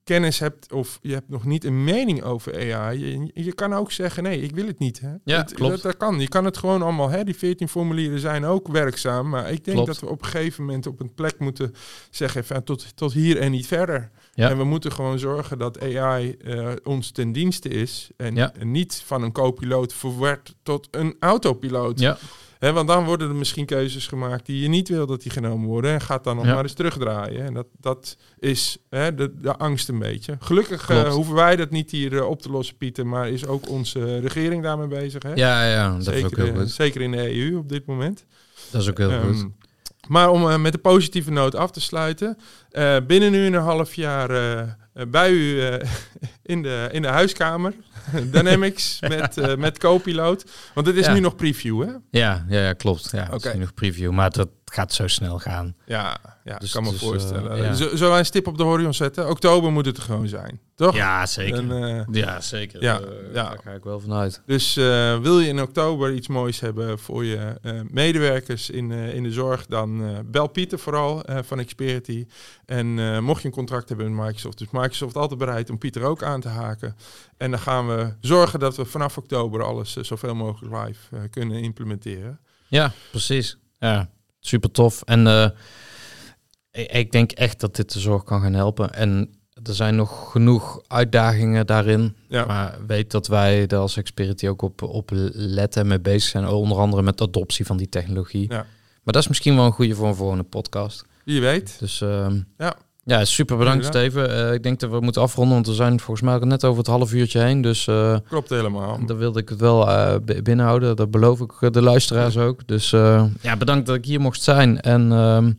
kennis 0.03 0.39
hebt 0.39 0.71
of 0.71 0.99
je 1.01 1.13
hebt 1.13 1.29
nog 1.29 1.45
niet 1.45 1.63
een 1.65 1.83
mening 1.83 2.23
over 2.23 2.73
AI, 2.73 3.05
je, 3.33 3.43
je 3.43 3.53
kan 3.53 3.73
ook 3.73 3.91
zeggen 3.91 4.23
nee, 4.23 4.41
ik 4.41 4.55
wil 4.55 4.67
het 4.67 4.79
niet. 4.79 4.99
Hè. 4.99 5.13
Ja, 5.23 5.37
Het- 5.37 5.53
klopt. 5.53 5.71
Dat, 5.73 5.81
dat 5.81 5.97
kan. 5.97 6.19
Je 6.19 6.27
kan 6.27 6.45
het 6.45 6.57
gewoon 6.57 6.81
allemaal. 6.81 7.09
Hè. 7.09 7.23
Die 7.23 7.35
14 7.35 7.67
formulieren 7.67 8.19
zijn 8.19 8.45
ook 8.45 8.67
werkzaam, 8.67 9.29
maar 9.29 9.51
ik 9.51 9.63
denk 9.63 9.77
Klopt. 9.77 9.87
dat 9.87 9.99
we 9.99 10.09
op 10.09 10.21
een 10.21 10.27
gegeven 10.27 10.63
moment 10.65 10.87
op 10.87 10.99
een 10.99 11.13
plek 11.13 11.39
moeten 11.39 11.73
zeggen 12.09 12.45
van 12.45 12.63
tot, 12.63 12.95
tot 12.95 13.13
hier 13.13 13.37
en 13.37 13.51
niet 13.51 13.67
verder. 13.67 14.11
Ja. 14.33 14.49
En 14.49 14.57
we 14.57 14.63
moeten 14.63 14.91
gewoon 14.91 15.19
zorgen 15.19 15.57
dat 15.57 15.81
AI 15.81 16.31
eh, 16.31 16.71
ons 16.83 17.11
ten 17.11 17.31
dienste 17.31 17.69
is 17.69 18.09
en, 18.17 18.35
Ja. 18.35 18.53
en 18.53 18.71
niet 18.71 19.01
van 19.05 19.23
een 19.23 19.31
co-piloot 19.31 19.93
verward 19.93 20.55
tot 20.63 20.87
een 20.91 21.15
autopiloot. 21.19 21.99
ja, 21.99 22.17
Want 22.71 22.87
dan 22.87 23.05
worden 23.05 23.29
er 23.29 23.35
misschien 23.35 23.65
keuzes 23.65 24.07
gemaakt 24.07 24.45
die 24.45 24.61
je 24.61 24.67
niet 24.67 24.89
wil 24.89 25.05
dat 25.05 25.21
die 25.21 25.31
genomen 25.31 25.67
worden. 25.67 25.91
En 25.91 26.01
gaat 26.01 26.23
dan 26.23 26.35
nog 26.35 26.45
Ja. 26.45 26.53
maar 26.53 26.63
eens 26.63 26.73
terugdraaien. 26.73 27.45
En 27.45 27.53
dat, 27.53 27.67
dat 27.79 28.17
is 28.39 28.77
de, 28.89 29.33
de 29.41 29.55
angst 29.57 29.89
een 29.89 29.99
beetje. 29.99 30.35
Gelukkig 30.39 30.89
eh, 30.89 31.11
hoeven 31.13 31.33
wij 31.35 31.55
dat 31.55 31.69
niet 31.69 31.91
hier 31.91 32.17
eh, 32.17 32.29
op 32.29 32.41
te 32.41 32.49
lossen, 32.49 32.77
Pieter. 32.77 33.07
Maar 33.07 33.29
is 33.29 33.45
ook 33.45 33.69
onze 33.69 34.19
regering 34.19 34.63
daarmee 34.63 34.87
bezig. 34.87 35.23
Hè? 35.23 35.33
ja, 35.33 35.69
ja, 35.69 35.91
dat 35.91 36.01
is 36.01 36.07
ook 36.07 36.13
zeker, 36.13 36.43
heel 36.43 36.53
eh, 36.53 36.59
goed. 36.59 36.71
zeker 36.71 37.01
in 37.01 37.11
de 37.11 37.35
EU 37.35 37.57
op 37.57 37.69
dit 37.69 37.85
moment. 37.85 38.25
Dat 38.71 38.81
is 38.81 38.89
ook 38.89 38.97
heel 38.97 39.09
Ehm, 39.11 39.33
goed. 39.33 39.47
maar 40.07 40.29
om 40.29 40.49
eh, 40.49 40.57
met 40.57 40.73
een 40.73 40.81
positieve 40.81 41.31
noot 41.31 41.55
af 41.55 41.71
te 41.71 41.81
sluiten. 41.81 42.37
eh, 42.71 42.97
binnen 43.07 43.31
nu 43.31 43.45
een 43.45 43.53
half 43.53 43.93
jaar 43.95 44.29
eh, 44.29 44.59
eh, 44.59 44.67
bij 45.07 45.31
u 45.31 45.61
eh, 45.61 45.89
in, 46.53 46.61
de, 46.61 46.89
in 46.91 47.01
de 47.01 47.07
huiskamer. 47.07 47.73
Dynamics 48.31 48.99
met, 49.07 49.37
eh 49.37 49.55
met 49.55 49.77
Copilot. 49.79 50.51
Want 50.73 50.87
het 50.87 50.95
is 50.95 51.05
Ja. 51.05 51.13
nu 51.13 51.19
nog 51.19 51.35
preview, 51.35 51.81
hè? 51.81 51.91
Ja, 52.11 52.45
ja, 52.49 52.59
ja, 52.59 52.73
klopt. 52.73 53.09
Ja, 53.11 53.27
Oké. 53.31 53.47
is 53.47 53.53
nu 53.53 53.59
nog 53.59 53.73
preview, 53.73 54.11
maar 54.11 54.29
dat 54.29 54.49
gaat 54.73 54.93
zo 54.93 55.07
snel 55.07 55.39
gaan. 55.39 55.75
Ja, 55.85 56.17
ja 56.43 56.57
Dus- 56.57 56.67
ik 56.67 56.73
kan 56.73 56.83
me 56.83 56.89
dus, 56.89 56.99
voorstellen. 56.99 57.51
eh, 57.51 57.57
ja. 57.63 57.73
Z- 57.73 57.79
Zullen 57.91 58.09
wij 58.09 58.19
een 58.19 58.25
stip 58.25 58.47
op 58.47 58.57
de 58.57 58.63
horizon 58.63 58.93
zetten? 58.93 59.29
Oktober 59.29 59.71
moet 59.71 59.85
het 59.85 59.97
er 59.97 60.03
gewoon 60.03 60.27
zijn, 60.27 60.59
toch? 60.75 60.95
Ja, 60.95 61.25
zeker. 61.25 61.57
En, 61.71 62.05
eh, 62.07 62.21
ja, 62.21 62.41
zeker. 62.41 62.81
ja, 62.81 62.99
Eh, 62.99 63.07
ja. 63.25 63.31
Daar 63.33 63.59
ga 63.63 63.71
ik 63.71 63.83
wel 63.83 63.99
vanuit. 63.99 64.41
Dus 64.45 64.77
eh, 64.77 65.19
wil 65.19 65.39
je 65.39 65.47
in 65.47 65.61
oktober 65.61 66.13
iets 66.13 66.27
moois 66.27 66.59
hebben 66.59 66.99
voor 66.99 67.25
je 67.25 67.59
eh, 67.61 67.79
medewerkers 67.91 68.69
in, 68.69 68.91
eh, 68.91 69.13
in 69.13 69.23
de 69.23 69.31
zorg, 69.31 69.65
dan 69.65 70.03
eh, 70.05 70.19
bel 70.25 70.47
Pieter 70.47 70.79
vooral 70.79 71.23
eh, 71.23 71.37
van 71.43 71.65
Xperity. 71.65 72.25
En 72.65 72.99
eh, 72.99 73.19
mocht 73.19 73.41
je 73.41 73.47
een 73.47 73.53
contract 73.53 73.89
hebben 73.89 74.15
met 74.15 74.25
Microsoft, 74.25 74.57
dus 74.57 74.67
Microsoft 74.71 75.15
altijd 75.15 75.39
bereid 75.39 75.69
om 75.69 75.77
Pieter 75.77 76.03
ook 76.03 76.23
aan 76.23 76.41
te 76.41 76.47
haken. 76.49 76.95
En 77.37 77.51
dan 77.51 77.59
gaan 77.59 77.87
we 77.87 78.13
zorgen 78.21 78.59
dat 78.59 78.75
we 78.75 78.85
vanaf 78.85 79.17
oktober 79.17 79.63
alles 79.63 79.95
zoveel 79.95 80.35
mogelijk 80.35 80.85
live 80.87 81.15
eh, 81.15 81.21
kunnen 81.29 81.61
implementeren. 81.61 82.39
Ja, 82.67 82.91
precies. 83.11 83.57
Ja, 83.79 84.09
super 84.45 84.71
tof. 84.71 85.01
En 85.01 85.27
eh, 85.27 85.49
ik, 86.99 87.11
denk 87.11 87.31
echt 87.31 87.59
dat 87.59 87.75
dit 87.75 87.93
de 87.93 87.99
zorg 87.99 88.23
kan 88.23 88.41
gaan 88.41 88.53
helpen. 88.53 88.93
En 88.93 89.35
er 89.63 89.73
zijn 89.73 89.95
nog 89.95 90.31
genoeg 90.31 90.81
uitdagingen 90.87 91.65
daarin. 91.65 92.15
Ja, 92.27 92.45
Maar 92.45 92.77
weet 92.87 93.11
dat 93.11 93.27
wij 93.27 93.67
er 93.67 93.77
als 93.77 94.01
Xperity 94.01 94.47
ook 94.47 94.61
op, 94.61 94.81
op 94.81 95.09
letten 95.33 95.81
en 95.81 95.87
mee 95.87 95.99
bezig 95.99 96.29
zijn. 96.29 96.47
Onder 96.47 96.77
andere 96.77 97.01
met 97.01 97.17
de 97.17 97.23
adoptie 97.23 97.65
van 97.65 97.77
die 97.77 97.89
technologie. 97.89 98.45
Ja. 98.49 98.65
Maar 99.03 99.13
dat 99.13 99.21
is 99.21 99.27
misschien 99.27 99.55
wel 99.55 99.65
een 99.65 99.71
goede 99.71 99.95
voor 99.95 100.07
een 100.07 100.15
volgende 100.15 100.43
podcast. 100.43 101.05
wie 101.25 101.41
weet. 101.41 101.79
Dus 101.79 102.01
ehm, 102.01 102.39
Ja. 102.57 102.75
Ja, 103.03 103.25
super 103.25 103.57
bedankt. 103.57 103.85
Steven. 103.85 104.47
Eh, 104.47 104.53
ik 104.53 104.63
denk 104.63 104.79
dat 104.79 104.89
we 104.89 104.99
moeten 104.99 105.21
afronden, 105.21 105.53
want 105.53 105.67
we 105.67 105.73
zijn 105.73 105.99
volgens 105.99 106.29
mij 106.29 106.37
net 106.39 106.63
over 106.65 106.77
het 106.77 106.87
half 106.87 107.13
uurtje 107.13 107.39
heen. 107.39 107.61
Dus 107.61 107.87
eh 107.87 108.17
Klopt 108.27 108.49
helemaal. 108.49 109.05
dan 109.05 109.17
wilde 109.17 109.39
ik 109.39 109.49
het 109.49 109.59
wel 109.59 109.89
eh, 109.89 110.15
binnenhouden. 110.43 110.95
Dat 110.95 111.11
beloof 111.11 111.39
ik 111.39 111.73
de 111.73 111.81
luisteraars 111.81 112.37
ook. 112.37 112.67
Dus 112.67 112.89
ja, 113.41 113.57
bedankt 113.57 113.85
dat 113.87 113.95
ik 113.95 114.05
hier 114.05 114.21
mocht 114.21 114.41
zijn. 114.41 114.81
En 114.81 115.11
ehm, 115.11 115.51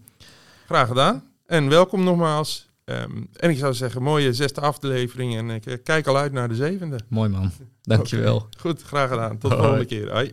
Graag 0.67 0.89
gedaan. 0.89 1.23
En 1.47 1.69
welkom 1.69 2.05
nogmaals. 2.05 2.69
Ehm, 2.85 3.11
en 3.37 3.51
ik 3.51 3.59
zou 3.59 3.75
zeggen, 3.75 4.03
mooie 4.03 4.33
zesde 4.33 4.61
aflevering. 4.61 5.37
En 5.37 5.51
ik 5.51 5.81
kijk 5.85 6.07
al 6.07 6.17
uit 6.17 6.33
naar 6.33 6.49
de 6.49 6.55
zevende. 6.55 6.99
mooi 7.09 7.29
man. 7.29 7.51
Dankjewel. 7.83 8.47
Goed, 8.59 8.83
graag 8.83 9.09
gedaan. 9.09 9.39
Tot 9.39 9.51
de 9.51 9.57
volgende 9.57 9.85
keer. 9.85 10.13
Hoi. 10.13 10.33